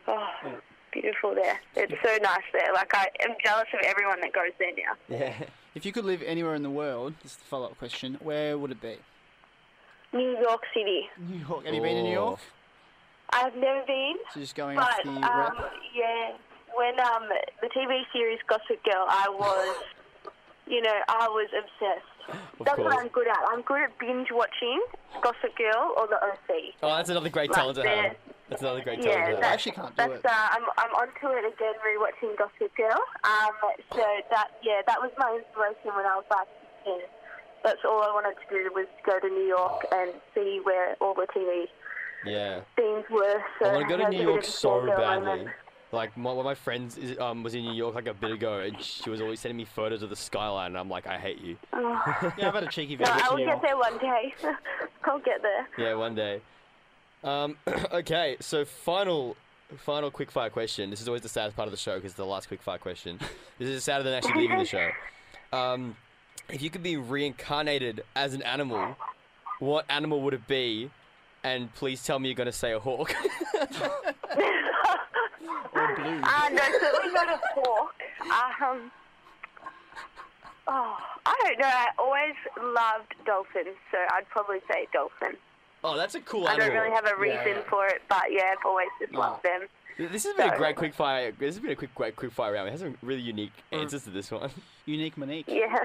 oh, 0.09 0.59
beautiful 1.01 1.35
there. 1.35 1.59
It's 1.75 1.93
so 2.03 2.17
nice 2.21 2.41
there. 2.53 2.73
Like 2.73 2.93
I 2.95 3.07
am 3.21 3.31
jealous 3.43 3.67
of 3.73 3.79
everyone 3.85 4.19
that 4.21 4.33
goes 4.33 4.51
there 4.59 4.71
now. 4.71 5.15
Yeah. 5.17 5.33
if 5.75 5.85
you 5.85 5.91
could 5.91 6.05
live 6.05 6.21
anywhere 6.25 6.55
in 6.55 6.63
the 6.63 6.69
world, 6.69 7.13
this 7.23 7.33
is 7.33 7.37
the 7.37 7.45
follow-up 7.45 7.77
question. 7.77 8.17
Where 8.21 8.57
would 8.57 8.71
it 8.71 8.81
be? 8.81 8.97
New 10.13 10.37
York 10.41 10.63
City. 10.73 11.01
New 11.19 11.39
York. 11.47 11.65
Have 11.65 11.73
you 11.73 11.81
been 11.81 11.95
to 11.95 12.03
New 12.03 12.09
Oh. 12.17 12.29
York? 12.29 12.39
I've 13.31 13.55
never 13.55 13.85
been. 13.85 14.15
So 14.33 14.39
just 14.39 14.55
going 14.55 14.77
But 14.77 14.85
off 14.89 15.03
the 15.03 15.09
um, 15.09 15.21
rep. 15.21 15.71
yeah, 15.93 16.31
when 16.75 16.97
um 16.99 17.27
the 17.61 17.67
TV 17.67 18.01
series 18.13 18.39
Gossip 18.47 18.81
Girl, 18.85 19.05
I 19.09 19.27
was, 19.29 19.75
you 20.65 20.81
know, 20.81 20.95
I 21.09 21.27
was 21.27 21.49
obsessed. 21.57 22.13
Of 22.59 22.65
That's 22.65 22.79
what. 22.79 22.97
I'm 22.97 23.07
good 23.09 23.27
at. 23.27 23.37
I'm 23.49 23.61
good 23.61 23.81
at 23.83 23.97
binge 23.99 24.29
watching 24.31 24.81
Gossip 25.21 25.55
Girl 25.57 25.93
or 25.97 26.07
the 26.07 26.15
OC. 26.15 26.73
Oh, 26.83 26.95
that's 26.95 27.09
another 27.09 27.29
great 27.29 27.49
Like 27.49 27.57
talent 27.57 27.77
to 27.77 27.87
have. 27.87 28.15
There. 28.47 28.55
That's 28.55 28.61
another 28.61 28.81
great 28.83 28.99
Yeah, 28.99 29.25
talent 29.31 29.43
I 29.43 29.47
actually 29.47 29.71
can't 29.73 29.89
do 29.89 29.93
that's 29.97 30.13
it. 30.19 30.25
uh, 30.25 30.47
I'm 30.51 30.63
I'm 30.77 30.91
onto 30.95 31.27
it 31.37 31.45
again, 31.53 31.73
rewatching 31.83 32.37
Gossip 32.37 32.75
Girl. 32.75 32.99
Um, 33.23 33.51
so 33.93 34.03
that 34.31 34.47
yeah, 34.63 34.81
that 34.87 34.99
was 35.01 35.11
my 35.17 35.35
inspiration 35.37 35.95
when 35.95 36.05
I 36.05 36.15
was 36.15 36.25
like 36.31 36.47
16. 36.85 37.01
That's 37.63 37.79
all 37.85 38.01
I 38.03 38.07
wanted 38.13 38.35
to 38.35 38.55
do 38.63 38.71
was 38.73 38.85
go 39.05 39.19
to 39.19 39.27
New 39.27 39.47
York 39.47 39.85
and 39.91 40.11
see 40.33 40.59
where 40.63 40.95
all 41.01 41.13
the 41.13 41.27
TV 41.35 41.65
Yeah. 42.25 42.61
scenes 42.77 43.05
were. 43.09 43.41
So 43.59 43.69
I 43.69 43.73
want 43.73 43.89
to 43.89 43.97
go 43.97 44.03
to 44.03 44.09
New 44.09 44.21
York 44.21 44.43
so 44.43 44.85
badly. 44.85 45.25
moment. 45.25 45.49
Like 45.93 46.15
my, 46.17 46.31
one 46.31 46.39
of 46.39 46.45
my 46.45 46.53
friends 46.55 46.97
is, 46.97 47.17
um, 47.17 47.43
was 47.43 47.55
in 47.55 47.63
New 47.63 47.73
York 47.73 47.95
like 47.95 48.07
a 48.07 48.13
bit 48.13 48.31
ago, 48.31 48.59
and 48.59 48.79
she 48.81 49.09
was 49.09 49.21
always 49.21 49.39
sending 49.39 49.55
me 49.57 49.63
photos 49.65 50.01
of 50.03 50.09
the 50.09 50.17
skyline, 50.17 50.67
and 50.67 50.77
I'm 50.77 50.89
like, 50.89 51.07
I 51.07 51.17
hate 51.17 51.39
you. 51.41 51.55
Oh. 51.73 52.31
Yeah, 52.37 52.49
I've 52.49 52.53
had 52.55 52.63
a 52.63 52.67
cheeky 52.67 52.95
visit. 52.97 53.13
No, 53.15 53.21
I 53.23 53.29
will 53.33 53.37
get 53.45 53.61
there 53.61 53.77
one 53.77 53.97
day. 53.97 54.33
I'll 55.05 55.19
get 55.19 55.41
there. 55.41 55.67
Yeah, 55.77 55.93
one 55.95 56.13
day. 56.13 56.41
Um, 57.23 57.57
okay, 57.91 58.37
so 58.39 58.65
final, 58.65 59.35
final 59.77 60.11
quickfire 60.11 60.51
question. 60.51 60.89
This 60.89 61.01
is 61.01 61.07
always 61.07 61.21
the 61.21 61.29
saddest 61.29 61.55
part 61.55 61.67
of 61.67 61.71
the 61.71 61.77
show 61.77 61.95
because 61.95 62.11
it's 62.11 62.17
the 62.17 62.25
last 62.25 62.49
quickfire 62.49 62.79
question. 62.79 63.19
This 63.59 63.69
is 63.69 63.83
sadder 63.83 64.03
than 64.03 64.13
actually 64.13 64.41
leaving 64.41 64.59
the 64.59 64.65
show. 64.65 64.89
Um, 65.51 65.95
if 66.49 66.61
you 66.61 66.69
could 66.69 66.83
be 66.83 66.97
reincarnated 66.97 68.03
as 68.15 68.33
an 68.33 68.41
animal, 68.43 68.95
what 69.59 69.85
animal 69.89 70.21
would 70.21 70.33
it 70.33 70.47
be? 70.47 70.89
And 71.43 71.73
please 71.73 72.03
tell 72.03 72.19
me 72.19 72.29
you're 72.29 72.35
going 72.35 72.45
to 72.47 72.51
say 72.51 72.73
a 72.73 72.79
hawk. 72.79 73.13
Or 75.73 75.95
blue. 75.95 76.21
Uh, 76.23 76.49
no, 76.49 76.63
certainly 76.79 77.13
not 77.13 77.29
a 77.29 77.39
hawk. 77.53 77.93
Um, 78.61 78.91
oh, 80.67 80.97
I 81.25 81.35
don't 81.43 81.59
know. 81.59 81.67
I 81.67 81.87
always 81.99 82.35
loved 82.73 83.13
dolphins, 83.25 83.75
so 83.91 83.97
I'd 84.11 84.27
probably 84.29 84.59
say 84.69 84.87
dolphin. 84.91 85.37
Oh, 85.83 85.97
that's 85.97 86.15
a 86.15 86.21
cool 86.21 86.47
I 86.47 86.53
animal. 86.53 86.67
don't 86.67 86.77
really 86.77 86.95
have 86.95 87.05
a 87.05 87.15
reason 87.19 87.63
for 87.69 87.87
it, 87.87 88.01
but 88.09 88.23
yeah, 88.29 88.53
I've 88.57 88.65
always 88.65 88.89
just 88.99 89.13
loved 89.13 89.43
them. 89.43 89.67
This 89.97 90.25
has 90.25 90.35
been 90.35 90.49
a 90.49 90.57
great 90.57 90.75
quick 90.75 90.93
fire. 90.93 91.31
This 91.31 91.55
has 91.55 91.59
been 91.59 91.71
a 91.71 91.75
quick, 91.75 91.93
great 91.95 92.15
quickfire 92.15 92.53
round. 92.53 92.65
We 92.65 92.71
has 92.71 92.81
some 92.81 92.97
really 93.01 93.21
unique 93.21 93.51
mm. 93.71 93.81
answers 93.81 94.03
to 94.03 94.11
this 94.11 94.29
one. 94.29 94.51
Unique 94.85 95.17
Monique. 95.17 95.45
Yeah. 95.47 95.75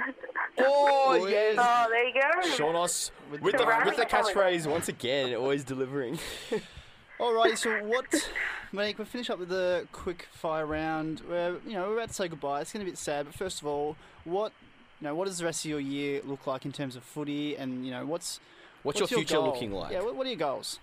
Oh 0.59 1.27
yes, 1.29 1.57
Oh, 1.59 1.87
there 1.89 2.09
you 2.09 2.15
go. 2.15 2.49
Shaunos 2.51 3.11
with 3.31 3.41
the 3.41 3.59
the 3.59 3.83
with 3.87 3.97
the 3.97 4.05
catchphrase 4.05 4.67
once 4.67 4.89
again, 4.89 5.35
always 5.35 5.65
delivering. 5.65 6.19
Alrighty, 7.19 7.57
so 7.57 7.71
what, 7.85 8.05
Monique? 8.71 8.99
We'll 8.99 9.07
finish 9.07 9.31
up 9.31 9.39
with 9.39 9.49
the 9.49 9.87
quick 9.93 10.29
fire 10.33 10.67
round. 10.67 11.23
We're, 11.29 11.57
you 11.67 11.75
know, 11.75 11.89
we're 11.89 11.95
about 11.95 12.09
to 12.09 12.15
say 12.15 12.29
goodbye. 12.29 12.61
It's 12.61 12.73
getting 12.73 12.87
a 12.87 12.91
bit 12.91 12.99
sad, 12.99 13.27
but 13.27 13.35
first 13.35 13.61
of 13.61 13.67
all, 13.67 13.97
what, 14.25 14.53
you 15.01 15.07
know, 15.07 15.15
what 15.15 15.27
does 15.27 15.39
the 15.39 15.45
rest 15.45 15.65
of 15.65 15.71
your 15.71 15.81
year 15.81 16.21
look 16.25 16.47
like 16.47 16.65
in 16.65 16.73
terms 16.73 16.97
of 16.97 17.03
footy, 17.03 17.57
and 17.57 17.85
you 17.87 17.91
know, 17.91 18.05
what's 18.05 18.41
What's, 18.83 18.99
your 18.99 19.09
future 19.09 19.37
goal? 19.37 19.47
looking 19.47 19.73
like? 19.73 19.93
Yeah, 19.93 20.03
what, 20.03 20.17
what 20.17 20.27
are 20.27 20.31
your 20.31 20.39
goals? 20.39 20.79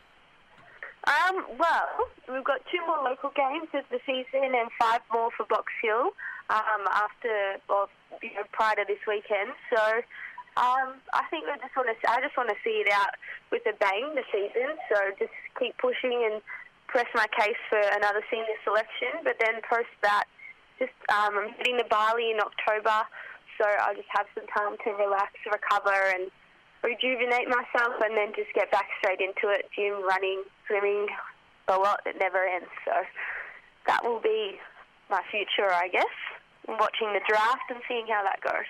Um, 1.07 1.45
well, 1.57 2.11
we've 2.27 2.43
got 2.43 2.61
two 2.71 2.79
more 2.85 3.01
local 3.03 3.31
games 3.35 3.67
of 3.73 3.83
the 3.89 3.99
season 4.05 4.51
and 4.53 4.69
five 4.79 5.01
more 5.11 5.29
for 5.35 5.45
Box 5.45 5.71
Hill 5.81 6.11
um, 6.49 6.83
after, 6.91 7.57
or 7.69 7.87
you 8.21 8.33
know, 8.35 8.43
prior 8.51 8.75
to 8.75 8.85
this 8.87 8.99
weekend. 9.07 9.55
So 9.73 9.81
um, 10.59 10.99
I 11.15 11.23
think 11.31 11.47
I 11.47 11.57
just 11.57 11.75
want 11.75 11.87
to, 11.87 11.95
I 12.09 12.19
just 12.21 12.35
want 12.35 12.49
to 12.49 12.59
see 12.63 12.83
it 12.83 12.91
out 12.91 13.15
with 13.51 13.63
a 13.65 13.73
bang 13.79 14.11
this 14.15 14.27
season. 14.31 14.75
So 14.91 14.97
just 15.17 15.31
keep 15.57 15.77
pushing 15.77 16.27
and 16.27 16.41
press 16.87 17.07
my 17.15 17.27
case 17.31 17.59
for 17.69 17.79
another 17.79 18.21
senior 18.29 18.59
selection. 18.63 19.23
But 19.23 19.39
then 19.39 19.63
post 19.69 19.93
that, 20.03 20.25
just 20.79 20.95
um, 21.09 21.37
I'm 21.37 21.49
heading 21.55 21.79
to 21.79 21.87
Bali 21.87 22.31
in 22.31 22.39
October, 22.39 23.07
so 23.57 23.67
I'll 23.81 23.95
just 23.95 24.09
have 24.11 24.27
some 24.35 24.47
time 24.51 24.75
to 24.83 24.89
relax, 24.99 25.31
recover, 25.47 26.11
and 26.15 26.31
rejuvenate 26.83 27.47
myself 27.47 27.93
and 28.03 28.15
then 28.15 28.31
just 28.35 28.53
get 28.53 28.71
back 28.71 28.87
straight 28.99 29.19
into 29.19 29.53
it 29.53 29.69
gym 29.75 30.01
running 30.07 30.43
swimming 30.67 31.07
a 31.67 31.77
lot 31.77 32.01
that 32.05 32.15
never 32.19 32.45
ends 32.45 32.69
so 32.85 32.91
that 33.85 34.03
will 34.03 34.19
be 34.19 34.57
my 35.09 35.21
future 35.29 35.71
i 35.73 35.87
guess 35.87 36.05
watching 36.67 37.11
the 37.13 37.21
draft 37.27 37.67
and 37.69 37.79
seeing 37.87 38.05
how 38.07 38.23
that 38.23 38.39
goes 38.41 38.65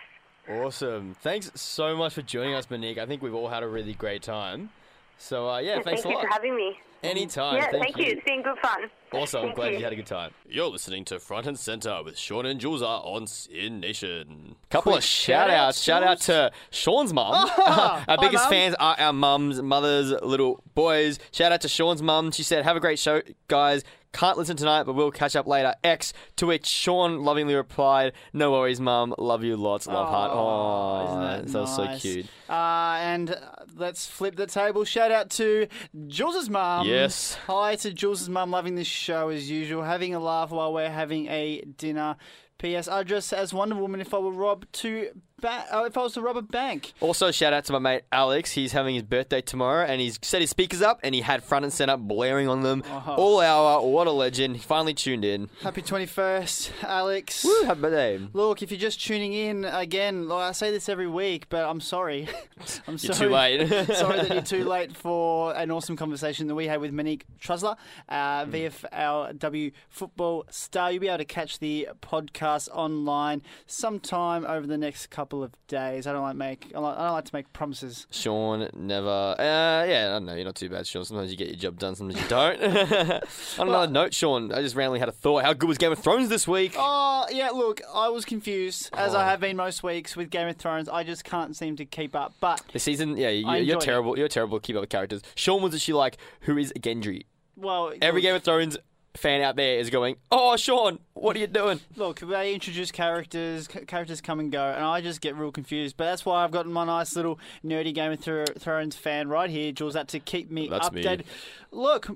Awesome. 0.50 1.16
Thanks 1.22 1.52
so 1.54 1.96
much 1.96 2.16
for 2.16 2.24
joining 2.24 2.56
us, 2.56 2.68
Monique. 2.72 2.98
I 2.98 3.06
think 3.06 3.22
we've 3.22 3.36
all 3.36 3.50
had 3.50 3.62
a 3.62 3.68
really 3.68 3.94
great 3.94 4.24
time. 4.24 4.72
So 5.20 5.48
uh, 5.48 5.60
yeah, 5.60 5.76
thanks 5.84 6.02
thank 6.02 6.06
a 6.06 6.10
you 6.10 6.16
lot. 6.16 6.24
for 6.24 6.32
having 6.32 6.56
me 6.56 6.76
Anytime. 7.04 7.56
yeah 7.58 7.72
thank, 7.72 7.84
thank 7.84 7.98
you. 7.98 8.06
it's 8.14 8.24
been 8.26 8.42
good 8.42 8.58
fun 8.60 8.90
Also, 9.12 9.40
I'm 9.40 9.46
Thank 9.46 9.56
glad 9.56 9.72
you. 9.72 9.78
you 9.80 9.84
had 9.84 9.94
a 9.94 9.96
good 9.96 10.06
time. 10.06 10.32
You're 10.48 10.68
listening 10.68 11.04
to 11.06 11.20
Front 11.20 11.48
and 11.48 11.58
Center 11.58 12.02
with 12.04 12.18
Sean 12.18 12.46
and 12.46 12.60
Jules 12.60 12.82
are 12.84 13.02
on 13.04 13.26
SYN 13.26 13.80
Nation. 13.80 14.56
Couple 14.70 14.92
Quick 14.92 15.00
of 15.00 15.04
shout 15.06 15.50
outs. 15.50 15.82
Shout 15.82 16.04
out 16.04 16.20
to 16.22 16.52
Sean's 16.70 17.12
mum. 17.14 17.32
Ah, 17.34 18.04
our 18.08 18.18
biggest 18.18 18.44
Mum. 18.44 18.52
fans 18.52 18.76
are 18.80 18.96
our 19.00 19.14
mums, 19.14 19.62
mothers, 19.62 20.12
little 20.22 20.62
boys. 20.76 21.18
Shout 21.32 21.52
out 21.52 21.62
to 21.62 21.70
Sean's 21.70 22.04
mum. 22.04 22.32
She 22.32 22.44
said, 22.44 22.64
Have 22.66 22.76
a 22.78 22.80
great 22.80 23.00
show, 23.00 23.22
guys. 23.48 23.84
Can't 24.12 24.38
listen 24.38 24.58
tonight, 24.58 24.84
but 24.84 24.94
we'll 24.94 25.12
catch 25.12 25.36
up 25.36 25.46
later. 25.46 25.76
X. 25.84 26.14
To 26.38 26.48
which 26.48 26.66
Sean 26.66 27.24
lovingly 27.24 27.54
replied, 27.54 28.14
No 28.34 28.52
worries, 28.52 28.82
mum. 28.82 29.14
Love 29.18 29.44
you 29.44 29.56
lots. 29.56 29.86
Love 29.86 30.10
heart. 30.10 30.32
Oh, 30.34 31.06
isn't 31.06 31.22
that 31.22 31.54
that 31.54 31.60
was 31.60 31.76
so 31.76 31.98
cute. 31.98 32.26
Uh, 32.50 32.98
and 33.02 33.36
let's 33.76 34.08
flip 34.08 34.36
the 34.36 34.48
table. 34.48 34.84
Shout 34.84 35.12
out 35.12 35.30
to 35.32 35.68
Jules's 36.08 36.50
mum. 36.50 36.88
Yes. 36.88 37.36
Hi 37.46 37.76
to 37.78 37.94
Jules' 37.94 38.28
mum, 38.28 38.50
loving 38.52 38.76
this 38.76 38.88
show 38.88 39.30
as 39.30 39.50
usual, 39.50 39.84
having 39.84 40.16
a 40.16 40.20
laugh 40.20 40.50
while 40.50 40.74
we're 40.74 40.90
having 40.90 41.28
a 41.28 41.62
dinner. 41.78 42.16
P.S. 42.58 42.88
I 42.88 43.04
dress 43.04 43.32
as 43.32 43.54
Wonder 43.54 43.76
Woman 43.76 44.02
if 44.02 44.14
I 44.14 44.18
were 44.18 44.32
Rob 44.32 44.66
to 44.74 45.10
ba- 45.42 45.66
oh, 45.72 45.86
if 45.86 45.98
I 45.98 46.02
was 46.02 46.14
to 46.14 46.22
rob 46.22 46.38
a 46.38 46.42
bank. 46.42 46.94
Also, 47.00 47.32
shout 47.32 47.54
out 47.54 47.66
to 47.66 47.74
my 47.74 47.80
mate 47.80 48.04
Alex. 48.12 48.52
He's 48.52 48.72
having 48.72 48.94
his 48.96 49.04
birthday 49.04 49.42
tomorrow, 49.42 49.86
and 49.86 50.00
he's 50.02 50.20
set 50.22 50.42
his 50.42 50.50
speakers 50.50 50.82
up, 50.82 51.00
and 51.04 51.14
he 51.16 51.22
had 51.22 51.44
front 51.44 51.66
and 51.66 51.74
center 51.74 51.98
blaring 51.98 52.48
on 52.48 52.62
them 52.64 52.84
Uh-huh. 52.90 53.16
all 53.16 53.40
hour. 53.40 53.82
What 53.88 54.08
a 54.08 54.12
legend! 54.12 54.56
He 54.58 54.62
finally 54.62 54.94
tuned 54.94 55.24
in. 55.26 55.50
Happy 55.62 55.82
21st, 55.82 56.72
Alex. 56.84 57.44
Woo! 57.44 57.64
Happy 57.66 57.82
birthday! 57.82 58.20
Look, 58.34 58.62
if 58.62 58.72
you're 58.72 58.80
just 58.80 59.04
tuning 59.04 59.34
in 59.34 59.66
again, 59.66 60.28
like 60.28 60.50
I 60.50 60.52
say 60.54 60.72
this 60.72 60.90
every 60.90 61.08
week, 61.08 61.48
but 61.50 61.66
I'm 61.66 61.82
sorry. 61.82 62.28
I'm 62.88 62.98
You're 63.00 63.14
sorry. 63.14 63.18
too 63.20 63.30
late. 63.30 63.88
sorry 63.96 64.18
that 64.22 64.30
you're 64.34 64.42
too 64.42 64.66
late 64.70 64.96
for 64.96 65.54
an 65.56 65.72
awesome 65.72 65.96
conversation 65.96 66.48
that 66.48 66.56
we 66.56 66.68
had 66.68 66.82
with 66.82 66.92
Monique 66.92 67.26
Trusler, 67.42 67.76
uh, 68.10 68.46
Hmm. 68.46 68.52
VFLW 68.52 69.72
football 69.90 70.46
star. 70.50 70.92
You'll 70.92 71.02
be 71.02 71.08
able 71.08 71.18
to 71.20 71.26
catch 71.26 71.60
the 71.60 71.90
podcast 72.02 72.70
online 72.74 73.42
sometime 73.68 74.46
over 74.46 74.66
the 74.66 74.78
next 74.78 75.08
couple 75.08 75.29
of 75.44 75.52
days. 75.68 76.08
I 76.08 76.14
don't 76.14 76.24
like 76.24 76.36
make 76.36 76.68
I, 76.70 76.80
don't 76.80 76.84
like 77.14 77.26
to 77.26 77.36
make 77.36 77.52
promises. 77.54 78.08
Sean 78.12 78.68
never. 78.76 79.08
Uh, 79.38 79.86
yeah, 79.86 80.08
I 80.08 80.14
don't 80.14 80.26
know. 80.26 80.36
You're 80.36 80.46
not 80.46 80.56
too 80.56 80.70
bad, 80.70 80.88
Sean. 80.88 81.06
Sometimes 81.06 81.32
you 81.32 81.38
get 81.38 81.48
your 81.48 81.58
job 81.58 81.80
done, 81.80 81.96
sometimes 81.96 82.22
you 82.22 82.28
don't. 82.28 82.62
On 83.60 83.68
another 83.70 83.92
note, 83.92 84.14
Sean, 84.14 84.52
I 84.52 84.62
just 84.62 84.76
randomly 84.76 85.00
had 85.00 85.10
a 85.10 85.14
thought. 85.14 85.44
How 85.44 85.54
good 85.54 85.68
was 85.70 85.78
Game 85.78 85.92
of 85.92 86.00
Thrones 86.00 86.30
this 86.30 86.48
week? 86.48 86.74
Oh 86.78 87.26
yeah, 87.32 87.50
look, 87.50 87.82
I 87.94 88.10
was 88.10 88.26
confused 88.26 88.90
as 88.94 89.14
Oh. 89.14 89.20
I 89.20 89.26
have 89.26 89.40
been 89.40 89.56
most 89.56 89.84
weeks 89.84 90.16
with 90.16 90.30
Game 90.30 90.48
of 90.48 90.56
Thrones. 90.58 90.90
I 90.90 91.04
just 91.04 91.24
can't 91.24 91.56
seem 91.56 91.76
to 91.78 91.86
keep 91.86 92.16
up. 92.16 92.34
But 92.40 92.62
The 92.74 92.80
season, 92.80 93.18
yeah, 93.18 93.30
you, 93.30 93.46
you're 93.46 93.56
enjoyed 93.58 93.76
it. 93.78 93.86
terrible. 93.86 94.18
You're 94.18 94.28
terrible 94.28 94.60
to 94.60 94.66
keep 94.66 94.76
up 94.76 94.82
with 94.82 94.90
characters. 94.90 95.22
Sean 95.36 95.62
was 95.62 95.76
actually 95.76 95.94
like, 95.96 96.18
"Who 96.42 96.58
is 96.58 96.74
Gendry?" 96.80 97.26
well, 97.56 97.92
Every 98.02 98.22
Game 98.22 98.36
of 98.36 98.44
Thrones 98.44 98.78
fan 99.20 99.42
out 99.42 99.56
there 99.56 99.78
is 99.80 99.90
going, 99.90 100.16
"Oh, 100.32 100.56
Sean, 100.58 101.00
what 101.14 101.36
are 101.36 101.40
you 101.40 101.48
doing?" 101.48 101.80
Look, 101.96 102.20
they 102.22 102.54
introduce 102.54 102.92
characters, 102.92 103.68
c- 103.72 103.86
characters 103.86 104.22
come 104.22 104.40
and 104.40 104.52
go, 104.52 104.64
and 104.64 104.84
I 104.84 105.02
just 105.02 105.22
get 105.22 105.36
real 105.36 105.52
confused. 105.52 105.96
But 105.98 106.06
that's 106.06 106.26
why 106.26 106.44
I've 106.44 106.52
got 106.52 106.66
my 106.66 106.86
nice 106.86 107.16
little 107.16 107.40
nerdy 107.64 107.94
Game 107.94 108.12
of 108.12 108.20
Thrones 108.20 108.96
fan 108.96 109.28
right 109.30 109.50
here, 109.50 109.72
Jules, 109.72 109.94
that 109.94 110.08
to 110.10 110.20
keep 110.20 110.50
me 110.50 110.68
That's 110.68 110.92
me. 110.92 111.04
updated. 111.04 111.24
Look, 111.72 112.08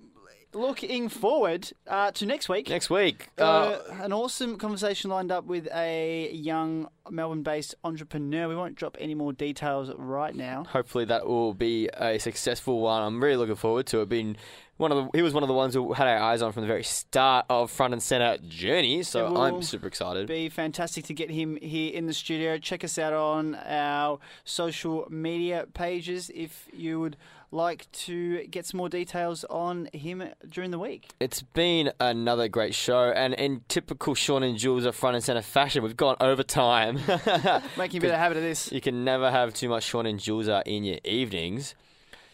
looking 0.53 1.09
forward 1.09 1.71
uh, 1.87 2.11
to 2.11 2.25
next 2.25 2.49
week. 2.49 2.69
Next 2.69 2.89
week, 2.89 3.29
Uh, 3.39 3.43
uh, 3.43 3.79
an 4.01 4.13
awesome 4.13 4.57
conversation 4.57 5.09
lined 5.09 5.31
up 5.31 5.45
with 5.45 5.67
a 5.73 6.31
young 6.33 6.87
Melbourne-based 7.09 7.75
entrepreneur. 7.83 8.47
We 8.47 8.55
won't 8.55 8.75
drop 8.75 8.95
any 8.99 9.15
more 9.15 9.33
details 9.33 9.91
right 9.97 10.35
now. 10.35 10.63
hopefully 10.69 11.05
that 11.05 11.27
will 11.27 11.53
be 11.53 11.89
a 11.97 12.17
successful 12.19 12.79
one. 12.81 13.01
I'm 13.01 13.21
really 13.23 13.35
looking 13.37 13.55
forward 13.55 13.85
to 13.87 14.01
it. 14.01 14.09
Being 14.09 14.37
one 14.77 14.91
of 14.91 14.97
the, 14.97 15.17
he 15.17 15.21
was 15.21 15.33
one 15.33 15.43
of 15.43 15.47
the 15.47 15.53
ones 15.53 15.73
who 15.73 15.93
had 15.93 16.07
our 16.07 16.17
eyes 16.17 16.41
on 16.41 16.51
from 16.51 16.61
the 16.61 16.67
very 16.67 16.83
start 16.83 17.45
of 17.49 17.69
front 17.69 17.93
and 17.93 18.01
center 18.01 18.37
journey. 18.47 19.03
So 19.03 19.35
I'm 19.35 19.61
super 19.61 19.87
excited. 19.87 20.27
be 20.27 20.49
fantastic 20.49 21.05
to 21.05 21.13
get 21.13 21.29
him 21.29 21.57
here 21.61 21.93
in 21.93 22.05
the 22.07 22.13
studio. 22.13 22.57
Check 22.57 22.83
us 22.83 22.97
out 22.97 23.13
on 23.13 23.55
our 23.55 24.19
social 24.45 25.07
media 25.09 25.65
pages 25.73 26.31
if 26.33 26.67
you 26.73 26.99
would 26.99 27.17
like 27.53 27.89
to 27.91 28.45
get 28.47 28.65
some 28.65 28.79
more 28.79 28.89
details 28.89 29.43
on 29.45 29.87
him 29.93 30.23
during 30.49 30.71
the 30.71 30.79
week. 30.79 31.09
It's 31.19 31.41
been 31.41 31.91
another 31.99 32.47
great 32.47 32.73
show, 32.75 33.11
and 33.11 33.33
in 33.35 33.61
typical 33.67 34.15
Sean 34.15 34.43
and 34.43 34.57
Jules 34.57 34.85
of 34.85 34.95
front 34.95 35.15
and 35.15 35.23
center 35.23 35.41
fashion, 35.41 35.83
we've 35.83 35.95
gone 35.95 36.15
over 36.19 36.43
time. 36.43 36.95
Making 37.77 37.97
a 37.97 38.01
bit 38.01 38.11
of 38.11 38.17
habit 38.17 38.37
of 38.37 38.43
this. 38.43 38.71
You 38.71 38.81
can 38.81 39.03
never 39.03 39.29
have 39.31 39.53
too 39.53 39.69
much 39.69 39.83
Sean 39.83 40.05
and 40.05 40.19
Jules 40.19 40.49
out 40.49 40.67
in 40.67 40.83
your 40.83 40.97
evenings. 41.03 41.75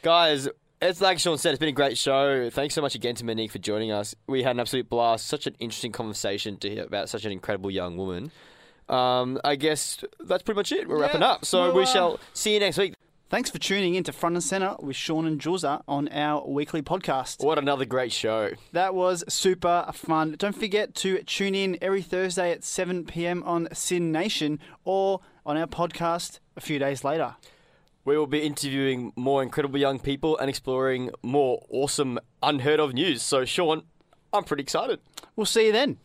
Guys, 0.02 0.48
it's 0.82 1.02
like 1.02 1.20
Sean 1.20 1.38
said, 1.38 1.52
it's 1.52 1.60
been 1.60 1.70
a 1.70 1.74
great 1.74 1.98
show. 1.98 2.50
Thanks 2.50 2.74
so 2.74 2.82
much 2.82 2.96
again 2.96 3.16
to 3.16 3.26
Monique 3.26 3.52
for 3.52 3.60
joining 3.60 3.92
us. 3.92 4.16
We 4.28 4.44
had 4.44 4.56
an 4.56 4.62
absolute 4.62 4.90
blast. 4.90 5.28
Such 5.28 5.46
an 5.46 5.56
interesting 5.60 5.92
conversation 5.92 6.58
to 6.58 6.70
hear 6.70 6.84
about 6.86 7.10
such 7.10 7.26
an 7.26 7.32
incredible 7.32 7.70
young 7.70 7.98
woman. 7.98 8.32
Um, 8.88 9.40
I 9.44 9.56
guess 9.56 10.04
that's 10.22 10.42
pretty 10.42 10.58
much 10.58 10.72
it. 10.72 10.88
We're 10.88 10.98
Yeah, 10.98 11.02
wrapping 11.04 11.24
up. 11.24 11.46
So 11.46 11.64
well, 11.64 11.74
we 11.76 11.84
uh, 11.84 11.86
shall 11.86 12.20
see 12.34 12.54
you 12.54 12.60
next 12.60 12.78
week. 12.78 12.94
Thanks 13.30 13.52
for 13.52 13.60
tuning 13.60 13.94
in 13.94 14.04
to 14.06 14.12
Front 14.12 14.38
and 14.38 14.44
Center 14.44 14.76
with 14.80 14.96
Sean 14.96 15.28
and 15.28 15.40
Jules 15.40 15.64
on 15.64 16.08
our 16.08 16.48
weekly 16.48 16.82
podcast. 16.82 17.44
What 17.46 17.60
another 17.60 17.86
great 17.86 18.12
show. 18.12 18.54
That 18.72 18.96
was 18.96 19.24
super 19.32 19.86
fun. 19.94 20.36
Don't 20.40 20.56
forget 20.56 20.96
to 20.96 21.22
tune 21.22 21.54
in 21.54 21.78
every 21.80 22.02
Thursday 22.02 22.52
at 22.52 22.64
7 22.64 23.06
p.m. 23.06 23.44
on 23.44 23.68
SYN 23.72 24.12
Nation 24.12 24.58
or 24.84 25.22
on 25.46 25.58
our 25.58 25.68
podcast 25.68 26.40
a 26.58 26.62
few 26.62 26.80
days 26.80 27.04
later. 27.04 27.36
We 28.04 28.18
will 28.18 28.26
be 28.26 28.40
interviewing 28.42 29.14
more 29.16 29.44
incredible 29.44 29.78
young 29.78 30.00
people 30.00 30.36
and 30.40 30.50
exploring 30.50 31.12
more 31.22 31.64
awesome, 31.70 32.18
unheard 32.42 32.80
of 32.80 32.96
news. 32.96 33.22
So, 33.22 33.46
Sean, 33.46 33.84
I'm 34.34 34.44
pretty 34.44 34.64
excited. 34.64 35.02
We'll 35.36 35.46
see 35.46 35.68
you 35.68 35.72
then. 35.72 36.00